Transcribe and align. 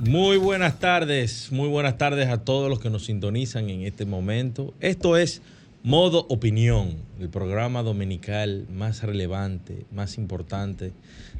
Muy 0.00 0.36
buenas 0.36 0.78
tardes, 0.78 1.50
muy 1.50 1.68
buenas 1.68 1.98
tardes 1.98 2.28
a 2.28 2.44
todos 2.44 2.70
los 2.70 2.78
que 2.78 2.88
nos 2.88 3.06
sintonizan 3.06 3.68
en 3.68 3.82
este 3.82 4.04
momento. 4.04 4.72
Esto 4.78 5.16
es 5.16 5.42
Modo 5.82 6.24
Opinión, 6.28 6.98
el 7.18 7.28
programa 7.28 7.82
dominical 7.82 8.68
más 8.72 9.02
relevante, 9.02 9.86
más 9.90 10.16
importante 10.16 10.92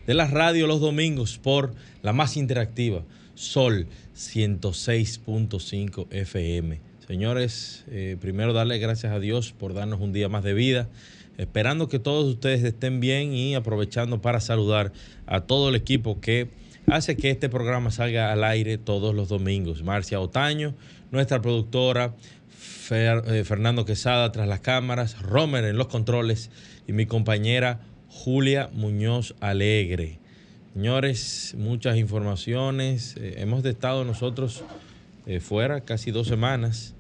de 0.09 0.15
la 0.15 0.27
radio 0.27 0.67
los 0.67 0.81
domingos 0.81 1.39
por 1.39 1.73
la 2.03 2.13
más 2.13 2.37
interactiva, 2.37 3.05
Sol 3.37 3.87
106.5 4.17 6.09
FM. 6.11 6.81
Señores, 7.07 7.85
eh, 7.87 8.17
primero 8.21 8.53
darle 8.53 8.81
gracias 8.81 9.13
a 9.13 9.21
Dios 9.21 9.53
por 9.53 9.73
darnos 9.73 10.01
un 10.01 10.13
día 10.13 10.29
más 10.29 10.43
de 10.43 10.55
vida, 10.55 10.89
esperando 11.37 11.89
que 11.89 12.01
todos 12.01 12.27
ustedes 12.27 12.65
estén 12.65 12.99
bien 12.99 13.35
y 13.35 13.55
aprovechando 13.55 14.21
para 14.21 14.41
saludar 14.41 14.93
a 15.27 15.43
todo 15.43 15.69
el 15.69 15.77
equipo 15.77 16.21
que 16.21 16.49
hace 16.91 17.17
que 17.17 17.31
este 17.31 17.49
programa 17.49 17.91
salga 17.91 18.33
al 18.33 18.45
aire 18.45 18.79
todos 18.79 19.15
los 19.15 19.29
domingos. 19.29 19.83
Marcia 19.83 20.21
Otaño, 20.21 20.75
nuestra 21.11 21.41
productora, 21.43 22.15
eh, 22.91 23.45
Fernando 23.45 23.85
Quesada 23.85 24.33
tras 24.33 24.49
las 24.49 24.61
cámaras, 24.61 25.21
Romer 25.21 25.65
en 25.65 25.77
los 25.77 25.89
controles 25.89 26.51
y 26.87 26.93
mi 26.93 27.07
compañera 27.07 27.81
Julia 28.09 28.71
Muñoz 28.73 29.35
Alegre. 29.41 30.19
Señores, 30.75 31.55
muchas 31.59 31.97
informaciones. 31.97 33.17
Eh, 33.17 33.37
hemos 33.39 33.65
estado 33.65 34.05
nosotros 34.05 34.63
eh, 35.27 35.41
fuera 35.41 35.83
casi 35.83 36.11
dos 36.11 36.29
semanas 36.29 36.95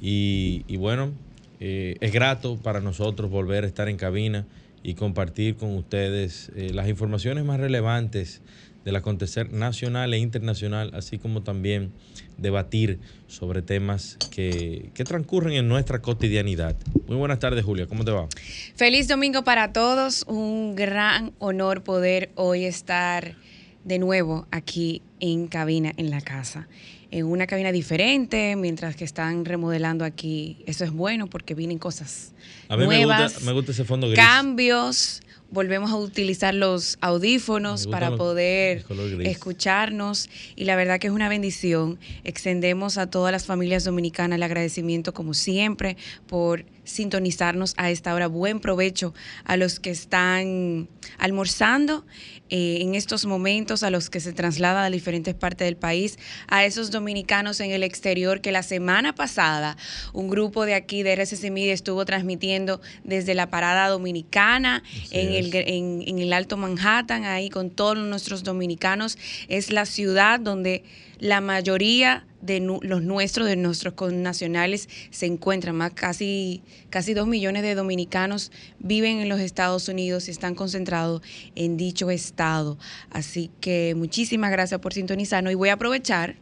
y, 0.00 0.76
bueno, 0.76 1.12
es 1.58 2.12
grato 2.12 2.58
para 2.58 2.80
nosotros 2.80 3.30
volver 3.30 3.64
a 3.64 3.66
estar 3.66 3.88
en 3.88 3.96
cabina 3.96 4.46
y 4.86 4.94
compartir 4.94 5.56
con 5.56 5.74
ustedes 5.74 6.52
las 6.54 6.88
informaciones 6.88 7.44
más 7.44 7.58
relevantes 7.58 8.40
del 8.84 8.94
acontecer 8.94 9.52
nacional 9.52 10.14
e 10.14 10.18
internacional, 10.18 10.92
así 10.94 11.18
como 11.18 11.42
también 11.42 11.90
debatir 12.38 13.00
sobre 13.26 13.60
temas 13.60 14.16
que, 14.30 14.92
transcurren 14.94 15.54
en 15.54 15.66
nuestra 15.66 16.00
cotidianidad. 16.00 16.76
Muy 17.08 17.16
buenas 17.16 17.40
tardes, 17.40 17.64
Julia, 17.64 17.88
¿cómo 17.88 18.04
te 18.04 18.12
va? 18.12 18.28
Feliz 18.76 19.08
domingo 19.08 19.42
para 19.42 19.72
todos, 19.72 20.24
un 20.28 20.76
gran 20.76 21.32
honor 21.40 21.82
poder 21.82 22.30
hoy 22.36 22.64
estar 22.64 23.34
de 23.82 23.98
nuevo 23.98 24.46
aquí 24.52 25.02
en 25.18 25.48
cabina 25.48 25.92
en 25.96 26.10
la 26.10 26.20
casa 26.20 26.68
en 27.10 27.26
una 27.26 27.46
cabina 27.46 27.72
diferente, 27.72 28.56
mientras 28.56 28.96
que 28.96 29.04
están 29.04 29.44
remodelando 29.44 30.04
aquí. 30.04 30.58
Eso 30.66 30.84
es 30.84 30.90
bueno 30.92 31.26
porque 31.26 31.54
vienen 31.54 31.78
cosas 31.78 32.32
a 32.68 32.76
mí 32.76 32.84
nuevas, 32.84 33.42
me 33.42 33.52
gusta 33.52 33.72
ese 33.72 33.84
fondo 33.84 34.08
gris. 34.08 34.18
cambios 34.18 35.22
volvemos 35.50 35.90
a 35.90 35.96
utilizar 35.96 36.54
los 36.54 36.98
audífonos 37.00 37.86
para 37.86 38.16
poder 38.16 38.84
escucharnos 39.20 40.28
y 40.56 40.64
la 40.64 40.76
verdad 40.76 40.98
que 40.98 41.06
es 41.06 41.12
una 41.12 41.28
bendición. 41.28 41.98
Extendemos 42.24 42.98
a 42.98 43.08
todas 43.08 43.32
las 43.32 43.46
familias 43.46 43.84
dominicanas 43.84 44.36
el 44.36 44.42
agradecimiento 44.42 45.14
como 45.14 45.34
siempre 45.34 45.96
por 46.26 46.64
sintonizarnos 46.86 47.74
a 47.76 47.90
esta 47.90 48.14
hora. 48.14 48.28
Buen 48.28 48.60
provecho 48.60 49.12
a 49.44 49.56
los 49.56 49.78
que 49.80 49.90
están 49.90 50.88
almorzando 51.18 52.06
eh, 52.48 52.78
en 52.80 52.94
estos 52.94 53.26
momentos, 53.26 53.82
a 53.82 53.90
los 53.90 54.08
que 54.08 54.20
se 54.20 54.32
trasladan 54.32 54.84
a 54.84 54.90
diferentes 54.90 55.34
partes 55.34 55.66
del 55.66 55.76
país, 55.76 56.18
a 56.46 56.64
esos 56.64 56.90
dominicanos 56.90 57.60
en 57.60 57.72
el 57.72 57.82
exterior 57.82 58.40
que 58.40 58.52
la 58.52 58.62
semana 58.62 59.14
pasada 59.14 59.76
un 60.12 60.28
grupo 60.28 60.64
de 60.64 60.74
aquí 60.74 61.02
de 61.02 61.16
RCC 61.16 61.50
Media 61.50 61.74
estuvo 61.74 62.04
transmitiendo 62.04 62.80
desde 63.02 63.34
la 63.34 63.50
parada 63.50 63.88
dominicana 63.88 64.82
en 65.10 65.32
el, 65.32 65.54
en 65.54 66.18
el 66.18 66.32
Alto 66.32 66.56
Manhattan, 66.56 67.24
ahí 67.24 67.50
con 67.50 67.70
todos 67.70 67.98
nuestros 67.98 68.44
dominicanos. 68.44 69.18
Es 69.48 69.72
la 69.72 69.84
ciudad 69.84 70.38
donde 70.38 70.84
la 71.18 71.40
mayoría 71.40 72.26
de 72.42 72.60
los 72.60 73.02
nuestros, 73.02 73.46
de 73.46 73.56
nuestros 73.56 73.94
connacionales, 73.94 74.88
se 75.10 75.26
encuentran. 75.26 75.76
Más 75.76 75.92
casi, 75.92 76.62
casi 76.90 77.14
dos 77.14 77.26
millones 77.26 77.62
de 77.62 77.74
dominicanos 77.74 78.52
viven 78.78 79.18
en 79.18 79.28
los 79.28 79.40
Estados 79.40 79.88
Unidos 79.88 80.28
y 80.28 80.30
están 80.30 80.54
concentrados 80.54 81.22
en 81.54 81.76
dicho 81.76 82.10
estado. 82.10 82.78
Así 83.10 83.50
que 83.60 83.94
muchísimas 83.96 84.50
gracias 84.50 84.80
por 84.80 84.94
sintonizarnos 84.94 85.52
y 85.52 85.56
voy 85.56 85.70
a 85.70 85.74
aprovechar 85.74 86.36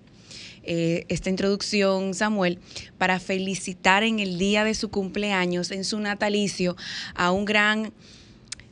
eh, 0.62 1.04
esta 1.08 1.30
introducción, 1.30 2.14
Samuel, 2.14 2.58
para 2.98 3.20
felicitar 3.20 4.02
en 4.02 4.18
el 4.18 4.38
día 4.38 4.64
de 4.64 4.74
su 4.74 4.90
cumpleaños, 4.90 5.70
en 5.70 5.84
su 5.84 6.00
natalicio, 6.00 6.76
a 7.14 7.30
un 7.32 7.44
gran 7.44 7.92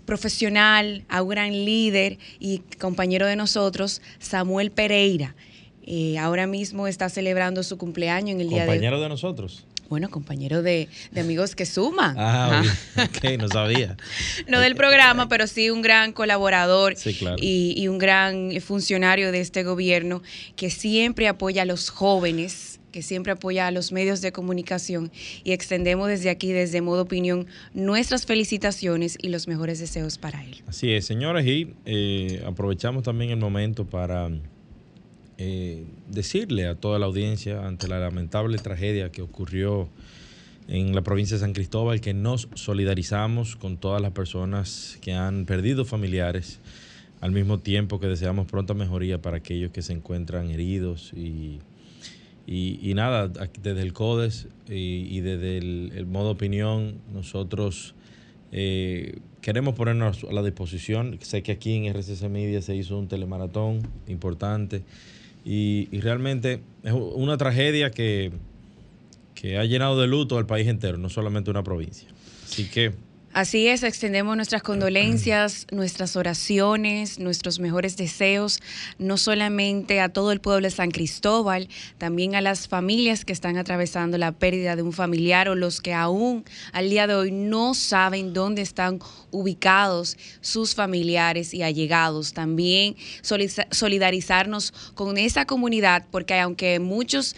profesional, 0.07 1.05
a 1.09 1.23
un 1.23 1.29
gran 1.29 1.53
líder 1.53 2.19
y 2.39 2.59
compañero 2.79 3.27
de 3.27 3.37
nosotros, 3.37 4.03
Samuel 4.19 4.71
Pereira 4.71 5.35
eh, 5.85 6.19
ahora 6.19 6.47
mismo 6.47 6.87
está 6.87 7.09
celebrando 7.09 7.63
su 7.63 7.79
cumpleaños 7.79 8.31
en 8.31 8.41
el 8.41 8.49
día 8.49 8.63
de... 8.63 8.67
Compañero 8.67 9.01
de 9.01 9.09
nosotros. 9.09 9.65
Bueno, 9.93 10.09
compañero 10.09 10.63
de, 10.63 10.89
amigos 11.15 11.55
que 11.55 11.67
suman. 11.67 12.17
Ah, 12.19 12.63
ok, 12.97 13.39
no 13.39 13.47
sabía. 13.49 13.99
no 14.49 14.59
del 14.61 14.75
programa, 14.75 15.29
pero 15.29 15.47
sí 15.47 15.69
un 15.69 15.83
gran 15.83 16.13
colaborador 16.13 16.95
y, 17.37 17.75
y, 17.77 17.89
un 17.89 17.99
gran 17.99 18.53
funcionario 18.63 19.33
de 19.33 19.41
este 19.41 19.65
gobierno 19.65 20.23
que 20.57 20.71
siempre 20.71 21.29
apoya 21.29 21.63
a 21.63 21.65
los 21.67 21.91
jóvenes, 21.91 22.81
que 22.91 23.03
siempre 23.03 23.33
apoya 23.33 23.67
a 23.67 23.71
los 23.71 23.93
medios 23.93 24.23
de 24.23 24.33
comunicación 24.33 25.13
y 25.45 25.53
extendemos 25.53 26.09
desde 26.09 26.31
aquí, 26.31 26.53
desde 26.53 26.81
Modo 26.81 27.03
Opinión, 27.03 27.47
nuestras 27.75 28.25
felicitaciones 28.25 29.19
y 29.21 29.29
los 29.29 29.47
mejores 29.47 29.79
deseos 29.79 30.17
para 30.17 30.43
él. 30.43 30.63
Así 30.67 30.93
es, 30.93 31.05
señores, 31.05 31.45
y 31.45 31.75
eh, 31.85 32.43
aprovechamos 32.47 33.03
también 33.03 33.31
el 33.31 33.39
momento 33.39 33.85
para 33.85 34.31
eh, 35.45 35.83
decirle 36.07 36.69
a 36.69 36.77
toda 36.77 37.01
la 37.01 37.07
audiencia 37.07 37.67
ante 37.67 37.89
la 37.89 37.99
lamentable 37.99 38.59
tragedia 38.59 39.11
que 39.11 39.23
ocurrió 39.23 39.89
en 40.69 40.95
la 40.95 41.03
provincia 41.03 41.37
de 41.37 41.41
San 41.41 41.53
Cristóbal 41.53 42.01
que 42.01 42.15
nos 42.15 42.49
solidarizamos 42.55 43.57
con 43.57 43.77
todas 43.77 44.01
las 44.01 44.13
personas 44.13 44.99
que 45.01 45.15
han 45.15 45.45
perdido 45.45 45.85
familiares, 45.85 46.61
al 47.21 47.33
mismo 47.33 47.59
tiempo 47.59 47.99
que 47.99 48.07
deseamos 48.07 48.47
pronta 48.47 48.73
mejoría 48.75 49.21
para 49.21 49.39
aquellos 49.39 49.73
que 49.73 49.83
se 49.83 49.93
encuentran 49.95 50.49
heridos 50.49 51.13
y, 51.13 51.59
y, 52.47 52.95
nada, 52.95 53.27
desde 53.27 53.83
el 53.83 53.93
CODES 53.93 54.47
y, 54.69 55.19
desde 55.23 55.59
el, 55.59 56.07
modo 56.07 56.31
opinión, 56.31 57.01
nosotros 57.13 57.97
eh, 58.53 59.19
queremos 59.41 59.75
ponernos 59.75 60.23
a 60.23 60.33
la 60.33 60.43
disposición. 60.45 61.19
Sé 61.21 61.43
que 61.43 61.51
aquí 61.51 61.75
en 61.75 61.87
RCC 61.93 62.29
Media 62.29 62.63
se 62.63 62.77
hizo 62.77 62.97
un 62.97 63.09
telemaratón 63.09 63.81
importante 64.07 64.85
y, 65.45 65.89
realmente 66.01 66.61
es 66.83 66.93
una 66.93 67.37
tragedia 67.37 67.91
que, 67.91 68.33
que 69.35 69.59
ha 69.59 69.65
llenado 69.65 70.01
de 70.01 70.07
luto 70.07 70.39
al 70.39 70.47
país 70.47 70.69
entero, 70.69 70.99
no 70.99 71.09
solamente 71.09 71.51
una 71.51 71.63
provincia. 71.63 72.09
Así 72.45 72.69
que 72.69 72.93
Así 73.35 73.67
es, 73.67 73.83
extendemos 73.83 74.37
nuestras 74.37 74.63
condolencias, 74.63 75.67
nuestras 75.71 76.17
oraciones, 76.17 77.19
nuestros 77.19 77.61
mejores 77.61 77.97
deseos, 77.97 78.61
no 78.99 79.17
solamente 79.17 80.01
a 80.01 80.11
todo 80.11 80.33
el 80.33 80.41
pueblo 80.43 80.67
de 80.67 80.71
San 80.71 80.91
Cristóbal, 80.91 81.71
también 81.97 82.35
a 82.35 82.43
las 82.43 82.69
familias 82.69 83.25
que 83.25 83.33
están 83.33 83.57
atravesando 83.57 84.19
la 84.19 84.33
pérdida 84.33 84.77
de 84.77 84.83
un 84.83 84.93
familiar 84.93 85.49
o 85.49 85.55
los 85.55 85.81
que 85.81 85.95
aún 85.95 86.45
al 86.73 86.91
día 86.91 87.07
de 87.07 87.15
hoy 87.15 87.33
no 87.33 87.73
saben 87.73 88.35
dónde 88.35 88.61
están 88.61 88.99
ubicados 89.31 90.19
sus 90.43 90.75
familiares 90.75 91.55
y 91.55 91.63
allegados. 91.63 92.35
También 92.35 92.97
solidarizarnos 93.71 94.75
con 94.95 95.17
esa 95.17 95.47
comunidad, 95.47 96.05
porque 96.11 96.39
aunque 96.39 96.81
muchos 96.81 97.35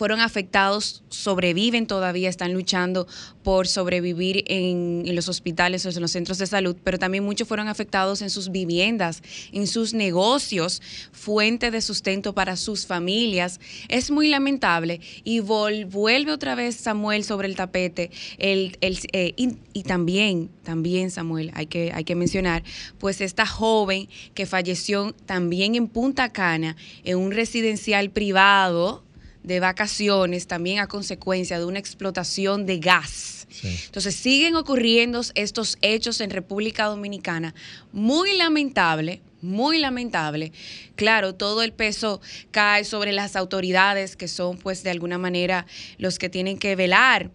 fueron 0.00 0.20
afectados 0.20 1.04
sobreviven 1.10 1.86
todavía, 1.86 2.30
están 2.30 2.54
luchando 2.54 3.06
por 3.42 3.68
sobrevivir 3.68 4.44
en, 4.46 5.04
los 5.14 5.28
hospitales 5.28 5.84
o 5.84 5.90
en 5.90 6.00
los 6.00 6.12
centros 6.12 6.38
de 6.38 6.46
salud, 6.46 6.74
pero 6.82 6.98
también 6.98 7.22
muchos 7.22 7.46
fueron 7.46 7.68
afectados 7.68 8.22
en 8.22 8.30
sus 8.30 8.50
viviendas, 8.50 9.22
en 9.52 9.66
sus 9.66 9.92
negocios, 9.92 10.80
fuente 11.12 11.70
de 11.70 11.82
sustento 11.82 12.32
para 12.32 12.56
sus 12.56 12.86
familias. 12.86 13.60
Es 13.88 14.10
muy 14.10 14.28
lamentable 14.28 15.02
y 15.22 15.40
vuelve 15.40 16.32
otra 16.32 16.54
vez 16.54 16.76
Samuel 16.76 17.22
sobre 17.22 17.48
el 17.48 17.54
tapete 17.54 18.10
el, 18.38 18.78
eh, 18.80 19.34
y, 19.36 19.82
también, 19.82 20.48
también 20.62 21.10
Samuel, 21.10 21.50
hay 21.52 21.66
que, 21.66 21.92
hay 21.92 22.04
que 22.04 22.14
mencionar, 22.14 22.62
pues 22.96 23.20
esta 23.20 23.44
joven 23.44 24.08
que 24.32 24.46
falleció 24.46 25.14
también 25.26 25.74
en 25.74 25.88
Punta 25.88 26.30
Cana, 26.30 26.74
en 27.04 27.18
un 27.18 27.32
residencial 27.32 28.08
privado, 28.08 29.04
de 29.42 29.60
vacaciones 29.60 30.46
también 30.46 30.80
a 30.80 30.86
consecuencia 30.86 31.58
de 31.58 31.64
una 31.64 31.78
explotación 31.78 32.66
de 32.66 32.78
gas. 32.78 33.46
Entonces 33.62 34.14
siguen 34.14 34.54
ocurriendo 34.54 35.20
estos 35.34 35.76
hechos 35.82 36.20
en 36.20 36.30
República 36.30 36.86
Dominicana. 36.86 37.54
Muy 37.92 38.36
lamentable, 38.36 39.22
muy 39.42 39.78
lamentable. 39.78 40.52
Claro, 40.94 41.34
todo 41.34 41.62
el 41.62 41.72
peso 41.72 42.20
cae 42.50 42.84
sobre 42.84 43.12
las 43.12 43.36
autoridades 43.36 44.16
que 44.16 44.28
son 44.28 44.56
pues 44.58 44.82
de 44.82 44.90
alguna 44.90 45.18
manera 45.18 45.66
los 45.98 46.18
que 46.18 46.28
tienen 46.28 46.58
que 46.58 46.76
velar 46.76 47.30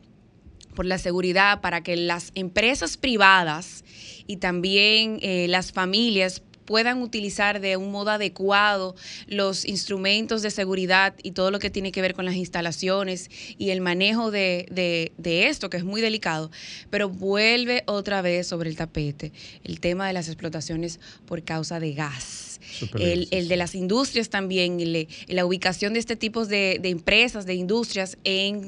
por 0.75 0.85
la 0.85 0.97
seguridad 0.97 1.61
para 1.61 1.81
que 1.81 1.95
las 1.95 2.31
empresas 2.35 2.97
privadas 2.97 3.83
y 4.27 4.37
también 4.37 5.19
eh, 5.21 5.47
las 5.49 5.71
familias 5.71 6.43
puedan 6.65 7.01
utilizar 7.01 7.61
de 7.61 7.77
un 7.77 7.91
modo 7.91 8.11
adecuado 8.11 8.95
los 9.27 9.65
instrumentos 9.65 10.41
de 10.41 10.51
seguridad 10.51 11.15
y 11.23 11.31
todo 11.31 11.51
lo 11.51 11.59
que 11.59 11.69
tiene 11.69 11.91
que 11.91 12.01
ver 12.01 12.13
con 12.13 12.25
las 12.25 12.35
instalaciones 12.35 13.29
y 13.57 13.69
el 13.69 13.81
manejo 13.81 14.31
de, 14.31 15.11
esto, 15.25 15.69
que 15.69 15.77
es 15.77 15.83
muy 15.83 16.01
delicado, 16.01 16.51
pero 16.89 17.09
vuelve 17.09 17.83
otra 17.85 18.21
vez 18.21 18.47
sobre 18.47 18.69
el 18.69 18.75
tapete 18.75 19.31
el 19.63 19.79
tema 19.79 20.07
de 20.07 20.13
las 20.13 20.27
explotaciones 20.27 20.99
por 21.25 21.43
causa 21.43 21.79
de 21.79 21.93
gas. 21.93 22.59
El, 22.99 23.47
de 23.47 23.57
las 23.57 23.75
industrias 23.75 24.29
también, 24.29 24.77
la 25.27 25.45
ubicación 25.45 25.93
de 25.93 25.99
este 25.99 26.15
tipo 26.15 26.45
de, 26.45 26.79
empresas, 26.83 27.45
de 27.45 27.53
industrias 27.53 28.17
en, 28.23 28.67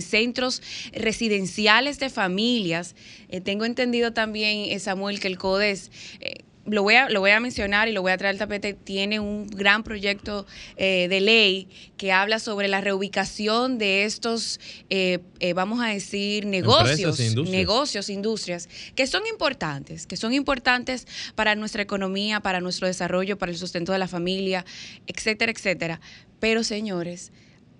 centros 0.00 0.62
residenciales 0.92 1.98
de 1.98 2.10
familias. 2.10 2.94
Eh, 3.28 3.40
tengo 3.40 3.64
entendido 3.64 4.12
también, 4.12 4.70
eh, 4.70 4.78
Samuel, 4.78 5.20
que 5.20 5.28
el 5.28 5.38
CODES... 5.38 5.90
Eh, 6.20 6.43
lo 6.66 6.82
voy, 6.82 6.94
a, 6.94 7.08
lo 7.10 7.20
voy 7.20 7.30
a 7.30 7.40
mencionar 7.40 7.88
y 7.88 7.92
lo 7.92 8.02
voy 8.02 8.12
a 8.12 8.18
traer 8.18 8.34
al 8.34 8.38
tapete, 8.38 8.72
tiene 8.72 9.20
un 9.20 9.46
gran 9.46 9.82
proyecto 9.82 10.46
eh, 10.76 11.08
de 11.08 11.20
ley 11.20 11.68
que 11.96 12.12
habla 12.12 12.38
sobre 12.38 12.68
la 12.68 12.80
reubicación 12.80 13.76
de 13.78 14.04
estos, 14.04 14.60
eh, 14.88 15.18
eh, 15.40 15.52
vamos 15.52 15.82
a 15.82 15.88
decir, 15.88 16.46
negocios, 16.46 17.20
e 17.20 17.26
industrias. 17.26 17.50
negocios, 17.50 18.10
industrias, 18.10 18.68
que 18.94 19.06
son 19.06 19.26
importantes, 19.26 20.06
que 20.06 20.16
son 20.16 20.32
importantes 20.32 21.06
para 21.34 21.54
nuestra 21.54 21.82
economía, 21.82 22.40
para 22.40 22.60
nuestro 22.60 22.86
desarrollo, 22.86 23.36
para 23.36 23.52
el 23.52 23.58
sustento 23.58 23.92
de 23.92 23.98
la 23.98 24.08
familia, 24.08 24.64
etcétera, 25.06 25.52
etcétera. 25.52 26.00
Pero, 26.40 26.64
señores, 26.64 27.30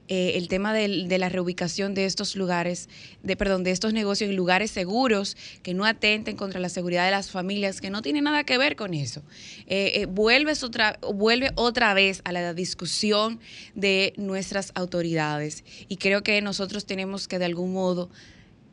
eh, 0.08 0.32
el 0.36 0.48
tema 0.48 0.74
de, 0.74 1.18
la 1.18 1.28
reubicación 1.28 1.94
de 1.94 2.04
estos 2.04 2.36
lugares, 2.36 2.88
de 3.22 3.36
perdón, 3.36 3.64
de 3.64 3.70
estos 3.70 3.92
negocios 3.92 4.28
en 4.28 4.36
lugares 4.36 4.70
seguros 4.70 5.36
que 5.62 5.72
no 5.72 5.84
atenten 5.84 6.36
contra 6.36 6.60
la 6.60 6.68
seguridad 6.68 7.04
de 7.06 7.10
las 7.10 7.30
familias, 7.30 7.80
que 7.80 7.88
no 7.88 8.02
tiene 8.02 8.20
nada 8.20 8.44
que 8.44 8.58
ver 8.58 8.76
con 8.76 8.92
eso. 8.92 9.22
Eh, 9.66 10.02
eh 10.02 10.54
otra, 10.62 10.98
vuelve 11.14 11.50
otra 11.54 11.94
vez 11.94 12.20
a 12.24 12.32
la 12.32 12.52
discusión 12.54 13.40
de 13.74 14.12
nuestras 14.16 14.72
autoridades 14.74 15.64
y 15.88 15.96
creo 15.96 16.22
que 16.22 16.40
nosotros 16.42 16.84
tenemos 16.84 17.28
que 17.28 17.38
de 17.38 17.46
algún 17.46 17.72
modo 17.72 18.10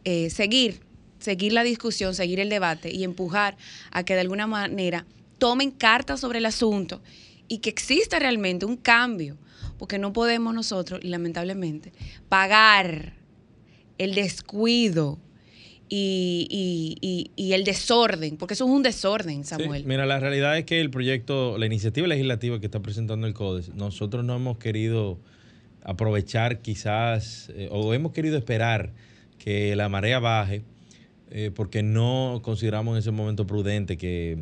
seguir, 0.03 0.81
seguir 1.19 1.53
la 1.53 1.63
discusión, 1.63 2.15
seguir 2.15 2.39
el 2.39 2.49
debate 2.49 2.91
y 2.91 3.03
empujar 3.03 3.55
a 3.91 4.03
que 4.03 4.15
de 4.15 4.21
alguna 4.21 4.47
manera 4.47 5.05
tomen 5.37 5.71
cartas 5.71 6.19
sobre 6.19 6.39
el 6.39 6.45
asunto 6.45 7.01
y 7.47 7.59
que 7.59 7.69
exista 7.69 8.19
realmente 8.19 8.65
un 8.65 8.77
cambio 8.77 9.37
porque 9.81 9.97
no 9.97 10.13
podemos 10.13 10.53
nosotros, 10.53 11.03
lamentablemente, 11.03 11.91
pagar 12.29 13.13
el 13.97 14.13
descuido 14.13 15.17
y, 15.89 17.31
el 17.35 17.63
desorden, 17.63 18.37
porque 18.37 18.53
eso 18.53 18.65
es 18.65 18.69
un 18.69 18.83
desorden, 18.83 19.43
Samuel. 19.43 19.83
mira, 19.85 20.05
la 20.05 20.19
realidad 20.19 20.55
es 20.55 20.65
que 20.65 20.81
el 20.81 20.91
proyecto, 20.91 21.57
la 21.57 21.65
iniciativa 21.65 22.05
legislativa 22.05 22.59
que 22.59 22.67
está 22.67 22.79
presentando 22.79 23.25
el 23.25 23.33
CODES, 23.33 23.73
nosotros 23.73 24.23
no 24.23 24.35
hemos 24.35 24.59
querido 24.59 25.17
aprovechar 25.83 26.59
quizás, 26.59 27.51
eh, 27.55 27.67
o 27.71 27.95
hemos 27.95 28.11
querido 28.11 28.37
esperar 28.37 28.93
que 29.39 29.75
la 29.75 29.89
marea 29.89 30.19
baje, 30.19 30.61
eh, 31.31 31.49
porque 31.55 31.81
no 31.81 32.41
consideramos 32.43 32.93
en 32.93 32.99
ese 32.99 33.09
momento 33.09 33.47
prudente 33.47 33.97
que 33.97 34.37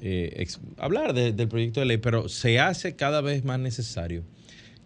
eh, 0.00 0.46
hablar 0.78 1.12
del 1.12 1.46
proyecto 1.46 1.80
de 1.80 1.86
ley, 1.86 1.98
pero 1.98 2.30
se 2.30 2.58
hace 2.58 2.96
cada 2.96 3.20
vez 3.20 3.44
más 3.44 3.60
necesario 3.60 4.24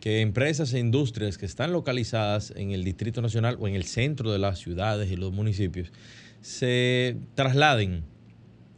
que 0.00 0.22
empresas 0.22 0.72
e 0.72 0.78
industrias 0.78 1.36
que 1.36 1.46
están 1.46 1.72
localizadas 1.72 2.52
en 2.56 2.72
el 2.72 2.84
Distrito 2.84 3.20
Nacional 3.20 3.58
o 3.60 3.68
en 3.68 3.74
el 3.74 3.84
centro 3.84 4.32
de 4.32 4.38
las 4.38 4.58
ciudades 4.58 5.10
y 5.10 5.16
los 5.16 5.32
municipios 5.32 5.92
se 6.40 7.18
trasladen, 7.34 8.02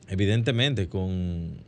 evidentemente, 0.09 0.89
con 0.89 1.63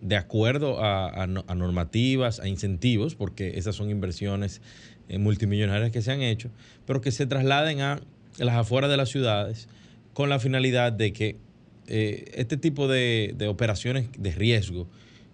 de 0.00 0.16
acuerdo 0.16 0.82
a, 0.82 1.26
normativas, 1.26 2.40
a 2.40 2.48
incentivos, 2.48 3.14
porque 3.14 3.58
esas 3.58 3.76
son 3.76 3.90
inversiones 3.90 4.62
eh, 5.08 5.18
multimillonarias 5.18 5.90
que 5.90 6.00
se 6.00 6.10
han 6.10 6.22
hecho, 6.22 6.50
pero 6.86 7.02
que 7.02 7.10
se 7.10 7.26
trasladen 7.26 7.82
a 7.82 8.00
las 8.38 8.54
afueras 8.56 8.90
de 8.90 8.96
las 8.96 9.10
ciudades 9.10 9.68
con 10.14 10.30
la 10.30 10.38
finalidad 10.38 10.92
de 10.92 11.12
que 11.12 11.36
eh, 11.86 12.30
este 12.34 12.56
tipo 12.56 12.88
de, 12.88 13.34
de 13.36 13.48
operaciones 13.48 14.08
de 14.16 14.30
riesgo 14.30 14.88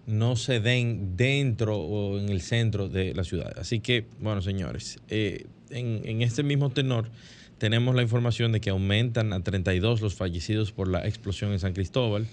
no 0.07 0.37
se 0.37 0.61
den 0.61 1.17
dentro 1.17 1.77
o 1.77 2.17
en 2.17 2.29
el 2.29 2.41
centro 2.41 2.87
de 2.87 3.13
la 3.13 3.23
ciudad. 3.23 3.53
Así 3.59 3.81
que, 3.81 4.07
bueno, 4.19 4.41
señores, 4.41 4.99
eh, 5.09 5.45
en, 5.69 6.21
este 6.21 6.43
mismo 6.43 6.69
tenor 6.71 7.09
tenemos 7.57 7.93
la 7.93 8.01
información 8.01 8.53
de 8.53 8.61
que 8.61 8.69
aumentan 8.69 9.33
a 9.33 9.43
32 9.43 10.01
los 10.01 10.15
fallecidos 10.15 10.71
por 10.71 10.87
la 10.87 11.05
explosión 11.05 11.51
en 11.51 11.59
San 11.59 11.73
Cristóbal. 11.73 12.25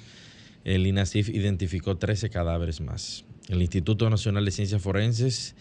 El 0.64 0.86
INASIF 0.86 1.28
identificó 1.28 1.96
13 1.96 2.30
cadáveres 2.30 2.80
más. 2.80 3.24
El 3.48 3.60
Instituto 3.60 4.08
Nacional 4.08 4.44
de 4.44 4.52
Ciencias 4.52 4.80
Forenses 4.80 5.56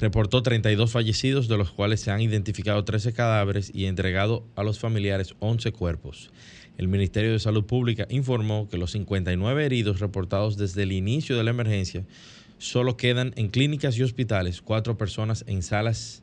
reportó 0.00 0.42
32 0.42 0.90
fallecidos, 0.90 1.46
de 1.46 1.58
los 1.58 1.70
cuales 1.70 2.00
se 2.00 2.10
han 2.10 2.20
identificado 2.20 2.84
13 2.84 3.12
cadáveres 3.12 3.70
y 3.72 3.86
entregado 3.86 4.44
a 4.56 4.64
los 4.64 4.80
familiares 4.80 5.34
11 5.38 5.70
cuerpos. 5.72 6.30
El 6.78 6.88
Ministerio 6.88 7.32
de 7.32 7.38
Salud 7.38 7.64
Pública 7.64 8.06
informó 8.10 8.68
que 8.68 8.78
los 8.78 8.92
59 8.92 9.64
heridos 9.64 10.00
reportados 10.00 10.56
desde 10.56 10.84
el 10.84 10.92
inicio 10.92 11.36
de 11.36 11.44
la 11.44 11.50
emergencia 11.50 12.04
solo 12.58 12.96
quedan 12.96 13.32
en 13.36 13.48
clínicas 13.48 13.98
y 13.98 14.02
hospitales, 14.02 14.62
cuatro 14.62 14.96
personas 14.96 15.44
en 15.46 15.62
salas, 15.62 16.22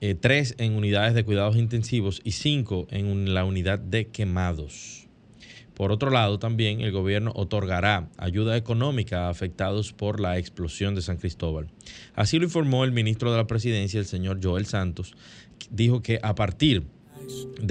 eh, 0.00 0.14
tres 0.14 0.54
en 0.58 0.74
unidades 0.74 1.14
de 1.14 1.24
cuidados 1.24 1.56
intensivos 1.56 2.20
y 2.24 2.32
cinco 2.32 2.86
en 2.90 3.34
la 3.34 3.44
unidad 3.44 3.78
de 3.78 4.06
quemados. 4.08 5.06
Por 5.74 5.92
otro 5.92 6.10
lado, 6.10 6.38
también 6.38 6.80
el 6.80 6.90
gobierno 6.90 7.32
otorgará 7.34 8.08
ayuda 8.16 8.56
económica 8.56 9.26
a 9.26 9.30
afectados 9.30 9.92
por 9.92 10.20
la 10.20 10.38
explosión 10.38 10.94
de 10.94 11.02
San 11.02 11.18
Cristóbal. 11.18 11.68
Así 12.14 12.38
lo 12.38 12.44
informó 12.44 12.84
el 12.84 12.92
ministro 12.92 13.30
de 13.30 13.36
la 13.36 13.46
Presidencia, 13.46 14.00
el 14.00 14.06
señor 14.06 14.40
Joel 14.42 14.64
Santos. 14.64 15.14
Dijo 15.68 16.00
que 16.00 16.18
a 16.22 16.34
partir 16.34 16.82
de 16.82 16.95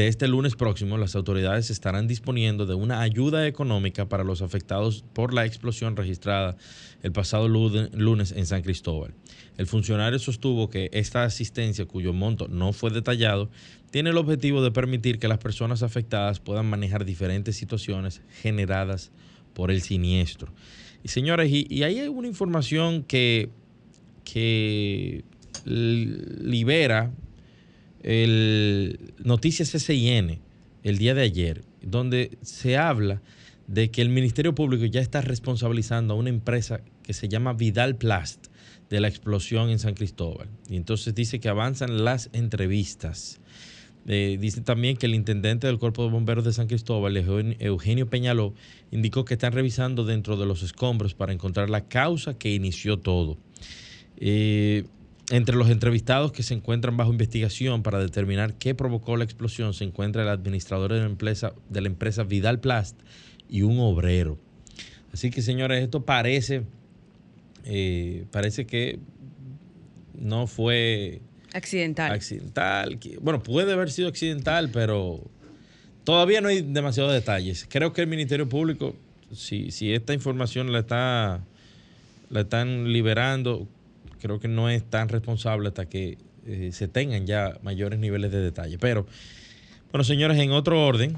este 0.08 0.28
lunes 0.28 0.56
próximo, 0.56 0.98
las 0.98 1.16
autoridades 1.16 1.70
estarán 1.70 2.08
disponiendo 2.08 2.66
de 2.66 2.74
una 2.74 3.02
ayuda 3.02 3.48
económica 3.48 4.08
para 4.08 4.24
los 4.24 4.42
afectados 4.42 5.04
por 5.14 5.34
la 5.34 5.46
explosión 5.46 5.96
registrada 5.96 6.58
el 7.04 7.12
pasado 7.12 7.48
lunes 7.48 8.32
en 8.32 8.46
San 8.46 8.62
Cristóbal. 8.62 9.14
El 9.58 9.68
funcionario 9.68 10.20
sostuvo 10.20 10.70
que 10.70 10.90
esta 10.92 11.24
asistencia, 11.24 11.86
cuyo 11.86 12.14
monto 12.14 12.48
no 12.48 12.74
fue 12.74 12.92
detallado, 12.92 13.50
tiene 13.92 14.10
el 14.10 14.18
objetivo 14.18 14.62
de 14.62 14.72
permitir 14.72 15.20
que 15.20 15.28
las 15.28 15.38
personas 15.38 15.84
afectadas 15.84 16.40
puedan 16.40 16.66
manejar 16.66 17.06
diferentes 17.06 17.56
situaciones 17.56 18.22
generadas 18.42 19.12
por 19.54 19.72
el 19.72 19.82
siniestro. 19.82 20.52
Y 21.04 21.10
señores, 21.10 21.52
y, 21.52 21.68
y 21.70 21.84
hay 21.84 22.02
una 22.08 22.28
información 22.28 23.04
que, 23.04 23.50
que 24.24 25.24
libera 25.66 27.12
el 28.06 29.00
Noticias 29.24 29.70
SIN 29.70 30.40
el 30.84 30.98
día 31.00 31.16
de 31.16 31.24
ayer, 31.24 31.64
donde 31.82 32.38
se 32.44 32.78
habla 32.78 33.24
de 33.66 33.90
que 33.90 34.04
el 34.04 34.10
Ministerio 34.10 34.54
Público 34.54 34.86
ya 34.86 35.02
está 35.02 35.22
responsabilizando 35.22 36.14
a 36.14 36.18
una 36.18 36.30
empresa 36.30 36.82
que 37.02 37.14
se 37.14 37.28
llama 37.28 37.54
Vidal 37.54 37.96
Plast 37.96 38.48
de 38.92 39.00
la 39.00 39.08
explosión 39.08 39.72
en 39.72 39.80
San 39.80 39.96
Cristóbal. 39.96 40.48
Y 40.70 40.76
entonces 40.76 41.16
dice 41.16 41.40
que 41.40 41.50
avanzan 41.50 42.06
las 42.06 42.30
entrevistas. 42.34 43.40
Eh, 44.08 44.38
dice 44.40 44.62
también 44.62 44.98
que 44.98 45.08
el 45.08 45.16
intendente 45.16 45.66
del 45.66 45.80
Cuerpo 45.80 46.04
de 46.04 46.12
Bomberos 46.12 46.46
de 46.46 46.54
San 46.54 46.68
Cristóbal, 46.68 47.18
Eugenio 47.18 48.08
Peñaló, 48.08 48.54
indicó 48.92 49.26
que 49.26 49.34
están 49.34 49.54
revisando 49.54 50.06
dentro 50.06 50.38
de 50.38 50.46
los 50.46 50.62
escombros 50.62 51.16
para 51.16 51.34
encontrar 51.34 51.72
la 51.72 51.88
causa 51.88 52.38
que 52.38 52.54
inició 52.54 53.00
todo. 53.00 53.40
Eh, 54.18 54.84
entre 55.30 55.56
los 55.56 55.70
entrevistados 55.70 56.32
que 56.32 56.44
se 56.44 56.54
encuentran 56.54 56.98
bajo 56.98 57.12
investigación 57.12 57.84
para 57.84 58.00
determinar 58.00 58.54
qué 58.56 58.76
provocó 58.76 59.18
la 59.18 59.24
explosión 59.24 59.74
se 59.74 59.84
encuentra 59.84 60.24
el 60.24 60.30
administrador 60.30 60.94
de 60.94 61.00
la 61.00 61.06
empresa, 61.06 61.54
de 61.70 61.82
la 61.82 61.88
empresa 61.88 62.24
Vidal 62.24 62.60
Plast 62.60 63.00
y 63.50 63.64
un 63.64 63.80
obrero. 63.80 64.38
Así 65.14 65.32
que 65.32 65.42
señores, 65.42 65.82
esto 65.84 66.06
parece, 66.06 66.64
eh, 67.64 68.26
parece 68.32 68.66
que 68.66 69.00
no 70.14 70.46
fue 70.46 71.22
accidental. 71.54 72.12
Accidental. 72.12 73.00
Bueno, 73.22 73.42
puede 73.42 73.74
haber 73.74 73.92
sido 73.92 74.10
accidental, 74.10 74.70
pero 74.72 75.24
todavía 76.04 76.42
no 76.42 76.50
hay 76.50 76.62
demasiados 76.62 77.14
detalles. 77.14 77.66
Creo 77.70 77.94
que 77.94 78.02
el 78.02 78.08
Ministerio 78.08 78.48
Público, 78.48 78.96
si, 79.34 79.72
si 79.72 79.94
esta 79.94 80.14
información 80.14 80.72
la 80.72 80.80
está 80.80 81.42
la 82.30 82.42
están 82.42 82.92
liberando, 82.92 83.68
creo 84.22 84.40
que 84.40 84.48
no 84.48 84.70
es 84.70 84.84
tan 84.84 85.10
responsable 85.10 85.70
hasta 85.70 85.88
que 85.88 86.18
eh, 86.46 86.70
se 86.72 86.88
tengan 86.88 87.26
ya 87.26 87.58
mayores 87.64 88.00
niveles 88.00 88.32
de 88.32 88.40
detalle. 88.40 88.78
Pero, 88.78 89.06
bueno, 89.92 90.04
señores, 90.04 90.38
en 90.40 90.52
otro 90.52 90.86
orden. 90.86 91.18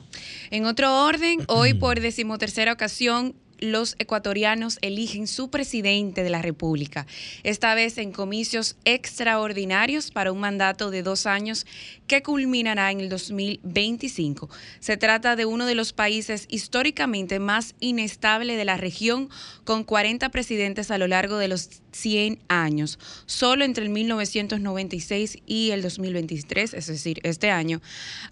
En 0.51 0.65
otro 0.65 1.05
orden, 1.05 1.39
hoy 1.47 1.73
por 1.73 1.99
decimotercera 2.01 2.73
ocasión 2.73 3.35
los 3.59 3.95
ecuatorianos 3.99 4.77
eligen 4.81 5.27
su 5.27 5.49
presidente 5.49 6.23
de 6.23 6.29
la 6.29 6.41
República, 6.41 7.07
esta 7.43 7.73
vez 7.75 7.97
en 7.97 8.11
comicios 8.11 8.75
extraordinarios 8.85 10.11
para 10.11 10.31
un 10.31 10.39
mandato 10.39 10.91
de 10.91 11.03
dos 11.03 11.25
años 11.25 11.65
que 12.07 12.21
culminará 12.23 12.91
en 12.91 12.99
el 12.99 13.09
2025. 13.09 14.49
Se 14.79 14.97
trata 14.97 15.35
de 15.35 15.45
uno 15.45 15.65
de 15.65 15.75
los 15.75 15.93
países 15.93 16.45
históricamente 16.49 17.39
más 17.39 17.75
inestables 17.79 18.57
de 18.57 18.65
la 18.65 18.77
región, 18.77 19.29
con 19.63 19.83
40 19.83 20.29
presidentes 20.29 20.91
a 20.91 20.97
lo 20.97 21.07
largo 21.07 21.37
de 21.37 21.47
los 21.47 21.69
100 21.91 22.39
años. 22.47 22.99
Solo 23.25 23.65
entre 23.65 23.83
el 23.83 23.89
1996 23.89 25.39
y 25.45 25.71
el 25.71 25.81
2023, 25.81 26.73
es 26.73 26.87
decir, 26.87 27.19
este 27.23 27.51
año, 27.51 27.81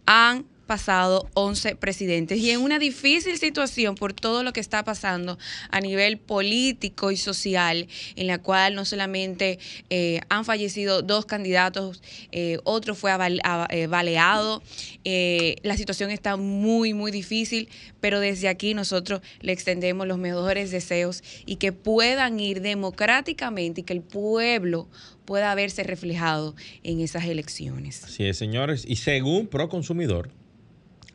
han 0.06 0.46
pasado 0.66 1.30
11 1.34 1.76
presidentes 1.76 2.40
y 2.40 2.52
en 2.52 2.62
una 2.62 2.80
difícil 2.80 3.38
situación 3.38 3.96
por 3.96 4.14
todo 4.14 4.44
lo 4.44 4.54
que 4.54 4.60
está 4.60 4.84
pasando 4.84 5.38
a 5.70 5.80
nivel 5.80 6.18
político 6.18 7.12
y 7.12 7.18
social, 7.18 7.88
en 8.16 8.28
la 8.28 8.40
cual 8.40 8.76
no 8.76 8.86
solamente 8.86 9.60
eh, 9.90 10.22
han 10.30 10.46
fallecido 10.46 11.02
dos 11.02 11.26
candidatos, 11.26 12.02
eh, 12.32 12.58
otro 12.64 12.96
fue 12.96 13.12
eh, 13.12 13.88
baleado, 13.88 14.64
la 15.04 15.78
situación 15.78 16.12
está 16.12 16.36
muy, 16.38 16.94
muy 16.94 17.12
difícil, 17.12 17.70
pero 18.00 18.20
desde 18.20 18.48
aquí 18.48 18.74
nosotros 18.74 19.22
le 19.42 19.52
extendemos 19.52 20.08
los 20.08 20.18
mejores 20.18 20.72
deseos 20.72 21.24
y 21.46 21.58
que 21.58 21.72
puedan 21.72 22.40
ir 22.40 22.62
democráticamente 22.62 23.82
y 23.82 23.84
que 23.84 23.94
el 23.94 24.02
pueblo 24.02 24.88
pueda 25.26 25.54
verse 25.56 25.84
reflejado 25.84 26.56
en 26.84 27.00
esas 27.00 27.26
elecciones. 27.26 28.04
Así 28.04 28.26
es, 28.26 28.38
señores. 28.38 28.86
Y 28.88 28.98
según 28.98 29.48
Proconsumidor, 29.48 30.30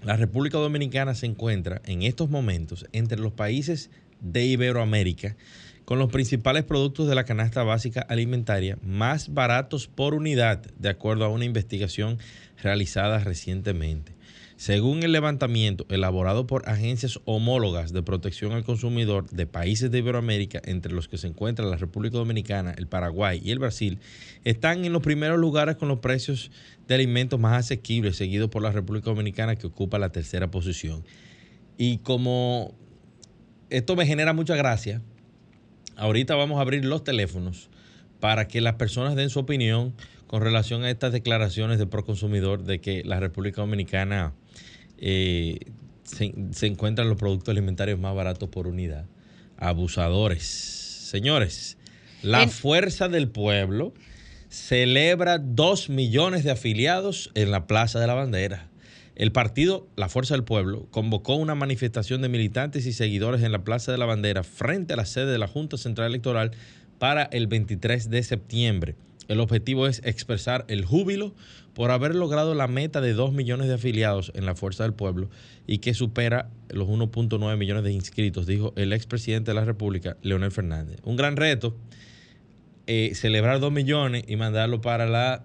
la 0.02 0.16
República 0.16 0.58
Dominicana 0.58 1.14
se 1.14 1.26
encuentra 1.26 1.82
en 1.84 2.02
estos 2.02 2.30
momentos 2.30 2.86
entre 2.92 3.18
los 3.18 3.32
países 3.32 3.90
de 4.20 4.44
Iberoamérica 4.44 5.36
con 5.84 5.98
los 5.98 6.10
principales 6.10 6.64
productos 6.64 7.08
de 7.08 7.14
la 7.14 7.24
canasta 7.24 7.64
básica 7.64 8.00
alimentaria 8.02 8.78
más 8.82 9.34
baratos 9.34 9.88
por 9.88 10.14
unidad, 10.14 10.62
de 10.78 10.88
acuerdo 10.88 11.24
a 11.24 11.28
una 11.28 11.44
investigación 11.44 12.18
realizada 12.62 13.18
recientemente. 13.18 14.14
Según 14.56 15.02
el 15.02 15.12
levantamiento 15.12 15.86
elaborado 15.88 16.46
por 16.46 16.68
agencias 16.68 17.18
homólogas 17.24 17.94
de 17.94 18.02
protección 18.02 18.52
al 18.52 18.62
consumidor 18.62 19.30
de 19.30 19.46
países 19.46 19.90
de 19.90 20.00
Iberoamérica, 20.00 20.60
entre 20.66 20.92
los 20.92 21.08
que 21.08 21.16
se 21.16 21.28
encuentran 21.28 21.70
la 21.70 21.78
República 21.78 22.18
Dominicana, 22.18 22.74
el 22.76 22.86
Paraguay 22.86 23.40
y 23.42 23.52
el 23.52 23.58
Brasil, 23.58 24.00
están 24.44 24.84
en 24.84 24.92
los 24.92 25.00
primeros 25.00 25.38
lugares 25.38 25.76
con 25.76 25.88
los 25.88 26.00
precios 26.00 26.50
de 26.86 26.94
alimentos 26.94 27.40
más 27.40 27.58
asequibles, 27.58 28.16
seguido 28.16 28.50
por 28.50 28.60
la 28.60 28.70
República 28.70 29.08
Dominicana 29.08 29.56
que 29.56 29.66
ocupa 29.66 29.98
la 29.98 30.12
tercera 30.12 30.50
posición. 30.50 31.04
Y 31.78 31.96
como 31.98 32.74
esto 33.70 33.96
me 33.96 34.04
genera 34.04 34.34
mucha 34.34 34.56
gracia, 34.56 35.00
ahorita 35.96 36.34
vamos 36.34 36.58
a 36.58 36.60
abrir 36.60 36.84
los 36.84 37.02
teléfonos 37.02 37.70
para 38.20 38.46
que 38.46 38.60
las 38.60 38.74
personas 38.74 39.16
den 39.16 39.30
su 39.30 39.38
opinión 39.38 39.94
con 40.30 40.42
relación 40.42 40.84
a 40.84 40.90
estas 40.90 41.12
declaraciones 41.12 41.80
de 41.80 41.88
Proconsumidor 41.88 42.62
de 42.62 42.80
que 42.80 43.02
la 43.04 43.18
República 43.18 43.62
Dominicana 43.62 44.32
eh, 44.96 45.58
se, 46.04 46.66
encuentran 46.68 47.08
los 47.08 47.18
productos 47.18 47.48
alimentarios 47.48 47.98
más 47.98 48.14
baratos 48.14 48.48
por 48.48 48.68
unidad. 48.68 49.06
Abusadores. 49.56 50.44
Señores, 50.44 51.78
la 52.22 52.46
fuerza 52.46 53.08
del 53.08 53.28
pueblo 53.28 53.92
celebra 54.48 55.38
dos 55.38 55.88
millones 55.88 56.44
de 56.44 56.52
afiliados 56.52 57.32
en 57.34 57.50
la 57.50 57.66
Plaza 57.66 57.98
de 57.98 58.06
la 58.06 58.14
Bandera. 58.14 58.68
El 59.16 59.32
partido 59.32 59.88
La 59.96 60.08
Fuerza 60.08 60.34
del 60.34 60.44
Pueblo 60.44 60.86
convocó 60.92 61.34
una 61.34 61.56
manifestación 61.56 62.22
de 62.22 62.28
militantes 62.28 62.86
y 62.86 62.92
seguidores 62.92 63.42
en 63.42 63.50
la 63.50 63.64
Plaza 63.64 63.90
de 63.90 63.98
la 63.98 64.06
Bandera 64.06 64.44
frente 64.44 64.92
a 64.92 64.96
la 64.96 65.06
sede 65.06 65.32
de 65.32 65.38
la 65.38 65.48
Junta 65.48 65.76
Central 65.76 66.06
Electoral 66.06 66.52
para 67.00 67.24
el 67.24 67.48
23 67.48 68.10
de 68.10 68.22
septiembre. 68.22 68.94
El 69.30 69.38
objetivo 69.38 69.86
es 69.86 70.02
expresar 70.04 70.64
el 70.66 70.84
júbilo 70.84 71.32
por 71.72 71.92
haber 71.92 72.16
logrado 72.16 72.56
la 72.56 72.66
meta 72.66 73.00
de 73.00 73.12
2 73.12 73.32
millones 73.32 73.68
de 73.68 73.74
afiliados 73.74 74.32
en 74.34 74.44
la 74.44 74.56
Fuerza 74.56 74.82
del 74.82 74.92
Pueblo 74.92 75.30
y 75.68 75.78
que 75.78 75.94
supera 75.94 76.50
los 76.68 76.88
1.9 76.88 77.56
millones 77.56 77.84
de 77.84 77.92
inscritos, 77.92 78.48
dijo 78.48 78.72
el 78.74 78.92
expresidente 78.92 79.52
de 79.52 79.54
la 79.54 79.64
República, 79.64 80.16
Leonel 80.22 80.50
Fernández. 80.50 80.98
Un 81.04 81.14
gran 81.14 81.36
reto, 81.36 81.76
eh, 82.88 83.12
celebrar 83.14 83.60
2 83.60 83.70
millones 83.70 84.24
y 84.26 84.34
mandarlo 84.34 84.80
para 84.80 85.06
la 85.06 85.44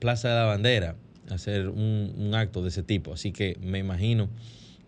Plaza 0.00 0.30
de 0.30 0.34
la 0.34 0.44
Bandera, 0.46 0.96
hacer 1.30 1.68
un, 1.68 2.32
acto 2.34 2.60
de 2.60 2.70
ese 2.70 2.82
tipo. 2.82 3.12
Así 3.12 3.30
que 3.30 3.56
me 3.60 3.78
imagino 3.78 4.30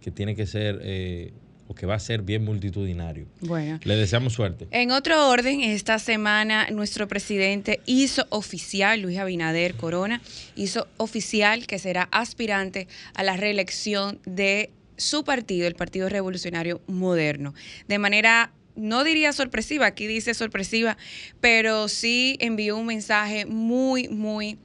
que 0.01 0.11
tiene 0.11 0.35
que 0.35 0.47
ser... 0.47 0.81
Eh, 0.83 1.33
o 1.69 1.75
que 1.75 1.87
va 1.87 1.95
a 1.95 1.99
ser 1.99 2.23
bien 2.23 2.45
multitudinario. 2.45 3.27
Bueno. 3.41 3.81
Le 3.85 3.97
deseamos 3.97 4.33
suerte. 4.33 4.67
En 4.71 4.91
otro 4.91 5.29
orden, 5.29 5.61
esta 5.61 5.99
semana 5.99 6.69
nuestro 6.71 7.09
presidente 7.09 7.81
hizo 7.87 8.27
oficial, 8.31 9.01
Luis 9.01 9.19
Abinader 9.19 9.75
Corona, 9.75 10.21
hizo 10.57 10.87
oficial 10.97 11.67
que 11.67 11.79
será 11.79 12.09
aspirante 12.11 12.89
a 13.15 13.23
la 13.23 13.37
reelección 13.37 14.21
de 14.27 14.71
su 14.97 15.25
partido, 15.25 15.67
el 15.67 15.75
Partido 15.75 16.09
Revolucionario 16.09 16.81
Moderno. 16.87 17.55
De 17.89 17.99
manera 17.99 18.53
no 18.77 19.05
diría 19.05 19.33
sorpresiva, 19.33 19.87
aquí 19.87 20.07
dice 20.07 20.35
sorpresiva, 20.35 20.97
pero 21.41 21.89
sí 21.89 22.37
envió 22.41 22.77
un 22.77 22.87
mensaje 22.87 23.47
muy, 23.47 24.09
muy 24.09 24.59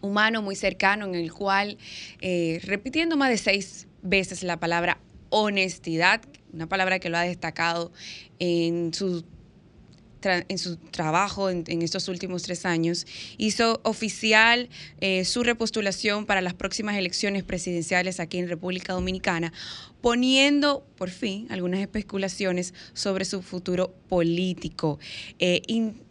humano, 0.00 0.42
muy 0.42 0.56
cercano, 0.56 1.06
en 1.06 1.14
el 1.14 1.32
cual, 1.32 1.78
eh, 2.20 2.60
repitiendo 2.64 3.16
más 3.16 3.30
de 3.30 3.38
seis 3.38 3.86
veces 4.02 4.42
la 4.42 4.58
palabra 4.58 4.98
honestidad, 5.32 6.20
una 6.52 6.68
palabra 6.68 6.98
que 6.98 7.08
lo 7.08 7.16
ha 7.16 7.22
destacado 7.22 7.90
en 8.38 8.92
su 8.94 9.24
en 10.24 10.58
su 10.58 10.76
trabajo 10.76 11.50
en, 11.50 11.82
estos 11.82 12.08
últimos 12.08 12.42
tres 12.42 12.64
años, 12.64 13.06
hizo 13.38 13.80
oficial 13.82 14.68
eh, 15.00 15.24
su 15.24 15.42
repostulación 15.42 16.26
para 16.26 16.40
las 16.40 16.54
próximas 16.54 16.96
elecciones 16.96 17.42
presidenciales 17.42 18.20
aquí 18.20 18.38
en 18.38 18.48
República 18.48 18.92
Dominicana, 18.92 19.52
poniendo 20.00 20.84
por 20.96 21.10
fin 21.10 21.46
algunas 21.50 21.80
especulaciones 21.80 22.74
sobre 22.92 23.24
su 23.24 23.42
futuro 23.42 23.94
político. 24.08 24.98
Eh, 25.38 25.62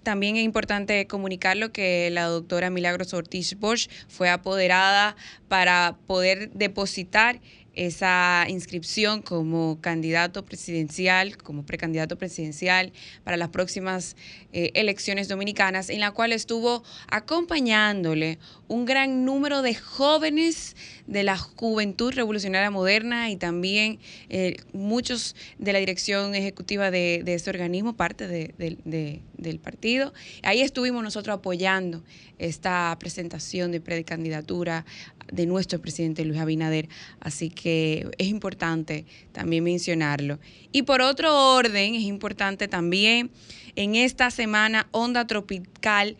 también 0.04 0.36
es 0.36 0.44
importante 0.44 1.06
comunicarlo 1.08 1.72
que 1.72 2.10
la 2.12 2.26
doctora 2.26 2.70
Milagros 2.70 3.14
Ortiz 3.14 3.58
Bosch 3.60 3.90
fue 4.08 4.30
apoderada 4.30 5.16
para 5.48 5.98
poder 6.08 6.52
depositar 6.52 7.40
esa 7.74 8.46
inscripción 8.50 9.22
como 9.22 9.80
candidato 9.82 10.44
presidencial, 10.44 11.38
como 11.38 11.66
precandidato 11.66 12.18
presidencial 12.18 12.92
para 13.24 13.38
las 13.38 13.50
próximas 13.50 14.16
eh, 14.52 14.72
elecciones 14.74 15.28
dominicanas, 15.28 15.90
en 15.90 16.00
la 16.00 16.12
cual 16.12 16.34
estuvo 16.34 16.84
acompañándole 17.08 18.40
un 18.68 18.86
gran 18.86 19.26
número 19.26 19.62
de 19.62 19.76
jóvenes 19.76 20.76
de 21.12 21.24
la 21.24 21.38
juventud 21.38 22.14
revolucionaria 22.14 22.72
moderna 22.72 23.30
y 23.30 23.36
también 23.36 24.00
eh, 24.30 24.56
muchos 24.72 25.36
de 25.60 25.74
la 25.74 25.80
dirección 25.80 26.36
ejecutiva 26.36 26.90
de, 26.90 27.22
este 27.28 27.50
organismo, 27.50 27.98
parte 27.98 28.28
del 28.28 29.60
partido. 29.60 30.14
Ahí 30.42 30.62
estuvimos 30.62 31.04
nosotros 31.04 31.36
apoyando 31.36 32.02
esta 32.40 32.96
presentación 32.98 33.74
de 33.74 33.82
precandidatura 33.82 34.86
de 35.34 35.46
nuestro 35.46 35.82
presidente 35.82 36.24
Luis 36.24 36.40
Abinader, 36.40 36.88
así 37.20 37.50
que 37.50 38.10
es 38.18 38.28
importante 38.28 39.06
también 39.34 39.66
mencionarlo. 39.66 40.40
Y 40.72 40.84
por 40.84 41.02
otro 41.02 41.56
orden, 41.56 41.94
es 41.94 42.04
importante 42.04 42.70
también 42.70 43.32
en 43.76 43.96
esta 43.96 44.32
semana 44.32 44.88
Onda 44.92 45.28
Tropical 45.28 46.16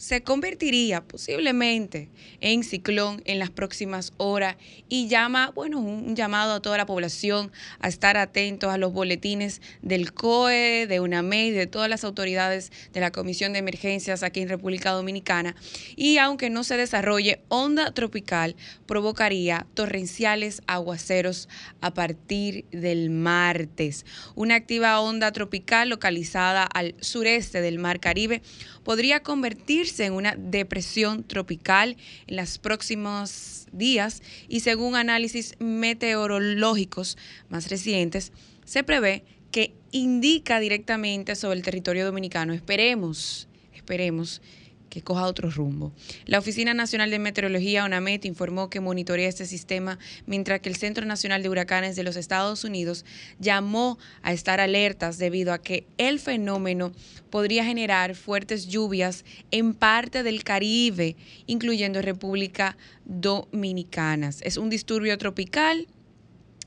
se 0.00 0.22
convertiría 0.22 1.02
posiblemente 1.02 2.08
en 2.40 2.64
ciclón 2.64 3.20
en 3.26 3.38
las 3.38 3.50
próximas 3.50 4.14
horas 4.16 4.56
y 4.88 5.08
llama, 5.08 5.52
bueno, 5.54 5.78
un 5.78 6.16
llamado 6.16 6.54
a 6.54 6.62
toda 6.62 6.78
la 6.78 6.86
población 6.86 7.52
a 7.80 7.88
estar 7.88 8.16
atentos 8.16 8.72
a 8.72 8.78
los 8.78 8.94
boletines 8.94 9.60
del 9.82 10.14
COE, 10.14 10.86
de 10.86 11.00
UNAMED, 11.00 11.54
de 11.54 11.66
todas 11.66 11.90
las 11.90 12.04
autoridades 12.04 12.72
de 12.94 13.00
la 13.00 13.10
Comisión 13.10 13.52
de 13.52 13.58
Emergencias 13.58 14.22
aquí 14.22 14.40
en 14.40 14.48
República 14.48 14.92
Dominicana. 14.92 15.54
Y 15.96 16.16
aunque 16.16 16.48
no 16.48 16.64
se 16.64 16.78
desarrolle 16.78 17.42
onda 17.48 17.92
tropical, 17.92 18.56
provocaría 18.86 19.66
torrenciales 19.74 20.62
aguaceros 20.66 21.46
a 21.82 21.92
partir 21.92 22.64
del 22.70 23.10
martes. 23.10 24.06
Una 24.34 24.54
activa 24.54 24.98
onda 25.00 25.30
tropical 25.32 25.90
localizada 25.90 26.64
al 26.64 26.94
sureste 27.00 27.60
del 27.60 27.78
Mar 27.78 28.00
Caribe 28.00 28.40
podría 28.84 29.22
convertirse 29.22 30.04
en 30.04 30.12
una 30.12 30.34
depresión 30.36 31.24
tropical 31.24 31.96
en 32.26 32.36
los 32.36 32.58
próximos 32.58 33.66
días 33.72 34.22
y 34.48 34.60
según 34.60 34.96
análisis 34.96 35.54
meteorológicos 35.58 37.16
más 37.48 37.70
recientes, 37.70 38.32
se 38.64 38.84
prevé 38.84 39.24
que 39.50 39.74
indica 39.92 40.60
directamente 40.60 41.34
sobre 41.34 41.58
el 41.58 41.64
territorio 41.64 42.04
dominicano. 42.04 42.52
Esperemos, 42.52 43.48
esperemos 43.74 44.40
que 44.90 45.02
coja 45.02 45.26
otro 45.26 45.50
rumbo. 45.50 45.92
La 46.26 46.38
Oficina 46.38 46.74
Nacional 46.74 47.10
de 47.10 47.18
Meteorología, 47.18 47.84
ONAMET, 47.84 48.26
informó 48.26 48.68
que 48.68 48.80
monitorea 48.80 49.28
este 49.28 49.46
sistema, 49.46 49.98
mientras 50.26 50.60
que 50.60 50.68
el 50.68 50.76
Centro 50.76 51.06
Nacional 51.06 51.42
de 51.42 51.48
Huracanes 51.48 51.96
de 51.96 52.02
los 52.02 52.16
Estados 52.16 52.64
Unidos 52.64 53.06
llamó 53.38 53.98
a 54.22 54.32
estar 54.32 54.60
alertas 54.60 55.16
debido 55.16 55.52
a 55.52 55.62
que 55.62 55.86
el 55.96 56.18
fenómeno 56.18 56.92
podría 57.30 57.64
generar 57.64 58.14
fuertes 58.16 58.66
lluvias 58.66 59.24
en 59.50 59.72
parte 59.72 60.22
del 60.22 60.44
Caribe, 60.44 61.16
incluyendo 61.46 62.02
República 62.02 62.76
Dominicana. 63.04 64.30
Es 64.40 64.56
un 64.56 64.68
disturbio 64.68 65.16
tropical 65.16 65.86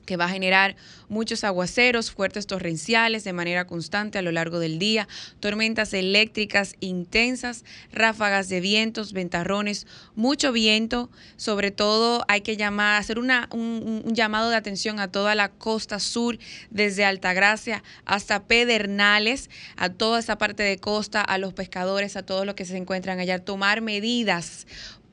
que 0.04 0.16
va 0.16 0.26
a 0.26 0.28
generar 0.28 0.76
muchos 1.08 1.44
aguaceros, 1.44 2.10
fuertes 2.10 2.46
torrenciales 2.46 3.24
de 3.24 3.32
manera 3.32 3.66
constante 3.66 4.18
a 4.18 4.22
lo 4.22 4.32
largo 4.32 4.58
del 4.58 4.78
día, 4.78 5.08
tormentas 5.40 5.92
eléctricas 5.94 6.74
intensas, 6.80 7.64
ráfagas 7.92 8.48
de 8.48 8.60
vientos, 8.60 9.12
ventarrones, 9.12 9.86
mucho 10.14 10.52
viento. 10.52 11.10
Sobre 11.36 11.70
todo 11.70 12.24
hay 12.28 12.40
que 12.40 12.56
llamar, 12.56 13.00
hacer 13.00 13.18
una, 13.18 13.48
un, 13.52 14.02
un 14.04 14.14
llamado 14.14 14.50
de 14.50 14.56
atención 14.56 15.00
a 15.00 15.08
toda 15.08 15.34
la 15.34 15.50
costa 15.50 15.98
sur, 15.98 16.38
desde 16.70 17.04
Altagracia 17.04 17.82
hasta 18.04 18.44
Pedernales, 18.44 19.50
a 19.76 19.88
toda 19.88 20.20
esa 20.20 20.38
parte 20.38 20.62
de 20.62 20.78
costa, 20.78 21.20
a 21.20 21.38
los 21.38 21.52
pescadores, 21.52 22.16
a 22.16 22.22
todos 22.24 22.46
los 22.46 22.54
que 22.54 22.64
se 22.64 22.76
encuentran 22.76 23.18
allá, 23.18 23.38
tomar 23.38 23.80
medidas 23.80 24.66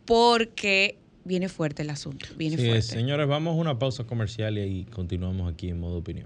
porque 0.06 0.98
viene 1.24 1.50
fuerte 1.50 1.84
el 1.84 1.90
asunto. 1.90 2.28
Viene 2.38 2.58
sí, 2.58 2.82
Señores, 2.82 3.28
vamos 3.28 3.54
a 3.54 3.56
una 3.56 3.80
pausa 3.80 4.04
comercial 4.04 4.58
y 4.58 4.62
ahí 4.62 4.86
continuamos 4.86 5.52
aquí 5.52 5.70
en 5.70 5.80
modo 5.80 5.98
opinión. 5.98 6.26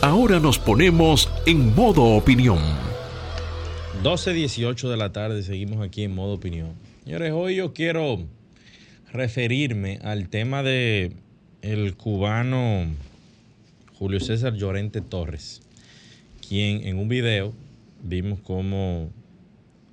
Ahora 0.00 0.38
nos 0.38 0.60
ponemos 0.60 1.28
en 1.44 1.74
modo 1.74 2.04
opinión. 2.04 2.58
12.18 4.04 4.88
de 4.88 4.96
la 4.96 5.12
tarde, 5.12 5.42
seguimos 5.42 5.84
aquí 5.84 6.04
en 6.04 6.14
modo 6.14 6.34
opinión. 6.34 6.74
Señores, 7.02 7.32
hoy 7.32 7.56
yo 7.56 7.72
quiero 7.72 8.24
referirme 9.12 9.98
al 10.02 10.28
tema 10.28 10.62
de 10.62 11.12
el 11.62 11.96
cubano 11.96 12.86
Julio 13.98 14.20
César 14.20 14.54
Llorente 14.54 15.00
Torres, 15.00 15.60
quien 16.48 16.86
en 16.86 16.98
un 16.98 17.08
video 17.08 17.52
vimos 18.00 18.38
cómo 18.38 19.10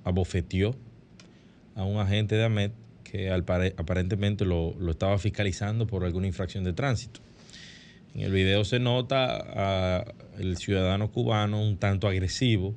abofeteó 0.04 0.76
a 1.74 1.82
un 1.82 1.98
agente 1.98 2.36
de 2.36 2.44
AMET 2.44 2.72
que 3.02 3.32
aparentemente 3.32 4.44
lo, 4.44 4.76
estaba 4.88 5.18
fiscalizando 5.18 5.88
por 5.88 6.04
alguna 6.04 6.28
infracción 6.28 6.62
de 6.62 6.72
tránsito. 6.72 7.18
En 8.14 8.20
el 8.20 8.30
video 8.30 8.64
se 8.64 8.78
nota 8.78 10.04
al 10.36 10.56
ciudadano 10.56 11.10
cubano 11.10 11.60
un 11.60 11.76
tanto 11.76 12.06
agresivo 12.06 12.76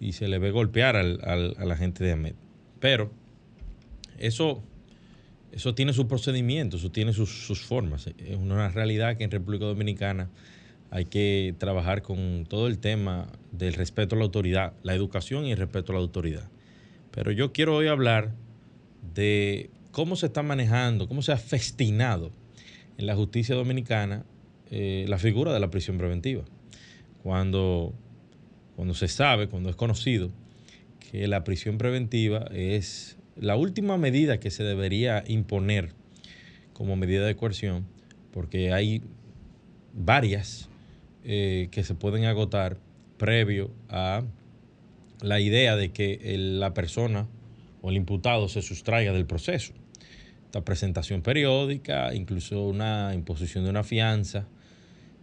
y 0.00 0.12
se 0.12 0.28
le 0.28 0.38
ve 0.38 0.50
golpear 0.50 0.96
al, 0.96 1.70
agente 1.70 2.04
de 2.04 2.12
AMET. 2.12 2.36
Pero 2.80 3.10
eso, 4.16 4.62
eso 5.52 5.74
tiene 5.74 5.92
su 5.92 6.08
procedimiento, 6.08 6.78
eso 6.78 6.90
tiene 6.90 7.12
sus, 7.12 7.46
sus 7.46 7.60
formas. 7.60 8.06
Es 8.06 8.36
una 8.36 8.70
realidad 8.70 9.18
que 9.18 9.24
en 9.24 9.30
República 9.30 9.66
Dominicana 9.66 10.30
hay 10.94 11.06
que 11.06 11.56
trabajar 11.58 12.02
con 12.02 12.46
todo 12.48 12.68
el 12.68 12.78
tema 12.78 13.26
del 13.50 13.74
respeto 13.74 14.14
a 14.14 14.18
la 14.18 14.26
autoridad, 14.26 14.74
la 14.84 14.94
educación 14.94 15.44
y 15.44 15.50
el 15.50 15.58
respeto 15.58 15.90
a 15.90 15.96
la 15.96 16.00
autoridad. 16.00 16.48
Pero 17.10 17.32
yo 17.32 17.52
quiero 17.52 17.74
hoy 17.74 17.88
hablar 17.88 18.32
de 19.12 19.70
cómo 19.90 20.14
se 20.14 20.26
está 20.26 20.44
manejando, 20.44 21.08
cómo 21.08 21.20
se 21.22 21.32
ha 21.32 21.36
festinado 21.36 22.30
en 22.96 23.06
la 23.06 23.16
justicia 23.16 23.56
dominicana 23.56 24.24
eh, 24.70 25.04
la 25.08 25.18
figura 25.18 25.52
de 25.52 25.58
la 25.58 25.68
prisión 25.68 25.98
preventiva. 25.98 26.44
Cuando, 27.24 27.92
cuando 28.76 28.94
se 28.94 29.08
sabe, 29.08 29.48
cuando 29.48 29.70
es 29.70 29.76
conocido 29.76 30.30
que 31.10 31.26
la 31.26 31.42
prisión 31.42 31.76
preventiva 31.76 32.46
es 32.52 33.18
la 33.34 33.56
última 33.56 33.98
medida 33.98 34.38
que 34.38 34.52
se 34.52 34.62
debería 34.62 35.24
imponer 35.26 35.90
como 36.72 36.94
medida 36.94 37.26
de 37.26 37.34
coerción, 37.34 37.84
porque 38.30 38.72
hay 38.72 39.02
varias 39.92 40.68
eh, 41.24 41.68
que 41.70 41.84
se 41.84 41.94
pueden 41.94 42.26
agotar 42.26 42.76
previo 43.16 43.70
a 43.88 44.24
la 45.22 45.40
idea 45.40 45.74
de 45.74 45.90
que 45.90 46.20
la 46.36 46.74
persona 46.74 47.26
o 47.80 47.90
el 47.90 47.96
imputado 47.96 48.48
se 48.48 48.60
sustraiga 48.60 49.12
del 49.14 49.24
proceso. 49.24 49.72
Esta 50.44 50.64
presentación 50.64 51.22
periódica, 51.22 52.14
incluso 52.14 52.62
una 52.64 53.12
imposición 53.14 53.64
de 53.64 53.70
una 53.70 53.84
fianza, 53.84 54.46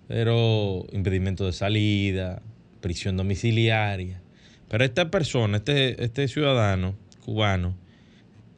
pero 0.07 0.87
impedimento 0.91 1.45
de 1.45 1.53
salida, 1.53 2.41
prisión 2.81 3.15
domiciliaria. 3.15 4.21
Pero 4.69 4.83
esta 4.83 5.11
persona, 5.11 5.57
este, 5.57 6.03
este 6.03 6.27
ciudadano 6.27 6.95
cubano, 7.23 7.75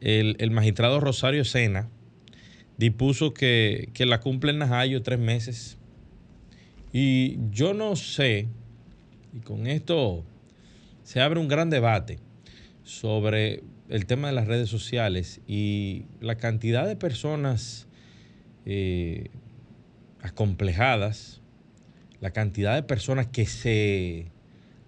el, 0.00 0.36
el, 0.38 0.50
magistrado 0.50 0.98
Rosario 0.98 1.44
Sena, 1.44 1.88
dispuso 2.78 3.34
que, 3.34 3.90
que 3.92 4.06
la 4.06 4.20
cumple 4.20 4.52
en 4.52 4.58
Najayo 4.58 5.02
tres 5.02 5.18
meses 5.18 5.78
y 6.94 7.38
yo 7.50 7.74
no 7.74 7.96
sé, 7.96 8.46
y 9.32 9.40
con 9.40 9.66
esto 9.66 10.24
se 11.02 11.20
abre 11.20 11.40
un 11.40 11.48
gran 11.48 11.68
debate 11.68 12.20
sobre 12.84 13.64
el 13.88 14.06
tema 14.06 14.28
de 14.28 14.34
las 14.34 14.46
redes 14.46 14.68
sociales 14.68 15.40
y 15.48 16.04
la 16.20 16.36
cantidad 16.36 16.86
de 16.86 16.94
personas 16.94 17.88
eh, 18.64 19.30
acomplejadas, 20.22 21.40
la 22.20 22.30
cantidad 22.30 22.76
de 22.76 22.84
personas 22.84 23.26
que 23.26 23.44
se 23.44 24.26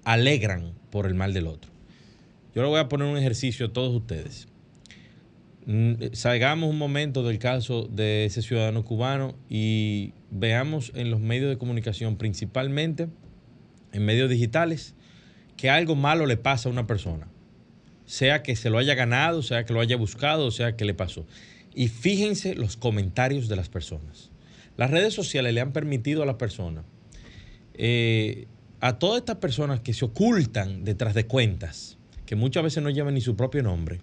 alegran 0.05 0.75
por 0.92 1.07
el 1.07 1.14
mal 1.14 1.35
del 1.35 1.49
otro. 1.49 1.73
Yo 2.55 2.62
le 2.62 2.69
voy 2.69 2.79
a 2.79 2.88
poner 2.88 3.09
un 3.09 3.19
ejercicio 3.19 3.66
a 3.66 3.73
todos 3.73 3.92
ustedes. 3.92 4.47
Mm, 5.67 6.13
salgamos 6.13 6.71
un 6.71 6.79
momento 6.79 7.25
del 7.25 7.41
caso 7.41 7.89
de 7.91 8.25
ese 8.25 8.41
ciudadano 8.41 8.85
cubano 8.85 9.35
y 9.51 10.15
veamos 10.31 10.93
en 10.95 11.11
los 11.11 11.21
medios 11.21 11.51
de 11.51 11.59
comunicación, 11.59 12.17
principalmente 12.17 13.09
en 13.93 14.05
medios 14.05 14.31
digitales, 14.31 14.95
que 15.57 15.69
algo 15.69 15.97
malo 15.97 16.27
le 16.27 16.37
pasa 16.37 16.69
a 16.69 16.73
una 16.73 16.87
persona. 16.87 17.29
Sea 18.05 18.45
que 18.45 18.55
se 18.55 18.71
lo 18.71 18.79
haya 18.79 18.95
ganado, 18.95 19.43
sea 19.43 19.65
que 19.65 19.73
lo 19.73 19.81
haya 19.81 19.97
buscado, 19.97 20.53
sea 20.53 20.77
que 20.77 20.85
le 20.85 20.95
pasó. 20.95 21.27
Y 21.75 21.89
fíjense 21.89 22.55
los 22.55 22.77
comentarios 22.77 23.49
de 23.49 23.57
las 23.57 23.69
personas. 23.69 24.31
Las 24.77 24.93
redes 24.93 25.15
sociales 25.15 25.53
le 25.53 25.61
han 25.61 25.73
permitido 25.73 26.23
a 26.23 26.27
las 26.27 26.37
personas, 26.37 26.85
eh, 27.75 28.47
a 28.81 28.99
todas 28.99 29.19
estas 29.19 29.37
personas 29.37 29.81
que 29.81 29.95
se 29.95 30.05
ocultan 30.05 30.85
detrás 30.85 31.15
de 31.15 31.27
cuentas, 31.27 31.99
que 32.25 32.37
muchas 32.37 32.63
veces 32.63 32.85
no 32.85 32.91
llevan 32.91 33.15
ni 33.15 33.21
su 33.21 33.35
propio 33.35 33.63
nombre, 33.65 34.01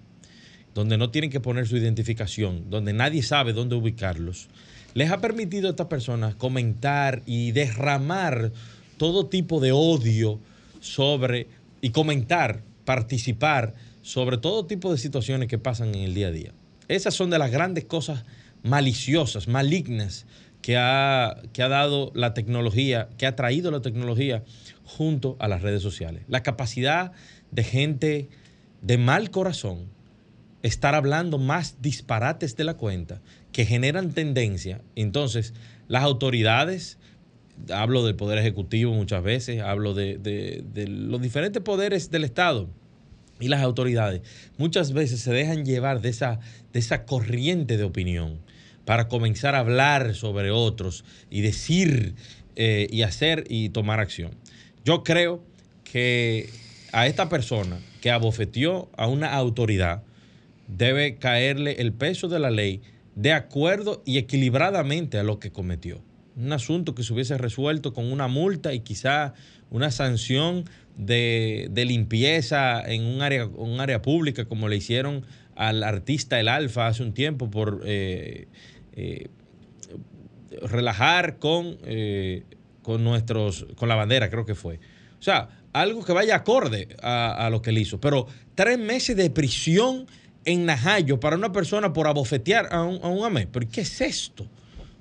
donde 0.73 0.97
no 0.97 1.09
tienen 1.11 1.29
que 1.29 1.39
poner 1.39 1.67
su 1.67 1.77
identificación, 1.77 2.69
donde 2.69 2.93
nadie 2.93 3.23
sabe 3.23 3.53
dónde 3.53 3.75
ubicarlos, 3.75 4.49
les 4.93 5.11
ha 5.11 5.21
permitido 5.21 5.67
a 5.67 5.71
estas 5.71 5.87
personas 5.87 6.35
comentar 6.35 7.21
y 7.25 7.51
derramar 7.51 8.51
todo 8.97 9.27
tipo 9.27 9.59
de 9.59 9.71
odio 9.71 10.39
sobre 10.79 11.47
y 11.81 11.89
comentar, 11.89 12.61
participar 12.85 13.73
sobre 14.01 14.37
todo 14.37 14.65
tipo 14.65 14.91
de 14.91 14.97
situaciones 14.97 15.47
que 15.47 15.57
pasan 15.57 15.95
en 15.95 16.01
el 16.01 16.13
día 16.13 16.27
a 16.27 16.31
día. 16.31 16.51
Esas 16.87 17.13
son 17.13 17.29
de 17.29 17.39
las 17.39 17.51
grandes 17.51 17.85
cosas 17.85 18.25
maliciosas, 18.61 19.47
malignas 19.47 20.25
que 20.61 20.77
ha, 20.77 21.41
que 21.53 21.63
ha 21.63 21.67
dado 21.67 22.11
la 22.13 22.33
tecnología, 22.33 23.09
que 23.17 23.25
ha 23.25 23.35
traído 23.35 23.71
la 23.71 23.81
tecnología 23.81 24.43
junto 24.83 25.35
a 25.39 25.47
las 25.47 25.61
redes 25.61 25.81
sociales. 25.81 26.23
La 26.27 26.43
capacidad 26.43 27.11
de 27.51 27.63
gente 27.63 28.29
de 28.81 28.97
mal 28.97 29.31
corazón 29.31 29.89
estar 30.63 30.95
hablando 30.95 31.37
más 31.37 31.81
disparates 31.81 32.55
de 32.55 32.63
la 32.63 32.75
cuenta 32.75 33.21
que 33.51 33.65
generan 33.65 34.13
tendencia. 34.13 34.81
Entonces, 34.95 35.53
las 35.87 36.03
autoridades, 36.03 36.97
hablo 37.71 38.05
del 38.05 38.15
Poder 38.15 38.39
Ejecutivo 38.39 38.93
muchas 38.93 39.21
veces, 39.21 39.61
hablo 39.61 39.93
de, 39.93 40.63
los 40.87 41.21
diferentes 41.21 41.61
poderes 41.61 42.09
del 42.09 42.23
Estado 42.23 42.69
y 43.39 43.49
las 43.49 43.61
autoridades, 43.61 44.21
muchas 44.57 44.93
veces 44.93 45.19
se 45.19 45.33
dejan 45.33 45.65
llevar 45.65 46.01
de 46.01 46.09
esa, 46.09 46.39
de 46.71 46.79
esa 46.79 47.05
corriente 47.05 47.77
de 47.77 47.83
opinión 47.83 48.39
para 48.85 49.09
comenzar 49.09 49.55
a 49.55 49.59
hablar 49.59 50.15
sobre 50.15 50.51
otros 50.51 51.03
y 51.29 51.41
decir 51.41 52.15
eh, 52.55 52.87
y 52.89 53.01
hacer 53.01 53.43
y 53.49 53.69
tomar 53.69 53.99
acción. 53.99 54.31
Yo 54.85 55.03
creo 55.03 55.43
que 55.83 56.49
a 56.93 57.07
esta 57.07 57.27
persona 57.27 57.79
que 58.01 58.11
abofeteó 58.11 58.89
a 58.95 59.07
una 59.07 59.33
autoridad 59.33 60.03
debe 60.67 61.17
caerle 61.17 61.73
el 61.79 61.93
peso 61.93 62.27
de 62.27 62.39
la 62.39 62.51
ley 62.51 62.81
de 63.15 63.31
acuerdo 63.31 64.01
y 64.05 64.17
equilibradamente 64.17 65.17
a 65.19 65.23
lo 65.23 65.39
que 65.39 65.51
cometió. 65.51 66.01
Un 66.35 66.51
asunto 66.51 66.95
que 66.95 67.03
se 67.03 67.13
hubiese 67.13 67.37
resuelto 67.37 67.93
con 67.93 68.11
una 68.11 68.27
multa 68.27 68.73
y 68.73 68.79
quizá 68.79 69.33
una 69.69 69.91
sanción 69.91 70.65
de, 70.97 71.69
limpieza 71.75 72.81
en 72.81 73.03
un 73.03 73.21
área, 73.21 73.45
un 73.45 73.79
área 73.79 74.01
pública 74.01 74.45
como 74.45 74.67
le 74.67 74.77
hicieron 74.77 75.25
al 75.55 75.83
artista 75.83 76.39
El 76.39 76.47
Alfa 76.47 76.87
hace 76.87 77.03
un 77.03 77.13
tiempo 77.13 77.51
por 77.51 77.81
eh, 77.85 78.47
eh, 78.95 79.27
relajar 80.61 81.37
con, 81.37 81.77
eh, 81.85 82.43
con, 82.81 83.03
nuestros, 83.03 83.67
con 83.75 83.89
la 83.89 83.95
bandera, 83.95 84.29
creo 84.29 84.45
que 84.45 84.55
fue. 84.55 84.79
O 85.19 85.23
sea, 85.23 85.49
algo 85.73 86.03
que 86.03 86.13
vaya 86.13 86.35
acorde 86.35 86.89
a, 87.01 87.49
lo 87.51 87.61
que 87.61 87.71
él 87.71 87.79
hizo. 87.79 87.99
Pero 87.99 88.27
tres 88.55 88.77
meses 88.77 89.15
de 89.15 89.29
prisión 89.29 90.05
en 90.45 90.65
Najayo 90.65 91.19
para 91.19 91.35
una 91.35 91.51
persona 91.51 91.93
por 91.93 92.07
abofetear 92.07 92.67
a 92.71 92.83
un, 92.83 92.99
a 93.03 93.07
un 93.07 93.25
amé. 93.25 93.47
¿Pero 93.47 93.67
qué 93.71 93.81
es 93.81 94.01
esto? 94.01 94.45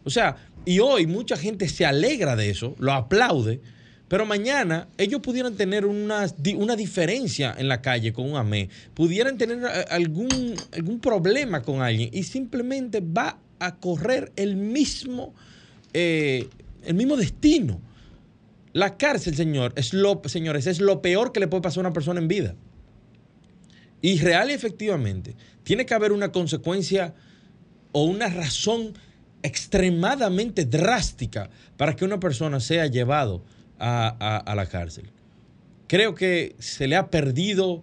O 0.05 0.11
sea, 0.11 0.37
y 0.65 0.79
hoy 0.79 1.07
mucha 1.07 1.37
gente 1.37 1.69
se 1.69 1.85
alegra 1.85 2.37
de 2.37 2.51
eso, 2.51 2.75
lo 2.79 2.93
aplaude, 2.93 3.61
pero 4.09 4.27
mañana 4.27 4.89
ellos 4.99 5.21
pudieran 5.21 5.57
tener 5.57 5.87
una, 5.87 6.27
una 6.57 6.77
diferencia 6.77 7.55
en 7.57 7.67
la 7.67 7.81
calle 7.81 8.13
con 8.13 8.31
un 8.31 8.37
amé, 8.37 8.69
pudieran 8.95 9.39
tener 9.39 9.59
eh, 9.65 9.85
algún, 9.91 10.55
algún 10.73 11.01
problema 11.01 11.63
con 11.63 11.81
alguien 11.81 12.11
y 12.13 12.23
simplemente 12.25 13.01
va 13.01 13.39
a 13.59 13.77
correr 13.77 14.33
el 14.37 14.57
mismo, 14.57 15.35
eh, 15.95 16.49
el 16.85 16.95
mismo 16.95 17.17
destino. 17.17 17.81
La 18.75 18.97
cárcel, 18.97 19.35
señor, 19.35 19.73
es 19.77 19.93
lo, 19.93 20.21
señores, 20.27 20.67
es 20.67 20.81
lo 20.81 21.03
peor 21.03 21.33
que 21.33 21.41
le 21.41 21.49
puede 21.49 21.63
pasar 21.63 21.79
a 21.79 21.89
una 21.89 21.93
persona 21.93 22.21
en 22.21 22.29
vida. 22.29 22.55
Y 24.03 24.19
real 24.19 24.51
y 24.51 24.53
efectivamente, 24.53 25.37
tiene 25.63 25.87
que 25.87 25.95
haber 25.95 26.13
una 26.13 26.33
consecuencia 26.33 27.15
o 27.93 28.05
una 28.05 28.29
razón 28.29 28.95
extremadamente 29.43 30.65
drástica 30.65 31.51
para 31.77 31.95
que 31.95 32.05
una 32.05 32.19
persona 32.21 32.61
sea 32.61 32.87
llevado 32.89 33.45
a, 33.79 34.53
la 34.55 34.67
cárcel. 34.67 35.11
Creo 35.89 36.15
que 36.15 36.55
se 36.59 36.87
le 36.87 36.97
ha 36.97 37.11
perdido 37.11 37.83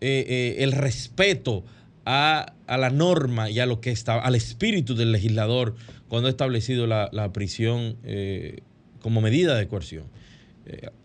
eh, 0.00 0.24
eh, 0.28 0.56
el 0.64 0.72
respeto 0.72 1.64
a, 2.04 2.54
la 2.68 2.90
norma 2.90 3.50
y 3.50 3.60
a 3.60 3.66
lo 3.66 3.80
que 3.80 3.90
está, 3.90 4.18
al 4.18 4.34
espíritu 4.34 4.94
del 4.94 5.12
legislador 5.12 5.74
cuando 6.08 6.26
ha 6.26 6.30
establecido 6.30 6.86
la, 6.86 7.32
prisión 7.32 7.96
eh, 8.04 8.60
como 9.00 9.20
medida 9.20 9.56
de 9.56 9.68
coerción. 9.68 10.04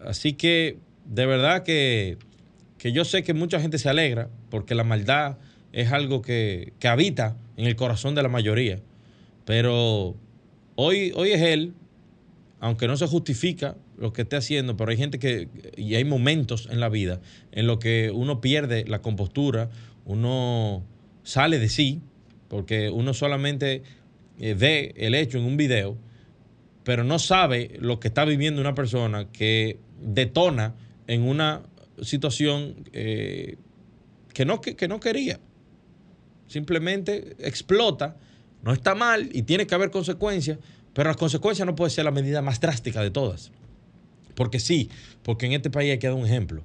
así 0.04 0.34
que 0.34 0.78
de 1.06 1.26
verdad 1.26 1.63
que 1.63 2.17
que 2.82 2.91
yo 2.91 3.06
sé 3.06 3.22
que 3.22 3.36
mucha 3.36 3.62
gente 3.62 3.78
se 3.78 3.89
alegra 3.89 4.28
porque 4.50 4.74
la 4.74 4.84
maldad 4.84 5.38
es 5.72 5.91
algo 5.91 6.24
que, 6.24 6.74
habita 6.84 7.38
en 7.56 7.67
el 7.67 7.76
corazón 7.76 8.15
de 8.15 8.24
la 8.24 8.28
mayoría. 8.28 8.80
Pero 9.46 10.15
hoy, 10.74 11.12
hoy 11.13 11.30
es 11.30 11.41
él, 11.44 11.76
aunque 12.60 12.88
no 12.88 12.98
se 12.98 13.06
justifica 13.06 13.76
lo 14.00 14.13
que 14.13 14.24
esté 14.24 14.36
haciendo, 14.36 14.78
pero 14.78 14.89
hay 14.89 14.98
gente 14.98 15.20
que, 15.20 15.48
y 15.78 15.94
hay 15.94 16.06
momentos 16.06 16.70
en 16.72 16.80
la 16.80 16.89
vida 16.89 17.22
en 17.52 17.67
los 17.67 17.78
que 17.78 18.10
uno 18.10 18.41
pierde 18.41 18.84
la 18.88 19.00
compostura, 19.04 19.70
uno 20.06 20.84
sale 21.22 21.60
de 21.60 21.70
sí, 21.70 22.02
porque 22.48 22.89
uno 22.89 23.13
solamente 23.13 23.84
eh, 24.39 24.56
ve 24.56 24.96
el 24.98 25.13
hecho 25.13 25.38
en 25.38 25.44
un 25.44 25.56
video, 25.56 26.00
pero 26.84 27.04
no 27.04 27.20
sabe 27.20 27.78
lo 27.80 28.00
que 28.00 28.08
está 28.08 28.26
viviendo 28.26 28.60
una 28.60 28.74
persona 28.74 29.28
que 29.32 29.78
detona 30.02 30.74
en 31.06 31.22
una 31.22 31.62
situación 32.02 32.90
eh, 32.94 33.58
que, 34.34 34.46
no, 34.46 34.62
que, 34.62 34.88
no 34.88 35.00
quería. 35.00 35.40
Simplemente 36.48 37.36
explota, 37.40 38.18
no 38.64 38.74
está 38.74 38.96
mal 38.96 39.30
y 39.32 39.44
tiene 39.44 39.68
que 39.68 39.76
haber 39.76 39.92
consecuencias, 39.92 40.60
pero 40.94 41.10
las 41.10 41.18
consecuencias 41.18 41.66
no 41.66 41.76
puede 41.76 41.92
ser 41.92 42.06
la 42.06 42.12
medida 42.12 42.42
más 42.42 42.60
drástica 42.60 43.02
de 43.02 43.12
todas. 43.12 43.52
Porque 44.36 44.60
sí, 44.60 44.90
porque 45.24 45.46
en 45.46 45.54
este 45.54 45.70
país 45.70 45.92
hay 45.92 46.00
que 46.00 46.08
dar 46.08 46.16
un 46.16 46.26
ejemplo. 46.26 46.64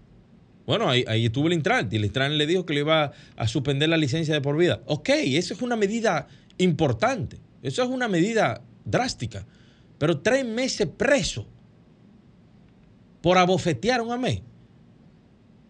Bueno, 0.66 0.90
ahí, 0.90 1.05
ahí 1.07 1.27
estuvo 1.27 1.46
el 1.46 1.53
Intran 1.53 1.88
y 1.92 1.96
el 1.96 2.05
Intran 2.05 2.37
le 2.37 2.46
dijo 2.46 2.66
que 2.66 2.75
le 2.75 2.81
iba 2.81 3.12
a 3.37 3.49
suspender 3.49 3.88
la 3.88 3.96
licencia 3.96 4.35
de 4.35 4.40
por 4.40 4.57
vida. 4.57 4.83
Ok, 4.87 5.11
eso 5.11 5.55
es 5.55 5.62
una 5.62 5.77
medida 5.77 6.27
importante, 6.59 7.38
eso 7.62 7.83
es 7.83 7.88
una 7.88 8.09
medida 8.09 8.62
drástica, 8.85 9.46
pero 9.99 10.18
tres 10.18 10.44
meses 10.44 10.88
preso 10.96 11.46
por 13.20 13.38
abofetear 13.38 14.01
a 14.01 14.03
un 14.03 14.12
amé. 14.12 14.42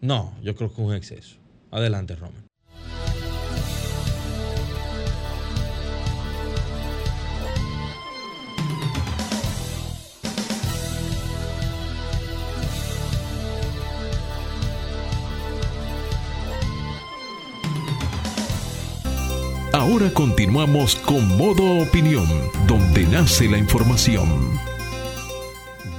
No, 0.06 0.32
yo 0.40 0.54
creo 0.54 0.72
que 0.72 0.80
es 0.80 0.88
un 0.88 0.94
exceso. 0.94 1.34
Adelante, 1.72 2.14
Roman. 2.14 2.46
Ahora 19.72 20.12
continuamos 20.12 20.94
con 20.94 21.36
Modo 21.36 21.82
Opinión, 21.82 22.28
donde 22.68 23.08
nace 23.08 23.48
la 23.48 23.58
información. 23.58 24.75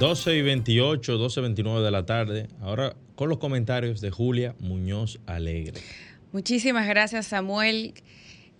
12 0.00 0.36
y 0.36 0.42
28, 0.42 1.18
12 1.18 1.40
y 1.40 1.42
29 1.42 1.84
de 1.84 1.90
la 1.90 2.06
tarde. 2.06 2.46
Ahora 2.60 2.94
con 3.16 3.28
los 3.28 3.38
comentarios 3.38 4.00
de 4.00 4.12
Julia 4.12 4.54
Muñoz 4.60 5.18
Alegre. 5.26 5.80
Muchísimas 6.30 6.86
gracias, 6.86 7.26
Samuel. 7.26 7.94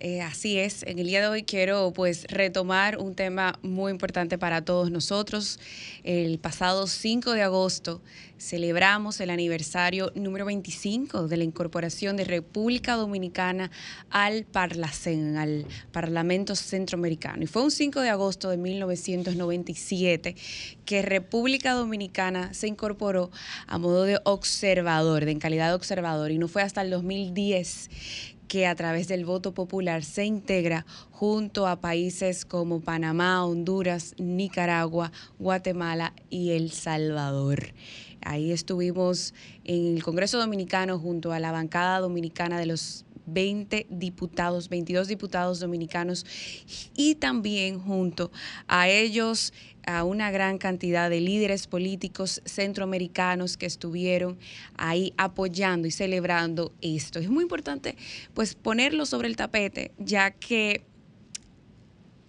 Eh, 0.00 0.20
así 0.20 0.58
es, 0.58 0.84
en 0.84 1.00
el 1.00 1.08
día 1.08 1.20
de 1.20 1.26
hoy 1.26 1.42
quiero 1.42 1.92
pues 1.92 2.24
retomar 2.28 2.98
un 2.98 3.16
tema 3.16 3.58
muy 3.62 3.90
importante 3.90 4.38
para 4.38 4.64
todos 4.64 4.92
nosotros. 4.92 5.58
El 6.04 6.38
pasado 6.38 6.86
5 6.86 7.32
de 7.32 7.42
agosto 7.42 8.00
celebramos 8.38 9.20
el 9.20 9.30
aniversario 9.30 10.12
número 10.14 10.44
25 10.44 11.26
de 11.26 11.36
la 11.36 11.42
incorporación 11.42 12.16
de 12.16 12.24
República 12.24 12.94
Dominicana 12.94 13.72
al 14.08 14.44
Parlacen, 14.44 15.36
al 15.36 15.66
Parlamento 15.90 16.54
Centroamericano. 16.54 17.42
Y 17.42 17.46
fue 17.48 17.64
un 17.64 17.72
5 17.72 18.00
de 18.00 18.10
agosto 18.10 18.50
de 18.50 18.56
1997 18.56 20.36
que 20.84 21.02
República 21.02 21.72
Dominicana 21.72 22.54
se 22.54 22.68
incorporó 22.68 23.32
a 23.66 23.78
modo 23.78 24.04
de 24.04 24.20
observador, 24.22 25.24
de 25.24 25.32
en 25.32 25.40
calidad 25.40 25.70
de 25.70 25.74
observador, 25.74 26.30
y 26.30 26.38
no 26.38 26.46
fue 26.46 26.62
hasta 26.62 26.82
el 26.82 26.90
2010 26.90 28.37
que 28.48 28.66
a 28.66 28.74
través 28.74 29.06
del 29.06 29.24
voto 29.24 29.52
popular 29.52 30.02
se 30.02 30.24
integra 30.24 30.86
junto 31.10 31.66
a 31.66 31.80
países 31.80 32.44
como 32.44 32.80
Panamá, 32.80 33.44
Honduras, 33.44 34.14
Nicaragua, 34.18 35.12
Guatemala 35.38 36.14
y 36.30 36.50
El 36.52 36.72
Salvador. 36.72 37.74
Ahí 38.22 38.50
estuvimos 38.50 39.34
en 39.64 39.96
el 39.96 40.02
Congreso 40.02 40.38
Dominicano 40.38 40.98
junto 40.98 41.32
a 41.32 41.38
la 41.38 41.52
bancada 41.52 42.00
dominicana 42.00 42.58
de 42.58 42.66
los 42.66 43.04
20 43.26 43.86
diputados, 43.90 44.68
22 44.68 45.06
diputados 45.06 45.60
dominicanos 45.60 46.24
y 46.96 47.16
también 47.16 47.78
junto 47.78 48.30
a 48.66 48.88
ellos 48.88 49.52
a 49.88 50.04
una 50.04 50.30
gran 50.30 50.58
cantidad 50.58 51.08
de 51.08 51.20
líderes 51.20 51.66
políticos 51.66 52.42
centroamericanos 52.44 53.56
que 53.56 53.64
estuvieron 53.64 54.38
ahí 54.76 55.14
apoyando 55.16 55.88
y 55.88 55.90
celebrando 55.90 56.74
esto. 56.82 57.18
Es 57.18 57.30
muy 57.30 57.42
importante 57.42 57.96
pues 58.34 58.54
ponerlo 58.54 59.06
sobre 59.06 59.28
el 59.28 59.36
tapete, 59.36 59.92
ya 59.98 60.30
que 60.30 60.84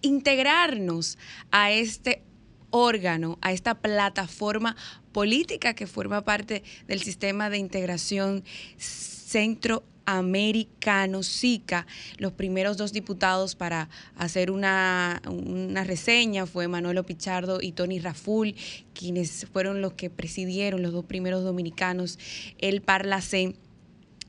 integrarnos 0.00 1.18
a 1.50 1.70
este 1.70 2.22
órgano, 2.70 3.38
a 3.42 3.52
esta 3.52 3.74
plataforma 3.74 4.74
política 5.12 5.74
que 5.74 5.86
forma 5.86 6.24
parte 6.24 6.62
del 6.86 7.02
sistema 7.02 7.50
de 7.50 7.58
integración 7.58 8.42
centro 8.78 9.82
americano, 10.18 11.22
SICA. 11.22 11.86
Los 12.18 12.32
primeros 12.32 12.76
dos 12.76 12.92
diputados 12.92 13.54
para 13.54 13.88
hacer 14.16 14.50
una, 14.50 15.20
reseña 15.84 16.46
fue 16.46 16.68
Manuelo 16.68 17.04
Pichardo 17.04 17.60
y 17.60 17.72
Tony 17.72 17.98
Raful, 17.98 18.54
quienes 18.94 19.46
fueron 19.52 19.80
los 19.80 19.94
que 19.94 20.10
presidieron, 20.10 20.82
los 20.82 20.92
dos 20.92 21.04
primeros 21.04 21.44
dominicanos, 21.44 22.18
el 22.58 22.80
Parlacén 22.80 23.56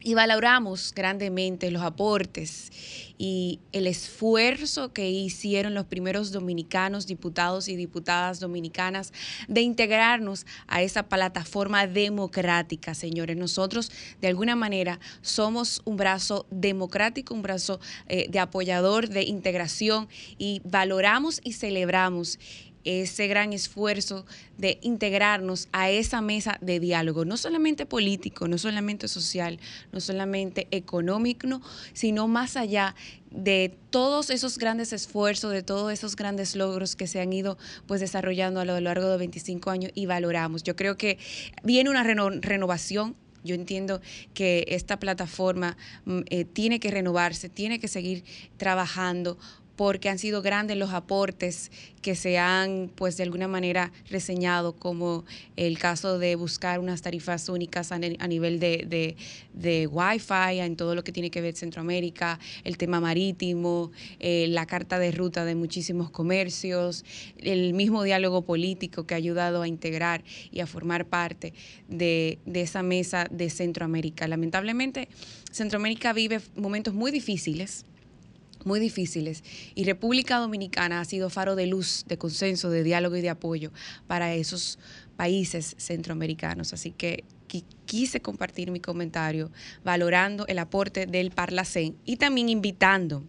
y 0.04 0.14
valoramos 0.14 0.94
grandemente 0.96 1.72
los 1.72 1.84
aportes 1.84 2.72
y 3.18 3.60
el 3.72 3.86
esfuerzo 3.86 4.94
que 4.94 5.10
hicieron 5.10 5.76
los 5.76 5.86
primeros 5.86 6.32
dominicanos, 6.32 7.06
diputados 7.06 7.68
y 7.68 7.76
diputadas 7.76 8.40
dominicanas, 8.40 9.14
de 9.48 9.62
integrarnos 9.62 10.48
a 10.68 10.82
esa 10.82 11.04
plataforma 11.04 11.86
democrática, 11.86 12.96
señores. 12.96 13.38
Nosotros, 13.38 13.92
de 14.22 14.28
alguna 14.28 14.56
manera, 14.56 15.00
somos 15.22 15.82
un 15.86 15.98
brazo 15.98 16.48
democrático, 16.50 17.36
un 17.36 17.44
brazo 17.44 17.80
eh, 18.08 18.26
de 18.30 18.40
apoyador, 18.40 19.08
de 19.08 19.24
integración 19.24 20.10
y 20.40 20.62
valoramos 20.66 21.42
y 21.44 21.54
celebramos 21.54 22.40
ese 22.84 23.28
gran 23.28 23.54
esfuerzo 23.54 24.26
de 24.58 24.80
integrarnos 24.82 25.68
a 25.72 25.90
esa 25.90 26.22
mesa 26.22 26.58
de 26.62 26.80
diálogo, 26.80 27.26
no 27.26 27.38
solamente 27.38 27.86
político, 27.86 28.48
no 28.48 28.58
solamente 28.58 29.08
social, 29.08 29.60
no 29.92 30.00
solamente 30.00 30.68
económico, 30.72 31.62
sino 31.94 32.28
más 32.28 32.58
allá 32.58 32.96
de 33.30 33.76
todos 33.90 34.30
esos 34.30 34.58
grandes 34.58 34.94
esfuerzos, 34.94 35.52
de 35.54 35.64
todos 35.64 35.92
esos 35.92 36.16
grandes 36.16 36.56
logros 36.56 36.96
que 36.96 37.08
se 37.08 37.22
han 37.22 37.32
ido 37.32 37.58
pues 37.88 38.02
desarrollando 38.02 38.60
a 38.60 38.66
lo 38.66 38.80
largo 38.80 39.10
de 39.10 39.18
25 39.18 39.70
años 39.70 39.92
y 39.96 40.06
valoramos. 40.06 40.64
Yo 40.64 40.76
creo 40.76 40.98
que 40.98 41.18
viene 41.64 41.90
una 41.90 42.04
renovación 42.04 43.16
yo 43.44 43.56
entiendo 43.56 44.02
que 44.34 44.66
esta 44.68 45.00
plataforma 45.00 45.78
mm, 46.06 46.20
eh, 46.30 46.46
tiene 46.46 46.80
que 46.80 46.92
renovarse, 46.92 47.50
tiene 47.50 47.80
que 47.80 47.88
seguir 47.88 48.24
trabajando 48.58 49.38
porque 49.82 50.10
han 50.10 50.20
sido 50.20 50.44
grandes 50.44 50.78
los 50.78 50.92
aportes 50.92 51.72
que 52.04 52.14
se 52.14 52.38
han, 52.38 52.92
pues 52.94 53.18
de 53.18 53.24
alguna 53.24 53.48
manera, 53.48 53.92
reseñado, 54.12 54.74
como 54.74 55.26
el 55.56 55.80
caso 55.80 56.20
de 56.20 56.36
buscar 56.36 56.80
unas 56.80 57.02
tarifas 57.02 57.50
únicas 57.50 57.92
a, 57.92 57.98
nivel 57.98 58.60
de, 58.60 59.16
de, 59.56 59.88
Wi-Fi 59.88 60.60
en 60.60 60.76
todo 60.76 60.94
lo 60.94 61.04
que 61.04 61.12
tiene 61.12 61.32
que 61.32 61.42
ver 61.42 61.56
Centroamérica, 61.56 62.40
el 62.64 62.78
tema 62.78 63.00
marítimo, 63.00 63.92
eh, 64.20 64.46
la 64.50 64.68
carta 64.68 65.00
de 65.00 65.12
ruta 65.12 65.46
de 65.46 65.56
muchísimos 65.56 66.12
comercios, 66.12 67.04
el 67.40 67.74
mismo 67.74 68.04
diálogo 68.04 68.44
político 68.44 69.08
que 69.08 69.16
ha 69.16 69.18
ayudado 69.18 69.64
a 69.64 69.68
integrar 69.68 70.24
y 70.52 70.60
a 70.60 70.68
formar 70.68 71.08
parte 71.08 71.56
de, 71.88 72.38
de 72.46 72.62
esa 72.62 72.84
mesa 72.84 73.26
de 73.32 73.50
Centroamérica. 73.50 74.28
Lamentablemente, 74.28 75.08
Centroamérica 75.50 76.14
vive 76.14 76.40
momentos 76.56 76.94
muy 76.94 77.10
difíciles 77.10 77.84
muy 78.66 78.80
difíciles 78.80 79.44
y 79.76 79.84
República 79.84 80.38
Dominicana 80.38 81.02
ha 81.02 81.06
sido 81.06 81.30
faro 81.30 81.56
de 81.56 81.68
luz, 81.68 82.06
de 82.08 82.18
consenso, 82.18 82.70
de 82.70 82.84
diálogo 82.84 83.16
y 83.16 83.22
de 83.22 83.30
apoyo 83.30 83.72
para 84.08 84.34
esos 84.34 84.80
países 85.16 85.76
centroamericanos. 85.78 86.74
Así 86.74 86.92
que 86.92 87.24
quise 87.86 88.22
compartir 88.22 88.72
mi 88.72 88.80
comentario 88.80 89.52
valorando 89.84 90.48
el 90.48 90.60
aporte 90.60 91.06
del 91.06 91.32
Parlacén 91.32 91.98
y 92.06 92.18
también 92.18 92.50
invitando 92.50 93.24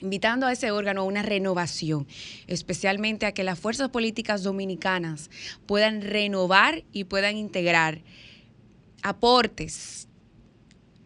invitando 0.00 0.46
a 0.46 0.52
ese 0.52 0.70
órgano 0.70 1.02
a 1.02 1.04
una 1.04 1.22
renovación, 1.22 2.06
especialmente 2.46 3.26
a 3.26 3.32
que 3.32 3.44
las 3.44 3.58
fuerzas 3.58 3.90
políticas 3.90 4.42
dominicanas 4.42 5.30
puedan 5.66 6.00
renovar 6.00 6.84
y 6.90 7.04
puedan 7.04 7.36
integrar 7.36 8.00
aportes 9.02 10.08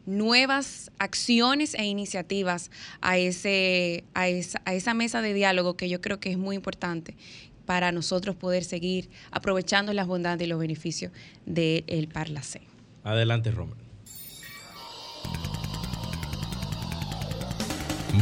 nuevas 0.06 0.90
acciones 0.98 1.74
e 1.74 1.84
iniciativas 1.84 2.70
a, 3.00 3.18
ese, 3.18 4.04
a, 4.14 4.28
esa, 4.28 4.60
a 4.64 4.74
esa 4.74 4.94
mesa 4.94 5.22
de 5.22 5.34
diálogo 5.34 5.76
que 5.76 5.88
yo 5.88 6.00
creo 6.00 6.20
que 6.20 6.30
es 6.30 6.38
muy 6.38 6.56
importante 6.56 7.16
para 7.66 7.92
nosotros 7.92 8.36
poder 8.36 8.64
seguir 8.64 9.08
aprovechando 9.30 9.92
las 9.92 10.06
bondades 10.06 10.46
y 10.46 10.48
los 10.48 10.58
beneficios 10.58 11.12
del 11.46 11.84
de 11.86 12.08
Parlacé. 12.12 12.60
Adelante, 13.02 13.50
Romer. 13.50 13.84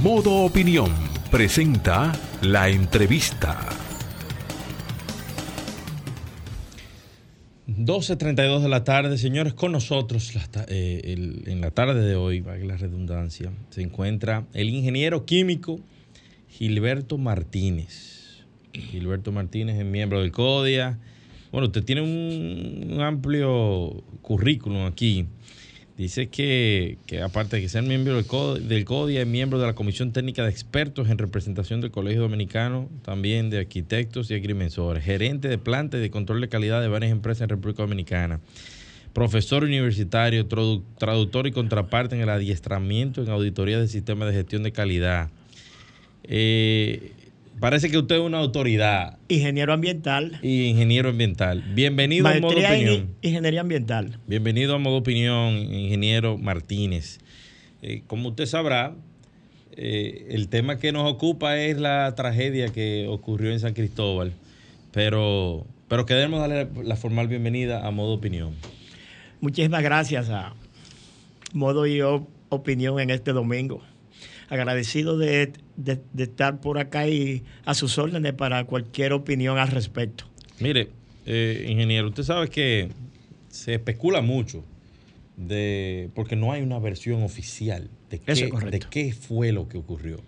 Modo 0.02 0.44
Opinión 0.44 0.90
presenta 1.30 2.12
la 2.40 2.68
entrevista. 2.68 3.91
12.32 7.78 8.60
de 8.60 8.68
la 8.68 8.84
tarde, 8.84 9.18
señores, 9.18 9.54
con 9.54 9.72
nosotros 9.72 10.32
eh, 10.68 11.14
en 11.46 11.60
la 11.60 11.70
tarde 11.70 12.00
de 12.00 12.16
hoy, 12.16 12.40
valga 12.40 12.64
la 12.64 12.76
redundancia, 12.76 13.50
se 13.70 13.82
encuentra 13.82 14.46
el 14.52 14.68
ingeniero 14.68 15.24
químico 15.24 15.80
Gilberto 16.48 17.18
Martínez. 17.18 18.44
Gilberto 18.72 19.32
Martínez 19.32 19.78
es 19.78 19.84
miembro 19.84 20.20
del 20.20 20.32
CODIA. 20.32 20.98
Bueno, 21.50 21.66
usted 21.66 21.84
tiene 21.84 22.02
un 22.02 23.00
amplio 23.00 24.02
currículum 24.22 24.86
aquí 24.86 25.26
Dice 26.02 26.26
que, 26.26 26.98
aparte 27.24 27.54
de 27.54 27.62
que 27.62 27.68
sea 27.68 27.80
miembro 27.80 28.16
del, 28.16 28.84
CODIA, 28.84 29.20
es 29.20 29.26
miembro 29.28 29.60
de 29.60 29.68
la 29.68 29.74
Comisión 29.74 30.10
Técnica 30.10 30.42
de 30.42 30.50
Expertos 30.50 31.08
en 31.08 31.16
Representación 31.16 31.80
del 31.80 31.92
Colegio 31.92 32.22
Dominicano, 32.22 32.88
también 33.04 33.50
de 33.50 33.58
arquitectos 33.58 34.28
y 34.28 34.34
agrimensores, 34.34 35.04
gerente 35.04 35.46
de 35.46 35.58
planta 35.58 35.98
y 35.98 36.00
de 36.00 36.10
control 36.10 36.40
de 36.40 36.48
calidad 36.48 36.80
de 36.80 36.88
varias 36.88 37.12
empresas 37.12 37.42
en 37.42 37.50
República 37.50 37.84
Dominicana, 37.84 38.40
profesor 39.12 39.62
universitario, 39.62 40.44
traductor 40.48 41.46
y 41.46 41.52
contraparte 41.52 42.16
en 42.16 42.22
el 42.22 42.30
adiestramiento 42.30 43.22
en 43.22 43.30
auditoría 43.30 43.78
del 43.78 43.88
sistema 43.88 44.26
de 44.26 44.32
gestión 44.32 44.64
de 44.64 44.72
calidad. 44.72 45.30
Eh, 46.24 47.12
Parece 47.62 47.92
que 47.92 47.98
usted 47.98 48.16
es 48.16 48.20
una 48.20 48.38
autoridad. 48.38 49.18
Ingeniero 49.28 49.72
ambiental. 49.72 50.40
Y 50.42 50.64
ingeniero 50.64 51.10
ambiental. 51.10 51.62
Bienvenido 51.76 52.26
a 52.26 52.34
Modo 52.40 52.58
Opinión. 52.58 53.14
Ingeniería 53.22 53.60
ambiental. 53.60 54.18
Bienvenido 54.26 54.74
a 54.74 54.78
Modo 54.78 54.96
Opinión, 54.96 55.54
ingeniero 55.72 56.38
Martínez. 56.38 57.20
Eh, 57.80 58.02
como 58.08 58.30
usted 58.30 58.46
sabrá, 58.46 58.96
eh, 59.76 60.26
el 60.30 60.48
tema 60.48 60.78
que 60.80 60.90
nos 60.90 61.08
ocupa 61.08 61.56
es 61.56 61.78
la 61.78 62.12
tragedia 62.16 62.70
que 62.70 63.06
ocurrió 63.08 63.52
en 63.52 63.60
San 63.60 63.74
Cristóbal. 63.74 64.32
Pero, 64.90 65.64
pero 65.86 66.04
queremos 66.04 66.40
darle 66.40 66.66
la 66.82 66.96
formal 66.96 67.28
bienvenida 67.28 67.86
a 67.86 67.92
Modo 67.92 68.14
Opinión. 68.14 68.56
Muchísimas 69.40 69.84
gracias 69.84 70.30
a 70.30 70.52
Modo 71.52 71.86
y 71.86 72.00
Opinión 72.48 72.98
en 72.98 73.10
este 73.10 73.32
domingo 73.32 73.82
agradecido 74.52 75.16
de, 75.16 75.52
estar 76.16 76.60
por 76.60 76.78
acá 76.78 77.08
y 77.08 77.42
a 77.64 77.74
sus 77.74 77.98
órdenes 77.98 78.34
para 78.34 78.64
cualquier 78.64 79.12
opinión 79.12 79.58
al 79.58 79.68
respecto. 79.68 80.24
Mire, 80.60 80.90
eh, 81.26 81.66
ingeniero, 81.68 82.08
usted 82.08 82.22
sabe 82.22 82.48
que 82.48 82.90
se 83.48 83.74
especula 83.74 84.20
mucho 84.20 84.64
de 85.36 86.10
porque 86.14 86.36
no 86.36 86.52
hay 86.52 86.62
una 86.62 86.78
versión 86.78 87.22
oficial 87.22 87.90
de 88.10 88.18
qué, 88.18 88.34
de 88.34 88.80
qué 88.90 89.12
fue 89.12 89.52
lo 89.52 89.68
que 89.68 89.78
ocurrió. 89.78 90.18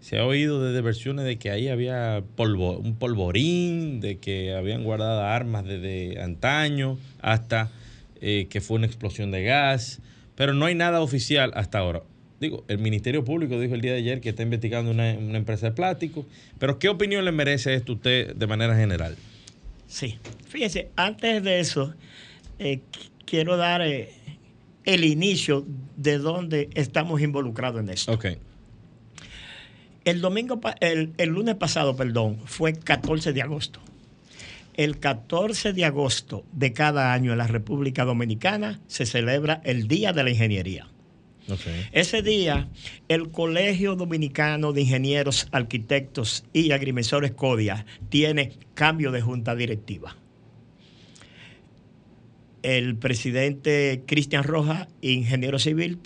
Se 0.00 0.18
ha 0.18 0.24
oído 0.24 0.62
desde 0.62 0.80
versiones 0.80 1.26
de 1.26 1.38
que 1.38 1.50
ahí 1.50 1.68
había 1.68 2.24
polvo, 2.36 2.78
un 2.78 2.96
polvorín, 2.96 4.00
de 4.00 4.18
que 4.18 4.54
habían 4.54 4.82
guardado 4.82 5.22
armas 5.22 5.64
desde 5.64 6.20
antaño, 6.22 6.98
hasta 7.20 7.70
eh, 8.20 8.46
que 8.48 8.62
fue 8.62 8.78
una 8.78 8.86
explosión 8.86 9.30
de 9.30 9.42
gas, 9.42 10.00
pero 10.36 10.54
no 10.54 10.64
hay 10.64 10.74
nada 10.74 11.00
oficial 11.02 11.52
hasta 11.54 11.78
ahora 11.78 12.02
digo, 12.40 12.64
el 12.68 12.78
Ministerio 12.78 13.22
Público 13.22 13.60
dijo 13.60 13.74
el 13.74 13.82
día 13.82 13.92
de 13.92 13.98
ayer 13.98 14.20
que 14.20 14.30
está 14.30 14.42
investigando 14.42 14.90
una, 14.90 15.10
empresa 15.10 15.66
de 15.66 15.72
plástico, 15.72 16.24
pero 16.58 16.78
¿qué 16.78 16.88
opinión 16.88 17.24
le 17.24 17.32
merece 17.32 17.74
esto 17.74 17.92
a 17.92 17.94
usted 17.96 18.34
de 18.34 18.46
manera 18.46 18.74
general? 18.74 19.16
Sí, 19.86 20.18
fíjese, 20.48 20.90
antes 20.96 21.42
de 21.44 21.60
eso, 21.60 21.94
eh, 22.58 22.80
quiero 23.26 23.56
dar 23.56 23.82
eh, 23.82 24.12
el 24.84 25.04
inicio 25.04 25.66
de 25.96 26.18
dónde 26.18 26.70
estamos 26.74 27.20
involucrados 27.20 27.80
en 27.82 27.90
esto. 27.90 28.12
Ok. 28.12 28.26
El 30.04 30.22
domingo, 30.22 30.60
el, 30.80 31.12
el 31.18 31.28
lunes 31.28 31.56
pasado, 31.56 31.94
perdón, 31.94 32.38
fue 32.46 32.72
14 32.72 33.34
de 33.34 33.42
agosto. 33.42 33.80
El 34.74 34.98
14 34.98 35.74
de 35.74 35.84
agosto 35.84 36.44
de 36.52 36.72
cada 36.72 37.12
año 37.12 37.32
en 37.32 37.38
la 37.38 37.46
República 37.46 38.04
Dominicana 38.06 38.80
se 38.86 39.04
celebra 39.04 39.60
el 39.64 39.88
Día 39.88 40.14
de 40.14 40.24
la 40.24 40.30
Ingeniería. 40.30 40.89
Ese 41.92 42.22
día, 42.22 42.68
el 43.08 43.30
Colegio 43.30 43.96
Dominicano 43.96 44.72
de 44.72 44.82
Ingenieros, 44.82 45.48
Arquitectos 45.52 46.44
y 46.52 46.72
Agrimensores 46.72 47.32
CODIA 47.32 47.86
tiene 48.08 48.52
cambio 48.74 49.12
de 49.12 49.20
junta 49.20 49.54
directiva. 49.54 50.16
El 52.62 52.96
presidente 52.96 54.02
Cristian 54.06 54.44
Rojas, 54.44 54.88
ingeniero 55.00 55.58
civil, 55.58 55.98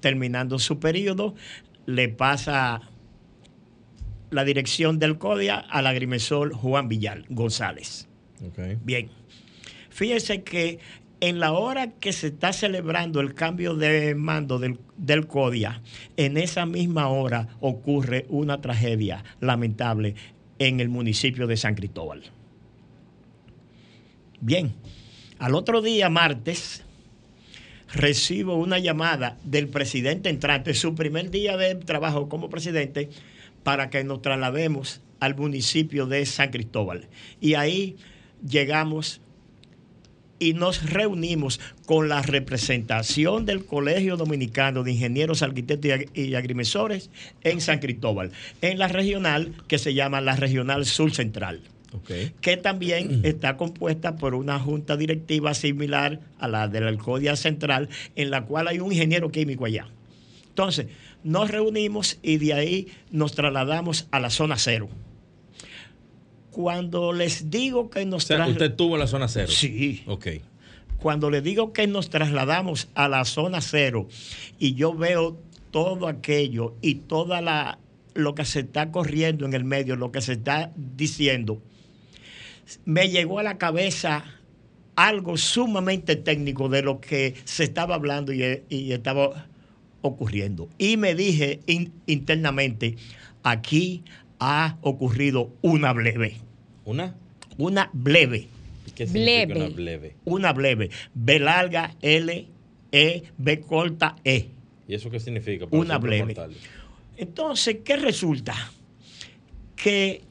terminando 0.00 0.58
su 0.58 0.78
periodo, 0.78 1.34
le 1.86 2.08
pasa 2.08 2.82
la 4.30 4.44
dirección 4.44 4.98
del 4.98 5.18
CODIA 5.18 5.56
al 5.58 5.86
agrimensor 5.86 6.52
Juan 6.54 6.88
Villal 6.88 7.24
González. 7.28 8.08
Bien. 8.82 9.10
Fíjese 9.90 10.42
que 10.42 10.78
en 11.22 11.38
la 11.38 11.52
hora 11.52 11.92
que 11.92 12.12
se 12.12 12.26
está 12.26 12.52
celebrando 12.52 13.20
el 13.20 13.32
cambio 13.32 13.76
de 13.76 14.16
mando 14.16 14.58
del, 14.58 15.26
CODIA, 15.28 15.80
en 16.16 16.36
esa 16.36 16.66
misma 16.66 17.06
hora 17.10 17.46
ocurre 17.60 18.26
una 18.28 18.60
tragedia 18.60 19.22
lamentable 19.38 20.16
en 20.58 20.80
el 20.80 20.88
municipio 20.88 21.46
de 21.46 21.56
San 21.56 21.76
Cristóbal. 21.76 22.24
Bien, 24.40 24.74
al 25.38 25.54
otro 25.54 25.80
día, 25.80 26.08
martes, 26.08 26.82
recibo 27.94 28.56
una 28.56 28.80
llamada 28.80 29.38
del 29.44 29.68
presidente 29.68 30.28
entrante, 30.28 30.74
su 30.74 30.96
primer 30.96 31.30
día 31.30 31.56
de 31.56 31.76
trabajo 31.76 32.28
como 32.28 32.50
presidente, 32.50 33.10
para 33.62 33.90
que 33.90 34.02
nos 34.02 34.22
traslademos 34.22 35.00
al 35.20 35.36
municipio 35.36 36.06
de 36.06 36.26
San 36.26 36.50
Cristóbal. 36.50 37.06
Y 37.40 37.54
ahí 37.54 37.96
llegamos 38.44 39.20
y 40.42 40.54
nos 40.54 40.90
reunimos 40.90 41.60
con 41.86 42.08
la 42.08 42.20
representación 42.20 43.46
del 43.46 43.64
Colegio 43.64 44.16
Dominicano 44.16 44.82
de 44.82 44.90
Ingenieros, 44.90 45.42
Arquitectos 45.42 45.92
y 46.14 46.34
Agrimensores 46.34 47.10
en 47.44 47.60
San 47.60 47.78
Cristóbal, 47.78 48.32
en 48.60 48.78
la 48.80 48.88
regional 48.88 49.54
que 49.68 49.78
se 49.78 49.94
llama 49.94 50.20
la 50.20 50.34
Regional 50.34 50.84
Sur 50.84 51.12
Central. 51.12 51.60
que 52.40 52.56
también 52.56 53.20
está 53.22 53.58
compuesta 53.58 54.16
por 54.16 54.34
una 54.34 54.58
junta 54.58 54.96
directiva 54.96 55.52
similar 55.52 56.20
a 56.38 56.48
la 56.48 56.66
de 56.66 56.80
la 56.80 56.88
Alcodia 56.88 57.36
Central, 57.36 57.90
en 58.16 58.30
la 58.30 58.46
cual 58.46 58.66
hay 58.66 58.80
un 58.80 58.90
ingeniero 58.90 59.30
químico 59.30 59.66
allá. 59.66 59.86
Entonces, 60.48 60.86
nos 61.22 61.50
reunimos 61.50 62.18
y 62.22 62.38
de 62.38 62.54
ahí 62.54 62.88
nos 63.10 63.34
trasladamos 63.34 64.08
a 64.10 64.20
la 64.20 64.30
zona 64.30 64.56
cero. 64.56 64.88
Cuando 66.52 67.12
les 67.12 67.50
digo 67.50 67.90
que 67.90 68.04
nos 68.04 68.30
o 68.30 68.46
¿Usted 68.46 68.70
estuvo 68.70 68.94
en 68.94 69.00
la 69.00 69.06
zona 69.06 69.26
cero? 69.26 69.48
Sí. 69.48 70.04
Ok. 70.06 70.28
Cuando 70.98 71.30
les 71.30 71.42
digo 71.42 71.72
que 71.72 71.86
nos 71.86 72.10
trasladamos 72.10 72.88
a 72.94 73.08
la 73.08 73.24
zona 73.24 73.60
cero 73.60 74.06
y 74.58 74.74
yo 74.74 74.94
veo 74.94 75.36
todo 75.70 76.06
aquello 76.06 76.76
y 76.80 76.96
toda 76.96 77.40
la 77.40 77.78
lo 78.14 78.34
que 78.34 78.44
se 78.44 78.60
está 78.60 78.92
corriendo 78.92 79.46
en 79.46 79.54
el 79.54 79.64
medio, 79.64 79.96
lo 79.96 80.12
que 80.12 80.20
se 80.20 80.34
está 80.34 80.70
diciendo, 80.76 81.62
me 82.84 83.08
llegó 83.08 83.38
a 83.38 83.42
la 83.42 83.58
cabeza 83.58 84.24
algo 84.94 85.38
sumamente 85.38 86.16
técnico 86.16 86.68
de 86.68 86.82
lo 86.82 87.00
que 87.00 87.34
se 87.44 87.64
estaba 87.64 87.94
hablando 87.94 88.32
y, 88.32 88.92
estaba 88.92 89.46
ocurriendo. 90.02 90.68
Y 90.76 90.98
me 90.98 91.14
dije 91.14 91.60
internamente, 92.06 92.96
aquí 93.42 94.04
ha 94.44 94.76
ocurrido 94.80 95.52
una 95.62 95.92
bleve. 95.92 96.36
¿Una? 96.84 97.14
Una 97.58 97.90
bleve. 97.92 98.48
¿Qué 98.92 99.06
significa 99.06 99.54
una 99.56 99.68
bleve? 99.68 100.16
Una 100.24 100.52
bleve. 100.52 100.90
B 101.14 101.38
larga, 101.38 101.94
L, 102.02 102.48
E, 102.90 103.22
B 103.38 103.60
corta, 103.60 104.16
E. 104.24 104.48
¿Y 104.88 104.94
eso 104.94 105.10
qué 105.10 105.20
significa? 105.20 105.66
Una 105.70 105.98
bleve. 105.98 106.34
Entonces, 107.16 107.78
¿qué 107.84 107.96
resulta? 107.96 108.54
Que 109.76 110.22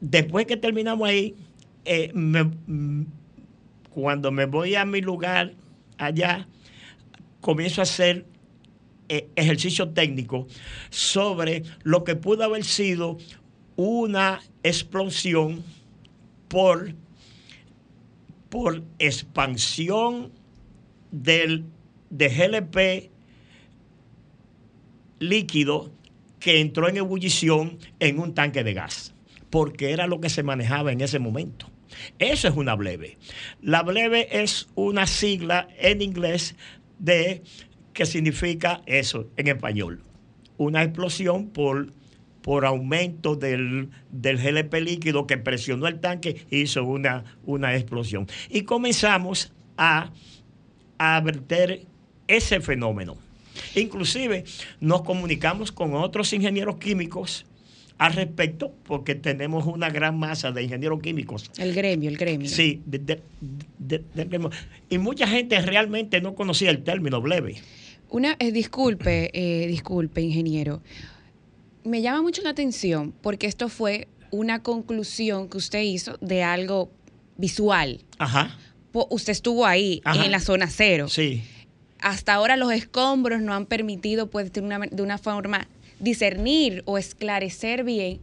después 0.00 0.44
que 0.44 0.58
terminamos 0.58 1.08
ahí, 1.08 1.34
eh, 1.86 2.12
cuando 3.88 4.30
me 4.32 4.44
voy 4.44 4.74
a 4.74 4.84
mi 4.84 5.00
lugar 5.00 5.54
allá, 5.96 6.46
comienzo 7.40 7.80
a 7.80 7.84
hacer 7.84 8.26
eh, 9.08 9.28
ejercicio 9.36 9.90
técnico 9.90 10.46
sobre 10.90 11.62
lo 11.82 12.04
que 12.04 12.16
pudo 12.16 12.44
haber 12.44 12.64
sido 12.64 13.18
una 13.76 14.40
explosión 14.62 15.64
por, 16.48 16.94
por 18.48 18.82
expansión 18.98 20.32
del, 21.10 21.64
de 22.10 22.28
GLP 22.28 23.10
líquido 25.18 25.92
que 26.40 26.60
entró 26.60 26.88
en 26.88 26.96
ebullición 26.96 27.78
en 28.00 28.18
un 28.18 28.34
tanque 28.34 28.64
de 28.64 28.74
gas, 28.74 29.14
porque 29.50 29.92
era 29.92 30.06
lo 30.06 30.20
que 30.20 30.28
se 30.28 30.42
manejaba 30.42 30.92
en 30.92 31.00
ese 31.00 31.18
momento. 31.18 31.70
Eso 32.18 32.48
es 32.48 32.56
una 32.56 32.74
bleve. 32.74 33.18
La 33.60 33.82
bleve 33.82 34.42
es 34.42 34.68
una 34.74 35.06
sigla 35.06 35.68
en 35.78 36.02
inglés 36.02 36.56
de 36.98 37.42
¿Qué 37.92 38.06
significa 38.06 38.82
eso 38.86 39.28
en 39.36 39.48
español. 39.48 40.02
Una 40.56 40.82
explosión 40.82 41.50
por, 41.50 41.92
por 42.42 42.64
aumento 42.64 43.36
del, 43.36 43.90
del, 44.10 44.38
GLP 44.38 44.74
líquido 44.74 45.26
que 45.26 45.38
presionó 45.38 45.86
el 45.86 46.00
tanque 46.00 46.46
hizo 46.50 46.84
una, 46.84 47.24
una 47.44 47.74
explosión. 47.74 48.26
Y 48.48 48.62
comenzamos 48.62 49.52
a, 49.76 50.10
a 50.98 51.20
verter 51.20 51.86
ese 52.28 52.60
fenómeno. 52.60 53.16
Inclusive 53.74 54.44
nos 54.80 55.02
comunicamos 55.02 55.72
con 55.72 55.94
otros 55.94 56.32
ingenieros 56.32 56.76
químicos 56.76 57.44
al 57.98 58.14
respecto, 58.14 58.74
porque 58.84 59.14
tenemos 59.14 59.64
una 59.66 59.88
gran 59.88 60.18
masa 60.18 60.50
de 60.50 60.64
ingenieros 60.64 61.00
químicos. 61.00 61.50
El 61.56 61.72
gremio, 61.72 62.08
el 62.08 62.16
gremio. 62.16 62.48
Sí, 62.48 62.82
Y 64.90 64.98
mucha 64.98 65.28
gente 65.28 65.60
realmente 65.60 66.20
no 66.20 66.34
conocía 66.34 66.70
el 66.70 66.82
término 66.82 67.20
bleve. 67.20 67.60
Una, 68.12 68.36
eh, 68.38 68.52
disculpe, 68.52 69.30
eh, 69.32 69.66
disculpe, 69.66 70.20
ingeniero. 70.20 70.82
Me 71.82 72.02
llama 72.02 72.20
mucho 72.20 72.42
la 72.42 72.50
atención 72.50 73.14
porque 73.22 73.46
esto 73.46 73.70
fue 73.70 74.06
una 74.30 74.62
conclusión 74.62 75.48
que 75.48 75.56
usted 75.56 75.80
hizo 75.80 76.18
de 76.20 76.42
algo 76.42 76.90
visual. 77.38 78.04
Ajá. 78.18 78.58
usted 78.92 79.32
estuvo 79.32 79.64
ahí, 79.64 80.02
en 80.04 80.30
la 80.30 80.40
zona 80.40 80.68
cero. 80.68 81.08
Sí. 81.08 81.42
Hasta 82.00 82.34
ahora 82.34 82.58
los 82.58 82.70
escombros 82.70 83.40
no 83.40 83.54
han 83.54 83.64
permitido, 83.64 84.28
pues, 84.28 84.52
de 84.52 84.60
una, 84.60 84.78
de 84.78 85.02
una 85.02 85.16
forma 85.16 85.66
discernir 85.98 86.82
o 86.84 86.98
esclarecer 86.98 87.82
bien 87.82 88.20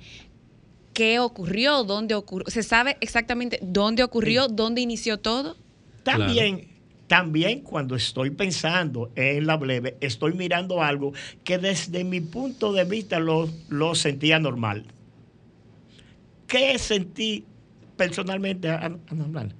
qué 0.93 1.17
ocurrió, 1.17 1.83
dónde 1.83 2.13
ocurrió. 2.13 2.45
¿Se 2.51 2.61
sabe 2.61 2.97
exactamente 3.01 3.57
dónde 3.63 4.03
ocurrió, 4.03 4.49
dónde 4.49 4.81
inició 4.81 5.17
todo? 5.17 5.57
También 6.03 6.68
también 7.09 7.61
cuando 7.61 7.95
estoy 7.95 8.29
pensando 8.29 9.11
en 9.15 9.47
la 9.47 9.57
bleve, 9.57 9.97
estoy 9.99 10.33
mirando 10.33 10.83
algo 10.83 11.11
que 11.43 11.57
desde 11.57 12.03
mi 12.03 12.21
punto 12.21 12.71
de 12.71 12.83
vista 12.83 13.19
lo, 13.19 13.49
lo 13.67 13.95
sentía 13.95 14.37
normal. 14.37 14.85
¿Qué 16.45 16.77
sentí 16.77 17.45
personalmente 17.97 18.69
anormal? 18.69 19.55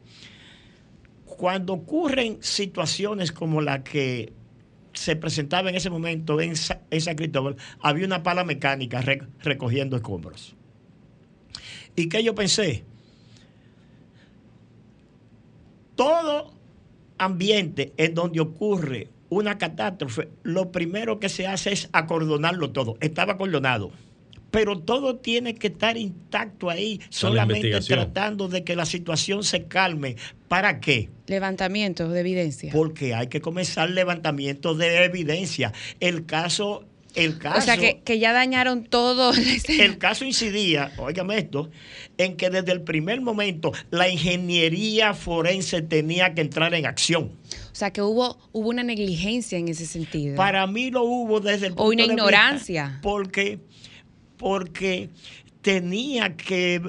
Cuando 1.25 1.73
ocurren 1.73 2.37
situaciones 2.39 3.31
como 3.31 3.61
la 3.61 3.83
que 3.83 4.31
se 4.93 5.15
presentaba 5.15 5.69
en 5.69 5.75
ese 5.75 5.89
momento 5.89 6.39
en, 6.41 6.53
en 6.91 7.01
San 7.01 7.15
Cristóbal, 7.15 7.55
había 7.81 8.05
una 8.05 8.21
pala 8.21 8.43
mecánica 8.43 9.03
recogiendo 9.39 9.95
escombros. 9.95 10.55
¿Y 11.95 12.09
qué 12.09 12.23
yo 12.23 12.35
pensé? 12.35 12.83
Todo 15.95 16.58
ambiente 17.19 17.93
en 17.97 18.15
donde 18.15 18.39
ocurre 18.39 19.09
una 19.29 19.57
catástrofe, 19.57 20.29
lo 20.43 20.71
primero 20.71 21.19
que 21.19 21.29
se 21.29 21.45
hace 21.45 21.71
es 21.71 21.89
acordonarlo 21.93 22.71
todo. 22.71 22.97
Estaba 22.99 23.33
acordonado. 23.33 23.91
Pero 24.51 24.79
todo 24.79 25.17
tiene 25.17 25.53
que 25.53 25.67
estar 25.67 25.95
intacto 25.95 26.71
ahí, 26.71 26.99
solamente 27.09 27.79
tratando 27.81 28.47
de 28.47 28.63
que 28.63 28.75
la 28.75 28.87
situación 28.87 29.43
se 29.43 29.65
calme. 29.65 30.15
¿Para 30.47 30.79
qué? 30.79 31.09
Levantamiento 31.27 32.09
de 32.09 32.19
evidencia. 32.19 32.71
Porque 32.73 33.13
hay 33.13 33.27
que 33.27 33.41
comenzar 33.41 33.91
levantamiento 33.91 34.73
de 34.73 35.03
evidencia. 35.05 35.71
El 35.99 36.25
caso 36.25 36.87
el 37.19 37.37
caso, 37.37 37.59
o 37.59 37.61
sea, 37.61 37.77
que, 37.77 38.19
ya 38.19 38.33
dañaron 38.33 38.83
todo. 38.83 39.31
El 39.67 39.97
caso 39.97 40.25
incidía, 40.25 40.91
óigame 40.97 41.37
esto, 41.37 41.69
en 42.17 42.37
que 42.37 42.49
desde 42.49 42.71
el 42.71 42.81
primer 42.81 43.21
momento 43.21 43.71
la 43.91 44.09
ingeniería 44.09 45.13
forense 45.13 45.81
tenía 45.81 46.33
que 46.33 46.41
entrar 46.41 46.73
en 46.73 46.85
acción. 46.85 47.31
O 47.71 47.75
sea, 47.75 47.91
que 47.91 48.01
hubo, 48.01 48.37
hubo 48.51 48.69
una 48.69 48.83
negligencia 48.83 49.57
en 49.57 49.67
ese 49.67 49.85
sentido. 49.85 50.35
Para 50.35 50.67
mí 50.67 50.91
lo 50.91 51.03
hubo 51.03 51.39
desde 51.39 51.67
el 51.67 51.73
punto 51.73 51.83
O 51.83 51.89
una 51.89 52.03
ignorancia. 52.03 52.99
porque, 53.01 53.59
porque 54.37 55.09
tenía 55.61 56.35
que 56.35 56.81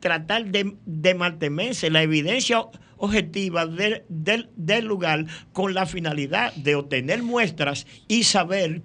tratar 0.00 0.46
de, 0.46 0.74
de 0.84 1.14
mantenerse 1.14 1.90
la 1.90 2.02
evidencia 2.02 2.66
objetiva 2.98 3.66
del, 3.66 4.04
del, 4.08 4.84
lugar 4.84 5.26
con 5.52 5.74
la 5.74 5.86
finalidad 5.86 6.52
de 6.54 6.74
obtener 6.74 7.22
muestras 7.22 7.86
y 8.08 8.24
saber 8.24 8.82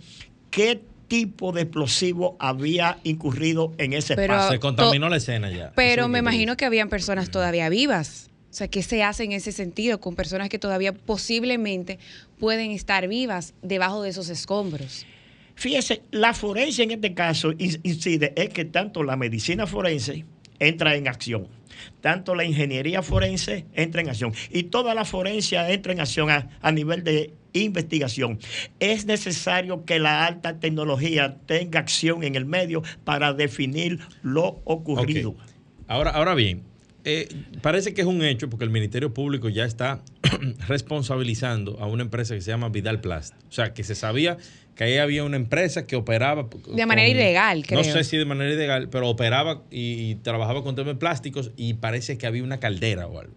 qué 0.49 0.81
tipo 1.07 1.51
de 1.51 1.63
explosivo 1.63 2.37
había 2.39 2.99
incurrido 3.03 3.73
en 3.77 3.93
ese 3.93 4.13
espacio. 4.13 4.51
Se 4.51 4.59
contaminó 4.59 5.09
la 5.09 5.17
escena 5.17 5.49
ya. 5.49 5.73
Pero 5.75 6.07
me 6.07 6.19
imagino 6.19 6.55
que 6.55 6.65
habían 6.65 6.89
personas 6.89 7.29
todavía 7.31 7.67
vivas. 7.69 8.29
O 8.49 8.53
sea, 8.53 8.67
¿qué 8.67 8.83
se 8.83 9.03
hace 9.03 9.23
en 9.23 9.31
ese 9.31 9.51
sentido 9.51 9.99
con 9.99 10.15
personas 10.15 10.49
que 10.49 10.59
todavía 10.59 10.93
posiblemente 10.93 11.99
pueden 12.37 12.71
estar 12.71 13.07
vivas 13.07 13.53
debajo 13.61 14.03
de 14.03 14.09
esos 14.09 14.29
escombros? 14.29 15.05
Fíjese, 15.55 16.01
la 16.11 16.33
forense 16.33 16.83
en 16.83 16.91
este 16.91 17.13
caso 17.13 17.51
incide 17.57 18.33
es 18.35 18.49
que 18.49 18.65
tanto 18.65 19.03
la 19.03 19.15
medicina 19.15 19.67
forense 19.67 20.25
entra 20.59 20.95
en 20.95 21.07
acción 21.07 21.47
tanto 22.01 22.35
la 22.35 22.43
ingeniería 22.43 23.01
forense 23.01 23.65
entra 23.73 24.01
en 24.01 24.09
acción 24.09 24.33
y 24.49 24.63
toda 24.63 24.93
la 24.93 25.05
forencia 25.05 25.69
entra 25.71 25.93
en 25.93 25.99
acción 25.99 26.29
a, 26.29 26.71
nivel 26.71 27.03
de 27.03 27.33
investigación. 27.53 28.39
Es 28.79 29.05
necesario 29.05 29.85
que 29.85 29.99
la 29.99 30.25
alta 30.25 30.59
tecnología 30.59 31.37
tenga 31.45 31.79
acción 31.79 32.23
en 32.23 32.35
el 32.35 32.45
medio 32.45 32.81
para 33.03 33.33
definir 33.33 33.99
lo 34.23 34.61
ocurrido. 34.63 35.35
Ahora, 35.87 36.11
ahora 36.11 36.35
bien, 36.35 36.63
eh, 37.03 37.27
parece 37.61 37.93
que 37.93 38.01
es 38.01 38.07
un 38.07 38.23
hecho 38.23 38.49
porque 38.49 38.63
el 38.63 38.71
Ministerio 38.71 39.13
Público 39.13 39.49
ya 39.49 39.65
está 39.65 40.01
responsabilizando 40.67 41.79
a 41.79 41.87
una 41.87 42.03
empresa 42.03 42.35
que 42.35 42.41
se 42.41 42.51
llama 42.51 42.69
Vidal 42.69 43.01
Plast. 43.01 43.33
O 43.49 43.51
sea, 43.51 43.73
que 43.73 43.83
se 43.83 43.95
sabía 43.95 44.37
que 44.75 44.85
ahí 44.85 44.97
había 44.97 45.23
una 45.23 45.37
empresa 45.37 45.85
que 45.85 45.95
operaba... 45.95 46.47
De 46.73 46.85
manera 46.85 47.07
ilegal, 47.07 47.65
creo. 47.65 47.79
No 47.79 47.83
sé 47.83 48.03
si 48.03 48.17
de 48.17 48.25
manera 48.25 48.53
ilegal, 48.53 48.89
pero 48.89 49.09
operaba 49.09 49.63
y, 49.69 50.15
trabajaba 50.15 50.63
con 50.63 50.75
temas 50.75 50.95
plásticos 50.95 51.51
y 51.57 51.75
parece 51.75 52.17
que 52.17 52.27
había 52.27 52.43
una 52.43 52.59
caldera 52.59 53.07
o 53.07 53.19
algo. 53.19 53.33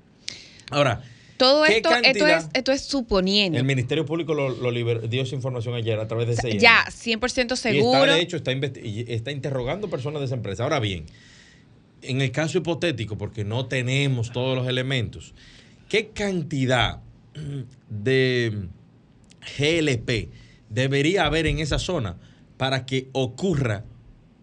Ahora... 0.70 1.03
Todo 1.37 1.66
esto, 1.66 1.91
esto, 2.05 2.29
es, 2.29 2.47
esto 2.55 2.70
es 2.70 2.83
suponiendo. 2.83 3.59
El 3.59 3.64
Ministerio 3.64 4.07
Público 4.07 4.35
lo, 4.35 4.70
dio 5.09 5.22
esa 5.22 5.35
información 5.35 5.74
ayer 5.74 5.99
a 5.99 6.07
través 6.07 6.29
de 6.29 6.35
ese 6.35 6.59
Ya, 6.61 6.85
100% 6.87 7.57
seguro. 7.57 7.99
Y 7.99 8.03
está, 8.03 8.14
de 8.14 8.20
hecho, 8.20 8.37
está, 8.37 8.53
está 8.53 9.33
interrogando 9.33 9.91
personas 9.91 10.20
de 10.20 10.26
esa 10.26 10.37
empresa. 10.37 10.62
Ahora 10.62 10.79
bien, 10.79 11.07
en 12.03 12.20
el 12.20 12.31
caso 12.31 12.59
hipotético, 12.59 13.18
porque 13.18 13.45
no 13.45 13.66
tenemos 13.66 14.33
todos 14.33 14.57
los 14.57 14.68
elementos, 14.68 15.35
¿qué 15.95 16.09
cantidad 16.09 16.99
de 17.88 18.66
GLP 19.57 20.28
debería 20.68 21.24
haber 21.24 21.47
en 21.47 21.61
esa 21.61 21.78
zona 21.78 22.16
para 22.57 22.84
que 22.84 23.07
ocurra 23.12 23.84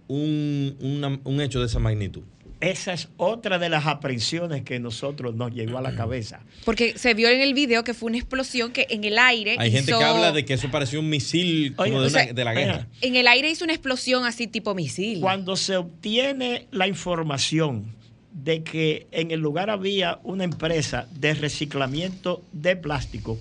un, 0.08 1.20
un 1.26 1.42
hecho 1.42 1.60
de 1.60 1.66
esa 1.66 1.80
magnitud? 1.80 2.24
Esa 2.62 2.94
es 2.94 3.10
otra 3.18 3.60
de 3.60 3.68
las 3.68 3.86
aprensiones 3.86 4.62
que 4.62 4.80
nosotros 4.80 5.36
nos 5.36 5.52
llegó 5.54 5.78
a 5.78 5.82
la 5.82 5.94
cabeza. 5.94 6.40
Porque 6.64 6.98
se 6.98 7.14
vio 7.16 7.28
en 7.28 7.42
el 7.42 7.54
video 7.54 7.84
que 7.84 7.94
fue 7.94 8.12
una 8.12 8.20
explosión 8.20 8.72
que 8.72 8.88
en 8.90 9.04
el 9.04 9.18
aire. 9.18 9.58
Hay 9.60 9.74
gente 9.74 9.92
que 9.92 10.04
habla 10.06 10.32
de 10.32 10.46
que 10.46 10.54
eso 10.54 10.72
pareció 10.72 11.02
un 11.02 11.10
misil 11.10 11.76
como 11.76 12.02
de, 12.02 12.32
de, 12.32 12.44
la 12.46 12.54
guerra. 12.54 12.88
En 13.02 13.18
el 13.18 13.28
aire 13.28 13.52
hizo 13.52 13.66
una 13.66 13.74
explosión 13.74 14.24
así 14.24 14.48
tipo 14.48 14.74
misil. 14.74 15.20
Cuando 15.20 15.58
se 15.58 15.76
obtiene 15.76 16.70
la 16.72 16.88
información 16.88 18.00
de 18.32 18.64
que 18.64 19.08
en 19.12 19.32
el 19.32 19.40
lugar 19.40 19.70
había 19.70 20.20
una 20.24 20.44
empresa 20.44 21.08
de 21.14 21.34
reciclamiento 21.34 22.44
de 22.52 22.76
plástico, 22.76 23.38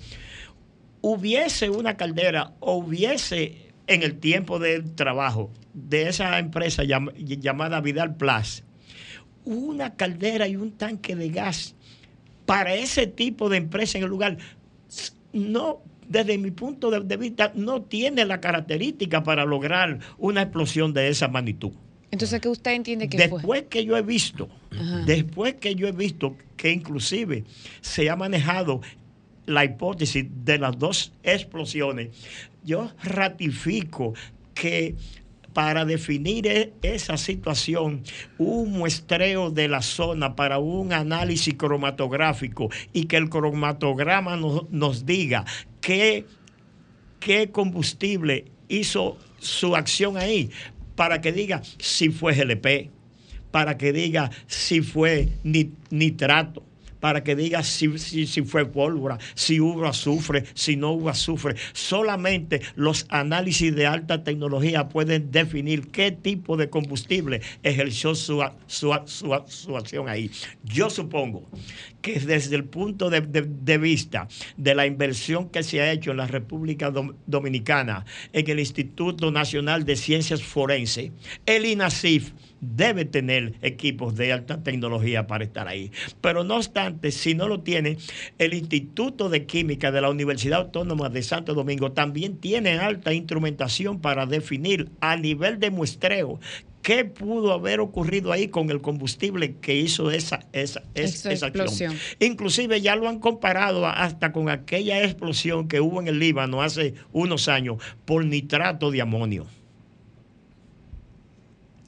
hubiese 1.01 1.69
una 1.69 1.97
caldera 1.97 2.53
o 2.59 2.75
hubiese 2.75 3.71
en 3.87 4.03
el 4.03 4.19
tiempo 4.19 4.59
del 4.59 4.95
trabajo 4.95 5.49
de 5.73 6.09
esa 6.09 6.37
empresa 6.39 6.83
llamada 6.83 7.81
Vidal 7.81 8.15
Plus, 8.15 8.63
una 9.45 9.95
caldera 9.95 10.47
y 10.47 10.55
un 10.55 10.71
tanque 10.71 11.15
de 11.15 11.29
gas 11.29 11.75
para 12.45 12.75
ese 12.75 13.07
tipo 13.07 13.49
de 13.49 13.57
empresa 13.57 13.97
en 13.97 14.03
el 14.03 14.09
lugar, 14.09 14.37
no, 15.33 15.81
desde 16.07 16.37
mi 16.37 16.51
punto 16.51 16.91
de 16.91 17.17
vista, 17.17 17.51
no 17.55 17.81
tiene 17.83 18.25
la 18.25 18.41
característica 18.41 19.23
para 19.23 19.45
lograr 19.45 19.99
una 20.17 20.41
explosión 20.43 20.93
de 20.93 21.07
esa 21.07 21.29
magnitud. 21.29 21.71
Entonces, 22.11 22.41
¿qué 22.41 22.49
usted 22.49 22.73
entiende 22.73 23.07
que 23.07 23.17
después 23.17 23.63
que 23.69 23.85
yo 23.85 23.97
he 23.97 24.01
visto, 24.01 24.49
después 25.05 25.55
que 25.55 25.75
yo 25.75 25.87
he 25.87 25.93
visto 25.93 26.35
que 26.57 26.71
inclusive 26.71 27.45
se 27.79 28.09
ha 28.09 28.15
manejado 28.15 28.81
la 29.45 29.63
hipótesis 29.63 30.25
de 30.43 30.59
las 30.59 30.77
dos 30.77 31.13
explosiones, 31.23 32.09
yo 32.63 32.91
ratifico 33.03 34.13
que 34.53 34.95
para 35.53 35.85
definir 35.85 36.47
e, 36.47 36.73
esa 36.81 37.17
situación, 37.17 38.03
un 38.37 38.71
muestreo 38.71 39.51
de 39.51 39.67
la 39.67 39.81
zona 39.81 40.35
para 40.35 40.59
un 40.59 40.93
análisis 40.93 41.53
cromatográfico 41.55 42.69
y 42.93 43.05
que 43.05 43.17
el 43.17 43.29
cromatograma 43.29 44.37
nos, 44.37 45.05
diga 45.05 45.45
qué, 45.81 46.25
qué 47.19 47.51
combustible 47.51 48.45
hizo 48.69 49.17
su 49.39 49.75
acción 49.75 50.17
ahí, 50.17 50.49
para 51.01 51.19
que 51.19 51.31
diga 51.31 51.63
si 51.79 52.09
fue 52.11 52.35
GLP, 52.35 52.91
para 53.49 53.75
que 53.75 53.91
diga 53.91 54.29
si 54.45 54.81
fue 54.83 55.29
nitrato, 55.89 56.63
para 57.01 57.23
que 57.23 57.35
diga 57.35 57.63
si, 57.63 57.89
fue 58.45 58.65
pólvora, 58.65 59.17
si 59.33 59.59
hubo 59.59 59.85
azufre, 59.85 60.45
si 60.53 60.77
no 60.77 60.91
hubo 60.91 61.09
azufre. 61.09 61.55
Solamente 61.73 62.61
los 62.75 63.05
análisis 63.09 63.75
de 63.75 63.87
alta 63.87 64.23
tecnología 64.23 64.87
pueden 64.87 65.31
definir 65.31 65.87
qué 65.87 66.11
tipo 66.11 66.55
de 66.55 66.69
combustible 66.69 67.41
ejerció 67.63 68.15
su, 68.15 68.41
su, 68.67 68.93
acción 68.93 70.07
ahí. 70.07 70.31
Yo 70.63 70.89
supongo 70.89 71.43
que 72.01 72.19
desde 72.19 72.55
el 72.55 72.65
punto 72.65 73.09
de, 73.09 73.77
vista 73.77 74.27
de 74.57 74.75
la 74.75 74.85
inversión 74.85 75.49
que 75.49 75.63
se 75.63 75.81
ha 75.81 75.91
hecho 75.91 76.11
en 76.11 76.17
la 76.17 76.27
República 76.27 76.91
Dominicana, 77.25 78.05
en 78.31 78.49
el 78.49 78.59
Instituto 78.59 79.31
Nacional 79.31 79.85
de 79.85 79.95
Ciencias 79.95 80.43
Forenses, 80.43 81.11
el 81.45 81.65
INACIF, 81.65 82.31
debe 82.61 83.05
tener 83.05 83.55
equipos 83.61 84.15
de 84.15 84.31
alta 84.31 84.63
tecnología 84.63 85.27
para 85.27 85.43
estar 85.43 85.67
ahí. 85.67 85.91
Pero 86.21 86.43
no 86.43 86.55
obstante, 86.55 87.11
si 87.11 87.33
no 87.35 87.47
lo 87.47 87.61
tiene, 87.61 87.97
el 88.37 88.53
Instituto 88.53 89.29
de 89.29 89.45
Química 89.45 89.91
de 89.91 90.01
la 90.01 90.09
Universidad 90.09 90.61
Autónoma 90.61 91.09
de 91.09 91.23
Santo 91.23 91.53
Domingo 91.53 91.91
también 91.91 92.37
tiene 92.37 92.79
alta 92.79 93.13
instrumentación 93.13 93.99
para 93.99 94.25
definir 94.25 94.89
a 95.01 95.17
nivel 95.17 95.59
de 95.59 95.71
muestreo 95.71 96.39
qué 96.81 97.05
pudo 97.05 97.53
haber 97.53 97.79
ocurrido 97.79 98.31
ahí 98.31 98.47
con 98.47 98.69
el 98.69 98.81
combustible 98.81 99.55
que 99.61 99.75
hizo 99.75 100.11
esa, 100.11 100.47
esa, 100.51 100.83
esa, 100.95 101.31
explosión. 101.31 101.95
Inclusive 102.19 102.81
ya 102.81 102.95
lo 102.95 103.07
han 103.07 103.19
comparado 103.19 103.85
hasta 103.85 104.31
con 104.31 104.49
aquella 104.49 105.03
explosión 105.03 105.67
que 105.67 105.79
hubo 105.79 106.01
en 106.01 106.07
el 106.07 106.19
Líbano 106.19 106.61
hace 106.61 106.95
unos 107.11 107.47
años 107.47 107.77
por 108.05 108.25
nitrato 108.25 108.91
de 108.91 109.01
amonio. 109.01 109.45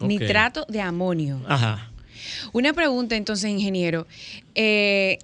Nitrato 0.08 0.66
de 0.70 0.82
amonio. 0.82 1.42
Ajá. 1.48 1.92
Una 2.52 2.74
pregunta 2.74 3.16
entonces, 3.16 3.50
ingeniero. 3.50 4.08
Eh, 4.56 5.20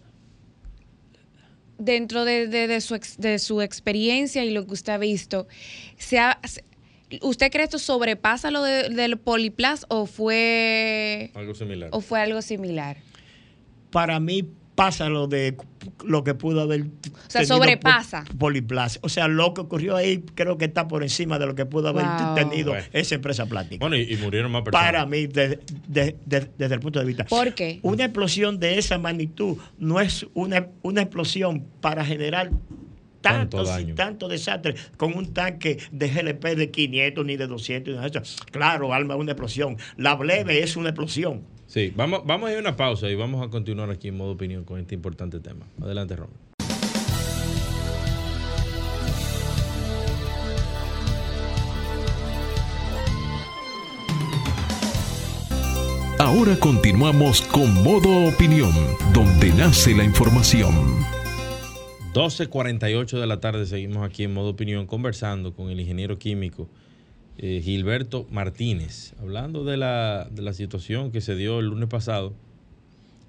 dentro 1.78 2.26
de, 2.26 2.82
su 2.82 3.00
de, 3.18 3.40
su, 3.40 3.62
experiencia 3.62 4.44
y 4.44 4.52
lo 4.52 4.66
que 4.66 4.74
usted 4.74 4.94
ha 4.94 4.98
visto, 4.98 5.48
¿usted 7.22 7.52
cree 7.52 7.64
esto 7.64 7.80
sobrepasa 7.80 8.52
lo 8.52 8.62
del 8.62 9.18
poliplas 9.18 9.86
o 9.90 10.06
fue 10.06 11.32
algo 11.34 11.56
similar? 11.56 11.90
O 11.92 12.02
fue 12.02 12.22
algo 12.22 12.42
similar? 12.42 12.98
Para 13.92 14.20
mí 14.20 14.44
pasa 14.80 15.10
lo 15.10 15.28
de 15.28 15.58
lo 16.06 16.24
que 16.24 16.36
pudo 16.36 16.62
haber. 16.62 16.84
O 16.84 16.88
sea, 17.28 17.44
sobrepasa. 17.44 18.24
O 19.02 19.10
sea, 19.10 19.28
lo 19.28 19.54
que 19.54 19.60
ocurrió 19.60 19.98
ahí 19.98 20.24
creo 20.36 20.58
que 20.58 20.66
está 20.66 20.88
por 20.88 21.04
encima 21.04 21.38
de 21.38 21.48
lo 21.48 21.54
que 21.54 21.66
pudo 21.66 21.90
haber 21.90 22.06
tenido 22.36 22.74
esa 22.94 23.16
empresa 23.16 23.46
plástica. 23.46 23.82
Bueno, 23.82 23.98
y, 23.98 24.16
murieron 24.16 24.54
más 24.54 24.62
personas. 24.62 24.86
Para 24.86 25.06
mí, 25.06 25.28
desde 25.28 26.16
el 26.58 26.80
punto 26.80 27.00
de 27.00 27.06
vista. 27.06 27.26
¿Por 27.26 27.54
qué? 27.54 27.80
Una 27.82 28.06
explosión 28.06 28.58
de 28.58 28.80
esa 28.80 28.98
magnitud 28.98 29.58
no 29.78 30.00
es 30.00 30.26
una, 30.34 30.68
una 30.82 31.02
explosión 31.02 31.66
para 31.82 32.06
generar 32.06 32.50
tanto, 33.20 33.66
tanto 33.96 34.30
desastre 34.30 34.76
con 34.96 35.14
un 35.18 35.34
tanque 35.34 35.78
de 35.92 36.08
GLP 36.08 36.56
de 36.56 36.72
500 36.72 37.26
ni 37.26 37.36
de 37.36 37.48
200. 37.48 38.38
Claro, 38.50 38.94
alma 38.94 39.18
una 39.18 39.34
explosión. 39.34 39.76
La 39.98 40.16
bleve 40.16 40.64
es 40.64 40.78
una 40.78 40.90
explosión. 40.90 41.59
Sí, 41.70 41.94
vamos, 41.96 42.24
vamos 42.26 42.50
a 42.50 42.52
ir 42.52 42.58
a 42.58 42.62
una 42.62 42.76
pausa 42.76 43.12
y 43.12 43.16
vamos 43.16 43.46
a 43.46 43.50
continuar 43.52 43.92
aquí 43.92 44.08
en 44.08 44.18
modo 44.18 44.32
opinión 44.32 44.64
con 44.64 44.80
este 44.80 44.96
importante 44.96 45.40
tema. 45.40 45.68
Adelante, 45.80 46.16
Ron. 46.16 46.30
Ahora 56.18 56.58
continuamos 56.60 57.44
con 57.44 57.72
modo 57.84 58.28
opinión, 58.28 58.74
donde 59.14 59.54
nace 59.54 59.96
la 59.96 60.04
información. 60.04 60.74
12.48 62.16 63.20
de 63.20 63.28
la 63.28 63.40
tarde 63.40 63.68
seguimos 63.68 64.04
aquí 64.04 64.24
en 64.24 64.34
modo 64.34 64.50
opinión 64.50 64.88
conversando 64.88 65.54
con 65.54 65.70
el 65.70 65.80
ingeniero 65.80 66.18
químico 66.18 66.68
eh, 67.42 67.62
Gilberto 67.64 68.28
Martínez, 68.30 69.14
hablando 69.22 69.64
de 69.64 69.78
la, 69.78 70.28
de 70.30 70.42
la 70.42 70.54
situación 70.54 71.12
que 71.12 71.22
se 71.22 71.36
dio 71.36 71.60
el 71.60 71.68
lunes 71.68 71.88
pasado 71.88 72.34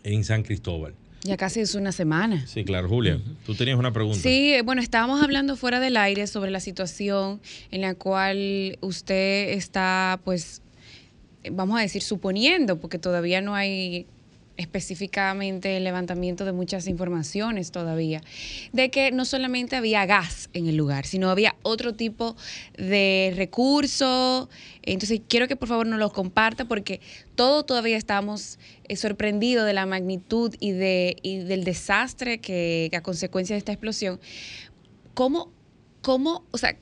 en 0.03 0.25
San 0.25 0.43
Cristóbal. 0.43 0.95
Ya 1.23 1.37
casi 1.37 1.61
es 1.61 1.77
una 1.77 1.93
semana. 1.93 2.45
Sí, 2.47 2.65
claro. 2.65 2.89
Julia, 2.89 3.21
tú 3.47 3.55
tenías 3.55 3.79
una 3.79 3.93
pregunta. 3.93 4.19
Sí, 4.19 4.55
bueno, 4.65 4.83
estábamos 4.83 5.23
hablando 5.23 5.55
fuera 5.55 5.79
del 5.79 5.97
aire 5.97 6.27
sobre 6.27 6.51
la 6.51 6.59
situación 6.59 7.41
en 7.71 7.83
la 7.83 7.95
cual 7.95 8.79
usted 8.81 9.51
está, 9.51 10.21
pues, 10.25 10.63
vamos 11.53 11.79
a 11.79 11.83
decir, 11.83 12.03
suponiendo, 12.03 12.81
porque 12.81 12.99
todavía 12.99 13.41
no 13.43 13.55
hay 13.55 14.07
específicamente 14.61 15.79
el 15.79 15.85
levantamiento 15.85 16.45
de 16.45 16.53
muchas 16.53 16.87
informaciones 16.87 17.73
todavía, 17.73 18.21
de 18.73 18.91
que 18.91 19.11
no 19.11 19.25
solamente 19.25 19.77
había 19.77 20.05
gas 20.05 20.51
en 20.53 20.67
el 20.67 20.77
lugar, 20.77 21.07
sino 21.07 21.31
había 21.31 21.57
otro 21.63 21.95
tipo 21.95 22.37
de 22.77 23.33
recurso. 23.37 24.51
Entonces, 24.83 25.23
quiero 25.29 25.49
que 25.49 25.57
por 25.57 25.69
favor 25.69 25.87
nos 25.87 25.99
lo 25.99 26.11
comparta 26.11 26.67
porque 26.67 27.01
todos 27.35 27.65
todavía 27.65 27.97
estamos 27.97 28.59
eh, 28.85 28.97
sorprendidos 28.97 29.65
de 29.67 29.73
la 29.73 29.87
magnitud 29.87 30.55
y, 30.61 30.73
de, 30.73 31.17
del 31.23 31.65
desastre 31.65 32.39
que, 32.39 32.91
a 32.93 33.01
consecuencia 33.01 33.55
de 33.55 33.59
esta 33.59 33.73
explosión. 33.73 34.21
¿Cómo, 35.15 35.51
cómo, 36.03 36.45
o 36.51 36.59
sea, 36.59 36.77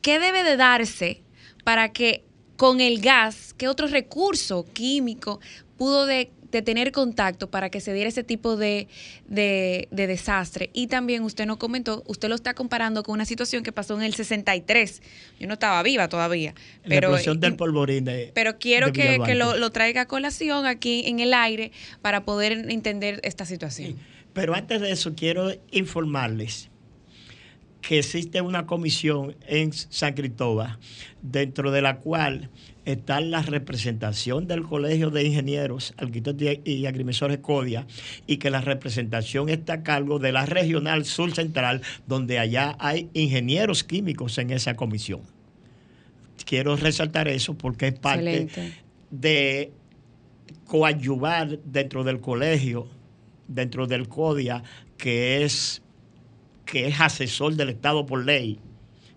qué 0.00 0.18
debe 0.18 0.44
de 0.44 0.56
darse 0.56 1.22
para 1.62 1.92
que 1.92 2.24
con 2.56 2.80
el 2.80 3.02
gas, 3.02 3.54
¿qué 3.58 3.68
otro 3.68 3.86
recurso 3.86 4.64
químico 4.72 5.40
pudo 5.76 6.06
de 6.06 6.30
de 6.56 6.62
tener 6.62 6.90
contacto 6.90 7.50
para 7.50 7.70
que 7.70 7.80
se 7.80 7.92
diera 7.92 8.08
ese 8.08 8.24
tipo 8.24 8.56
de, 8.56 8.88
desastre. 9.28 10.70
Y 10.72 10.86
también 10.86 11.22
usted 11.22 11.46
nos 11.46 11.58
comentó, 11.58 12.02
usted 12.06 12.28
lo 12.28 12.34
está 12.34 12.54
comparando 12.54 13.02
con 13.02 13.14
una 13.14 13.26
situación 13.26 13.62
que 13.62 13.72
pasó 13.72 13.94
en 13.96 14.02
el 14.02 14.14
63. 14.14 15.02
Yo 15.38 15.46
no 15.46 15.54
estaba 15.54 15.82
viva 15.82 16.08
todavía. 16.08 16.54
Pero, 16.82 17.10
la 17.10 17.16
explosión 17.16 17.40
del 17.40 17.56
polvorín 17.56 18.08
Pero 18.34 18.58
quiero 18.58 18.92
que, 18.92 19.18
lo, 19.34 19.70
traiga 19.70 20.02
a 20.02 20.06
colación 20.06 20.66
aquí 20.66 21.04
en 21.06 21.20
el 21.20 21.34
aire 21.34 21.72
para 22.00 22.24
poder 22.24 22.52
entender 22.52 23.20
esta 23.22 23.44
situación. 23.44 23.96
Pero 24.32 24.54
antes 24.54 24.80
de 24.80 24.90
eso, 24.90 25.14
quiero 25.14 25.52
informarles 25.70 26.70
que 27.82 27.98
existe 27.98 28.40
una 28.40 28.66
comisión 28.66 29.36
en 29.46 29.72
San 29.72 30.14
Cristóbal, 30.14 30.78
dentro 31.22 31.70
de 31.70 31.82
la 31.82 31.98
cual 31.98 32.50
está 32.86 33.20
la 33.20 33.42
representación 33.42 34.46
del 34.46 34.62
Colegio 34.62 35.10
de 35.10 35.24
Ingenieros, 35.24 35.92
Arquitectos 35.98 36.58
y 36.64 36.86
Agrimensores 36.86 37.38
CODIA, 37.38 37.86
y 38.26 38.38
que 38.38 38.48
la 38.48 38.60
representación 38.60 39.48
está 39.48 39.74
a 39.74 39.82
cargo 39.82 40.18
de 40.18 40.32
la 40.32 40.46
Regional 40.46 41.04
Sur 41.04 41.34
Central, 41.34 41.82
donde 42.06 42.38
allá 42.38 42.76
hay 42.78 43.10
ingenieros 43.12 43.84
químicos 43.84 44.38
en 44.38 44.50
esa 44.50 44.74
comisión. 44.74 45.20
Quiero 46.44 46.76
resaltar 46.76 47.26
eso 47.26 47.54
porque 47.54 47.88
es 47.88 47.98
parte 47.98 48.48
de 49.10 49.72
coadyuvar 50.64 51.58
dentro 51.64 52.04
del 52.04 52.20
colegio, 52.20 52.88
dentro 53.48 53.88
del 53.88 54.08
CODIA, 54.08 54.62
que 54.96 55.42
es, 55.42 55.82
que 56.64 56.86
es 56.86 57.00
asesor 57.00 57.56
del 57.56 57.70
Estado 57.70 58.06
por 58.06 58.24
ley 58.24 58.60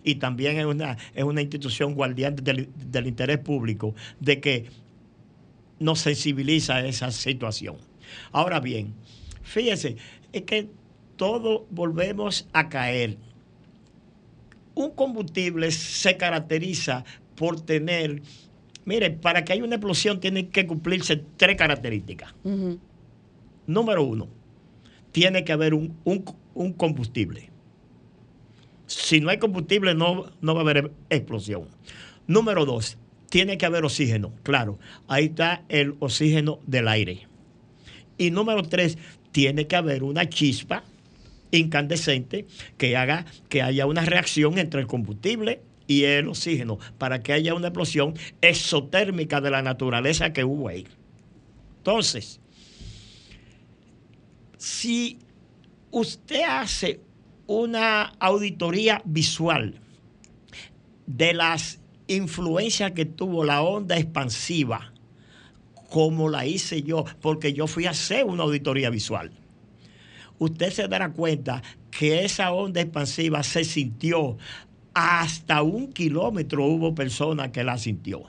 y 0.04 0.16
también 0.16 0.58
es 0.58 0.66
una, 0.66 0.96
es 1.14 1.24
una 1.24 1.42
institución 1.42 1.94
guardián 1.94 2.36
del, 2.36 3.06
interés 3.06 3.38
público, 3.38 3.94
de 4.18 4.40
que 4.40 4.66
nos 5.78 6.00
sensibiliza 6.00 6.84
esa 6.84 7.10
situación. 7.10 7.76
Ahora 8.32 8.60
bien, 8.60 8.94
fíjese, 9.42 9.96
es 10.32 10.42
que 10.42 10.68
todo 11.16 11.66
volvemos 11.70 12.48
a 12.52 12.68
caer. 12.68 13.16
Un 14.74 14.90
combustible 14.90 15.70
se 15.70 16.16
caracteriza 16.16 17.04
por 17.34 17.60
tener, 17.60 18.22
mire, 18.84 19.10
para 19.10 19.44
que 19.44 19.52
haya 19.52 19.64
una 19.64 19.76
explosión 19.76 20.20
tiene 20.20 20.48
que 20.48 20.66
cumplirse 20.66 21.22
tres 21.36 21.56
características. 21.56 22.34
Número 23.66 24.02
uno, 24.02 24.28
tiene 25.12 25.44
que 25.44 25.52
haber 25.52 25.74
un, 25.74 25.96
un 26.04 26.72
combustible 26.72 27.49
si 28.90 29.20
no 29.20 29.30
hay 29.30 29.38
combustible 29.38 29.94
no, 29.94 30.26
no 30.40 30.54
va 30.54 30.60
a 30.60 30.62
haber 30.62 30.90
explosión. 31.10 31.68
Número 32.26 32.66
dos, 32.66 32.98
tiene 33.28 33.56
que 33.56 33.66
haber 33.66 33.84
oxígeno. 33.84 34.32
Claro, 34.42 34.78
ahí 35.06 35.26
está 35.26 35.62
el 35.68 35.94
oxígeno 36.00 36.58
del 36.66 36.88
aire. 36.88 37.28
Y 38.18 38.32
número 38.32 38.64
tres, 38.64 38.98
tiene 39.30 39.68
que 39.68 39.76
haber 39.76 40.02
una 40.02 40.28
chispa 40.28 40.82
incandescente 41.52 42.46
que 42.78 42.96
haga 42.96 43.26
que 43.48 43.62
haya 43.62 43.86
una 43.86 44.04
reacción 44.04 44.58
entre 44.58 44.80
el 44.80 44.86
combustible 44.88 45.60
y 45.86 46.04
el 46.04 46.28
oxígeno 46.28 46.78
para 46.98 47.22
que 47.22 47.32
haya 47.32 47.54
una 47.54 47.68
explosión 47.68 48.14
exotérmica 48.40 49.40
de 49.40 49.50
la 49.50 49.62
naturaleza 49.62 50.32
que 50.32 50.44
hubo 50.44 50.68
ahí. 50.68 50.86
Entonces, 51.78 52.40
si 54.58 55.18
usted 55.92 56.42
hace 56.48 57.00
una 57.52 58.12
auditoría 58.20 59.02
visual 59.04 59.74
de 61.06 61.34
las 61.34 61.80
influencias 62.06 62.92
que 62.92 63.06
tuvo 63.06 63.42
la 63.42 63.62
onda 63.62 63.98
expansiva, 63.98 64.92
como 65.90 66.28
la 66.28 66.46
hice 66.46 66.84
yo, 66.84 67.04
porque 67.20 67.52
yo 67.52 67.66
fui 67.66 67.86
a 67.86 67.90
hacer 67.90 68.24
una 68.24 68.44
auditoría 68.44 68.88
visual. 68.88 69.32
Usted 70.38 70.70
se 70.70 70.86
dará 70.86 71.10
cuenta 71.10 71.60
que 71.90 72.24
esa 72.24 72.52
onda 72.52 72.82
expansiva 72.82 73.42
se 73.42 73.64
sintió 73.64 74.38
hasta 74.94 75.62
un 75.62 75.92
kilómetro 75.92 76.64
hubo 76.64 76.94
personas 76.94 77.50
que 77.50 77.64
la 77.64 77.78
sintió. 77.78 78.26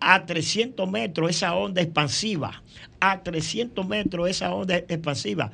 A 0.00 0.26
300 0.26 0.90
metros 0.90 1.30
esa 1.30 1.54
onda 1.54 1.80
expansiva, 1.80 2.64
a 2.98 3.22
300 3.22 3.86
metros 3.86 4.28
esa 4.28 4.52
onda 4.52 4.78
expansiva 4.78 5.52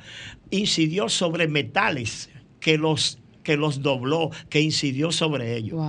incidió 0.49 1.07
sobre 1.07 1.47
metales, 1.47 2.31
que 2.59 2.77
los 2.77 3.19
que 3.43 3.57
los 3.57 3.81
dobló, 3.81 4.29
que 4.49 4.61
incidió 4.61 5.11
sobre 5.11 5.57
ellos. 5.57 5.81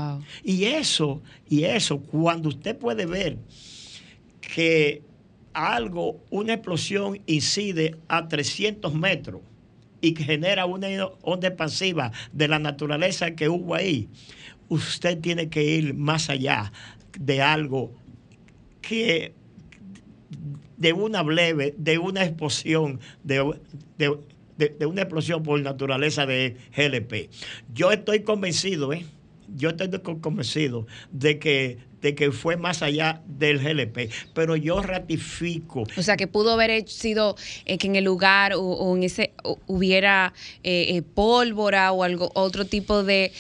Y 0.43 0.65
eso, 0.65 1.21
y 1.47 1.65
eso, 1.65 2.01
cuando 2.01 2.49
usted 2.49 2.75
puede 2.75 3.05
ver 3.05 3.37
que 4.41 5.03
algo, 5.53 6.23
una 6.31 6.55
explosión 6.55 7.21
incide 7.27 7.97
a 8.09 8.29
300 8.29 8.95
metros 8.95 9.43
y 10.01 10.13
que 10.15 10.25
genera 10.25 10.65
una 10.65 10.89
onda 11.23 11.49
expansiva 11.49 12.13
de 12.33 12.49
la 12.49 12.59
naturaleza 12.59 13.33
que 13.33 13.49
hubo 13.51 13.75
ahí, 13.75 14.09
usted 14.71 15.19
tiene 15.21 15.51
que 15.51 15.63
ir 15.63 15.93
más 15.95 16.31
allá 16.31 16.73
de 17.19 17.43
algo 17.43 17.93
que 18.81 19.35
de 20.79 20.95
una 20.95 21.23
breve, 21.23 21.75
de 21.77 21.99
una 21.99 22.25
explosión, 22.25 23.01
de, 23.23 23.55
de 23.99 24.17
de, 24.69 24.87
una 24.87 25.03
explosión 25.03 25.43
por 25.43 25.61
naturaleza 25.61 26.27
de 26.27 26.57
GLP. 26.77 27.31
Yo 27.73 27.93
estoy 27.93 28.21
convencido, 28.21 28.93
¿eh? 28.93 29.05
Yo 29.57 29.71
estoy 29.71 29.91
convencido 30.21 30.87
de 31.11 31.39
que 31.39 31.79
de 32.01 32.15
que 32.15 32.33
fue 32.33 32.57
más 32.57 32.83
allá 32.83 33.21
del 33.27 33.59
GLP, 33.59 34.11
pero 34.35 34.57
yo 34.57 34.83
ratifico. 34.83 35.85
O 35.97 36.03
sea, 36.03 36.17
que 36.17 36.27
pudo 36.27 36.53
haber 36.53 36.89
sido 36.89 37.37
eh, 37.67 37.79
que 37.79 37.87
en 37.87 37.97
el 37.97 38.05
lugar 38.05 38.53
o, 38.57 38.97
en 38.97 39.03
ese 39.03 39.33
hubiera 39.67 40.33
eh, 40.63 40.97
eh, 40.97 41.03
pólvora 41.03 41.93
o 41.93 42.03
algo 42.03 42.31
otro 42.35 42.65
tipo 42.65 43.03
de, 43.03 43.33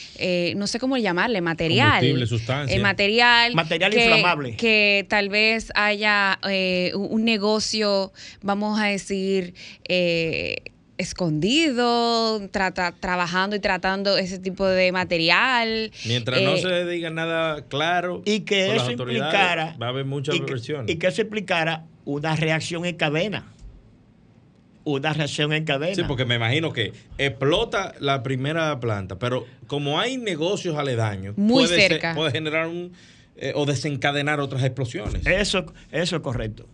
no 0.57 0.66
sé 0.66 0.79
cómo 0.79 0.97
llamarle, 0.97 1.41
material. 1.41 2.27
sustancia. 2.27 2.81
material. 2.81 3.55
Material 3.55 3.95
inflamable. 3.95 4.57
Que 4.57 5.07
tal 5.09 5.29
vez 5.29 5.73
haya 5.75 6.39
un 6.95 7.25
negocio, 7.25 8.12
vamos 8.43 8.79
a 8.79 8.87
decir, 8.87 9.55
escondido, 11.01 12.48
trata, 12.51 12.92
trabajando 12.92 13.57
y 13.57 13.61
tratando 13.61 14.16
ese 14.16 14.38
tipo 14.38 14.66
de 14.66 14.92
material. 14.92 15.90
Mientras 16.07 16.40
no 16.42 16.55
eh, 16.55 16.61
se 16.61 16.84
diga 16.86 17.11
nada 17.11 17.64
claro, 17.68 18.22
y 18.24 18.40
que 18.40 18.76
eso 18.76 18.90
implicara, 18.90 19.76
va 19.80 19.86
a 19.86 19.88
haber 19.90 20.05
muchas 20.05 20.36
y 20.36 20.42
y 20.86 20.96
que 20.96 21.07
eso 21.07 21.22
implicara 21.22 21.86
una 22.05 22.36
reacción 22.36 22.84
en 22.84 22.96
cadena. 22.96 23.53
Una 24.84 25.12
reacción 25.12 25.53
en 25.53 25.64
cadena. 25.64 25.94
Sí, 25.94 26.03
porque 26.07 26.24
me 26.24 26.36
imagino 26.36 26.72
que 26.72 26.92
explota 27.18 27.94
la 28.01 28.22
primera 28.22 28.80
planta, 28.80 29.18
pero 29.18 29.46
como 29.66 30.01
hay 30.01 30.16
negocios 30.16 30.76
aledaños, 30.76 31.36
Muy 31.36 31.66
puede, 31.66 31.88
cerca. 31.88 32.14
puede 32.14 32.30
generar 32.30 32.66
un 32.66 32.92
eh, 33.36 33.53
o 33.55 33.64
desencadenar 33.64 34.38
otras 34.38 34.62
explosiones. 34.64 35.26
Eso, 35.26 35.64
eso 35.90 36.16
es 36.16 36.22
correcto. 36.22 36.66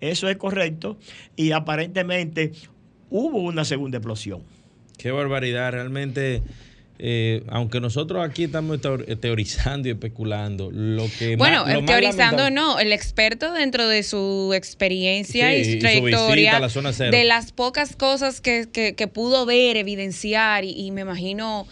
Eso 0.00 0.28
es 0.28 0.36
correcto. 0.36 0.98
Y 1.36 1.52
aparentemente 1.52 2.52
hubo 3.14 3.38
una 3.38 3.64
segunda 3.64 3.98
explosión. 3.98 4.42
Qué 4.98 5.12
barbaridad, 5.12 5.70
realmente. 5.70 6.42
Eh, 6.98 7.42
aunque 7.48 7.80
nosotros 7.80 8.24
aquí 8.24 8.44
estamos 8.44 8.80
teorizando 9.20 9.88
y 9.88 9.92
especulando, 9.92 10.70
lo 10.72 11.06
que 11.18 11.36
bueno, 11.36 11.64
teorizando 11.84 12.50
no, 12.50 12.78
el 12.78 12.92
experto 12.92 13.52
dentro 13.52 13.88
de 13.88 14.04
su 14.04 14.52
experiencia 14.54 15.56
y 15.56 15.64
su 15.64 15.78
trayectoria, 15.80 16.60
de 17.10 17.24
las 17.24 17.50
pocas 17.50 17.96
cosas 17.96 18.40
que, 18.40 18.68
que, 18.70 19.08
pudo 19.08 19.44
ver, 19.44 19.76
evidenciar 19.76 20.64
y, 20.64 20.90
me 20.92 21.00
imagino 21.00 21.66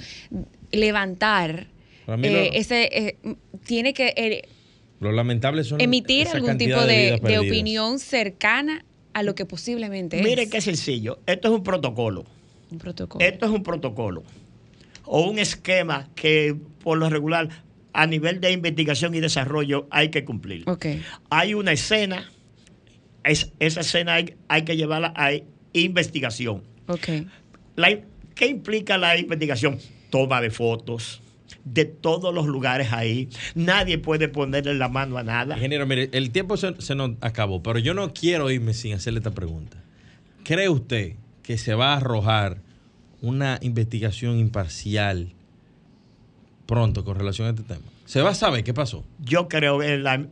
levantar, 0.72 1.68
eh, 2.09 2.51
ese 2.55 2.88
eh, 2.93 3.16
tiene 3.64 3.95
que 3.95 4.49
lo 4.99 5.12
lamentable 5.12 5.62
son 5.62 5.80
emitir 5.80 6.28
algún 6.28 6.59
tipo 6.59 6.80
de, 6.84 7.20
de 7.22 7.38
opinión 7.38 8.01
cercana 8.01 8.84
a 9.14 9.22
lo 9.22 9.34
que 9.34 9.44
posiblemente 9.44 10.18
es. 10.18 10.24
Mire 10.24 10.48
qué 10.48 10.60
sencillo. 10.60 11.18
Esto 11.26 11.48
es 11.48 11.54
un 11.54 11.62
protocolo. 11.62 12.24
Un 12.70 12.78
protocolo. 12.78 13.24
Esto 13.24 13.46
es 13.46 13.52
un 13.52 13.62
protocolo. 13.62 14.22
O 15.04 15.28
un 15.28 15.38
esquema 15.38 16.08
que 16.14 16.56
por 16.82 16.98
lo 16.98 17.08
regular 17.10 17.48
a 17.92 18.06
nivel 18.06 18.40
de 18.40 18.52
investigación 18.52 19.14
y 19.14 19.20
desarrollo 19.20 19.86
hay 19.90 20.10
que 20.10 20.24
cumplir. 20.24 20.68
Okay. 20.68 21.02
Hay 21.30 21.54
una 21.54 21.72
escena, 21.72 22.30
es, 23.24 23.52
esa 23.58 23.80
escena 23.80 24.14
hay, 24.14 24.34
hay, 24.48 24.62
que 24.62 24.76
llevarla 24.76 25.12
a 25.16 25.32
investigación. 25.72 26.62
Okay. 26.86 27.26
¿Qué 28.34 28.46
implica 28.46 28.98
la 28.98 29.18
investigación? 29.18 29.78
Toma 30.10 30.40
de 30.40 30.50
fotos, 30.50 31.21
de 31.64 31.84
todos 31.84 32.34
los 32.34 32.46
lugares 32.46 32.92
ahí. 32.92 33.28
Nadie 33.54 33.98
puede 33.98 34.28
ponerle 34.28 34.74
la 34.74 34.88
mano 34.88 35.18
a 35.18 35.22
nada. 35.22 35.56
Ingeniero, 35.56 35.86
mire, 35.86 36.10
el 36.12 36.30
tiempo 36.30 36.56
se, 36.56 36.94
nos 36.94 37.12
acabó, 37.20 37.62
pero 37.62 37.78
yo 37.78 37.94
no 37.94 38.12
quiero 38.12 38.50
irme 38.50 38.74
sin 38.74 38.94
hacerle 38.94 39.18
esta 39.18 39.32
pregunta. 39.32 39.78
¿Cree 40.44 40.68
usted 40.68 41.14
que 41.42 41.58
se 41.58 41.74
va 41.74 41.94
a 41.94 41.96
arrojar 41.98 42.58
una 43.20 43.58
investigación 43.62 44.38
imparcial 44.38 45.32
pronto 46.66 47.04
con 47.04 47.16
relación 47.16 47.46
a 47.46 47.50
este 47.50 47.62
tema? 47.62 47.84
¿Se 48.04 48.20
va 48.20 48.30
a 48.30 48.34
saber 48.34 48.64
qué 48.64 48.74
pasó? 48.74 49.04
Yo 49.20 49.48
creo 49.48 49.78
que 49.78 49.98
la 49.98 50.26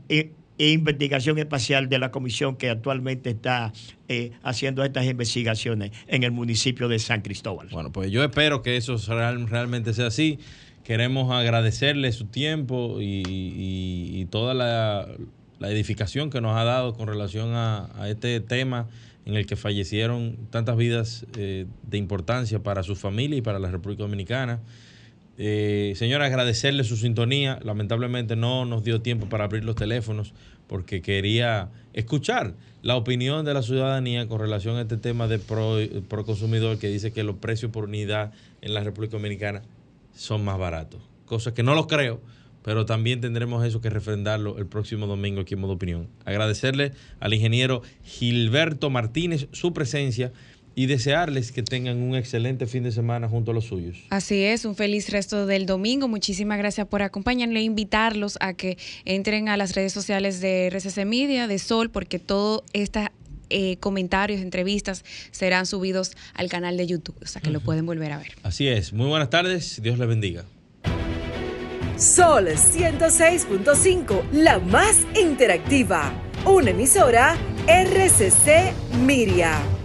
investigación 0.59 1.39
espacial 1.39 1.89
de 1.89 1.99
la 1.99 2.11
comisión 2.11 2.57
que 2.57 2.69
actualmente 2.69 3.31
está 3.31 3.73
eh, 4.09 4.33
haciendo 4.43 4.85
estas 4.85 5.07
investigaciones 5.07 5.93
en 6.07 6.23
el 6.23 6.33
municipio 6.33 6.89
de 6.89 6.99
San 6.99 7.23
Cristóbal. 7.23 7.69
Bueno, 7.71 7.93
pues 7.93 8.11
yo 8.11 8.23
espero 8.23 8.63
que 8.63 8.77
eso 8.77 8.97
realmente 9.47 9.95
sea 9.95 10.09
así. 10.09 10.39
Queremos 10.85 11.31
agradecerle 11.31 12.11
su 12.13 12.27
tiempo 12.27 12.99
y, 13.01 14.27
toda 14.31 14.55
la, 14.55 15.07
edificación 15.61 16.31
que 16.31 16.41
nos 16.41 16.57
ha 16.57 16.65
dado 16.65 16.95
con 16.95 17.07
relación 17.07 17.51
a, 17.55 17.89
este 18.09 18.41
tema 18.41 18.89
en 19.27 19.35
el 19.35 19.47
que 19.47 19.57
fallecieron 19.57 20.37
tantas 20.51 20.77
vidas 20.77 21.27
eh, 21.37 21.67
de 21.83 21.99
importancia 21.99 22.63
para 22.63 22.83
su 22.83 22.97
familia 22.97 23.37
y 23.37 23.43
para 23.43 23.59
la 23.59 23.71
República 23.71 24.03
Dominicana. 24.03 24.61
Eh, 25.37 25.93
señora, 25.97 26.27
agradecerle 26.27 26.85
su 26.85 26.97
sintonía. 26.97 27.59
Lamentablemente 27.63 28.37
no 28.37 28.65
nos 28.65 28.83
dio 28.85 29.01
tiempo 29.01 29.27
para 29.27 29.45
abrir 29.45 29.65
los 29.65 29.77
teléfonos 29.77 30.35
porque 30.67 31.03
quería 31.03 31.69
escuchar 31.95 32.55
la 32.83 32.97
opinión 32.97 33.45
de 33.45 33.55
la 33.55 33.63
ciudadanía 33.63 34.29
con 34.29 34.39
relación 34.39 34.77
a 34.77 34.83
este 34.83 34.97
tema 34.97 35.27
de 35.29 35.39
pro, 35.39 35.79
consumidor 36.25 36.79
que 36.79 36.89
dice 36.89 37.11
que 37.11 37.25
los 37.25 37.37
precios 37.37 37.73
por 37.73 37.85
unidad 37.85 38.33
en 38.61 38.75
la 38.75 38.85
República 38.85 39.17
Dominicana 39.17 39.63
son 40.15 40.45
más 40.45 40.59
baratos. 40.59 41.01
Cosa 41.25 41.55
que 41.55 41.63
no 41.63 41.75
lo 41.75 41.87
creo, 41.87 42.21
pero 42.63 42.85
también 42.85 43.21
tendremos 43.21 43.65
eso 43.65 43.81
que 43.81 43.91
refrendarlo 43.91 44.59
el 44.59 44.67
próximo 44.67 45.07
domingo 45.07 45.41
aquí 45.41 45.55
en 45.55 45.61
Modo 45.61 45.75
Opinión. 45.75 46.09
Agradecerle 46.25 46.93
al 47.21 47.35
ingeniero 47.35 47.83
Gilberto 48.05 48.91
Martínez 48.91 49.49
su 49.53 49.73
presencia 49.73 50.33
y 50.75 50.87
desearles 50.87 51.53
que 51.53 51.63
tengan 51.63 52.01
un 52.01 52.15
excelente 52.15 52.67
fin 52.67 52.83
de 52.85 52.93
semana 52.93 53.29
junto 53.29 53.51
a 53.51 53.55
los 53.55 53.65
suyos. 53.65 53.99
Así 54.11 54.43
es, 54.43 54.65
un 54.65 54.77
feliz 54.77 55.11
resto 55.11 55.47
del 55.47 55.67
domingo. 55.67 56.09
Muchísimas 56.09 56.59
gracias 56.59 56.87
por 56.87 57.03
acompañarle 57.03 57.61
e 57.61 57.65
invitarlos 57.65 58.39
a 58.41 58.55
que 58.55 58.79
entren 59.05 59.49
a 59.49 59.57
las 59.57 59.75
redes 59.75 59.93
sociales 59.93 60.41
de 60.41 60.69
RCC 60.71 61.05
Media, 61.05 61.49
de 61.49 61.59
Sol, 61.59 61.91
porque 61.91 62.19
todos 62.19 62.63
estos 62.73 63.09
eh, 63.51 63.77
comentarios, 63.79 64.41
entrevistas 64.41 65.05
serán 65.31 65.67
subidos 65.67 66.13
al 66.35 66.49
canal 66.49 66.77
de 66.77 66.87
YouTube, 66.87 67.17
o 67.23 67.27
sea 67.27 67.43
que 67.43 67.51
lo 67.51 67.61
pueden 67.61 67.87
volver 67.87 68.13
a 68.13 68.19
ver. 68.19 68.33
Así 68.43 68.69
es, 68.69 68.93
muy 68.93 69.09
buenas 69.09 69.31
tardes, 69.31 69.81
Dios 69.83 69.99
les 69.99 70.09
bendiga. 70.09 70.45
Sol 71.97 72.47
106.5, 72.47 74.31
la 74.33 74.59
más 74.59 74.97
interactiva, 75.21 76.13
una 76.47 76.71
emisora 76.71 77.37
RCC 77.67 78.73
Miria. 79.05 79.80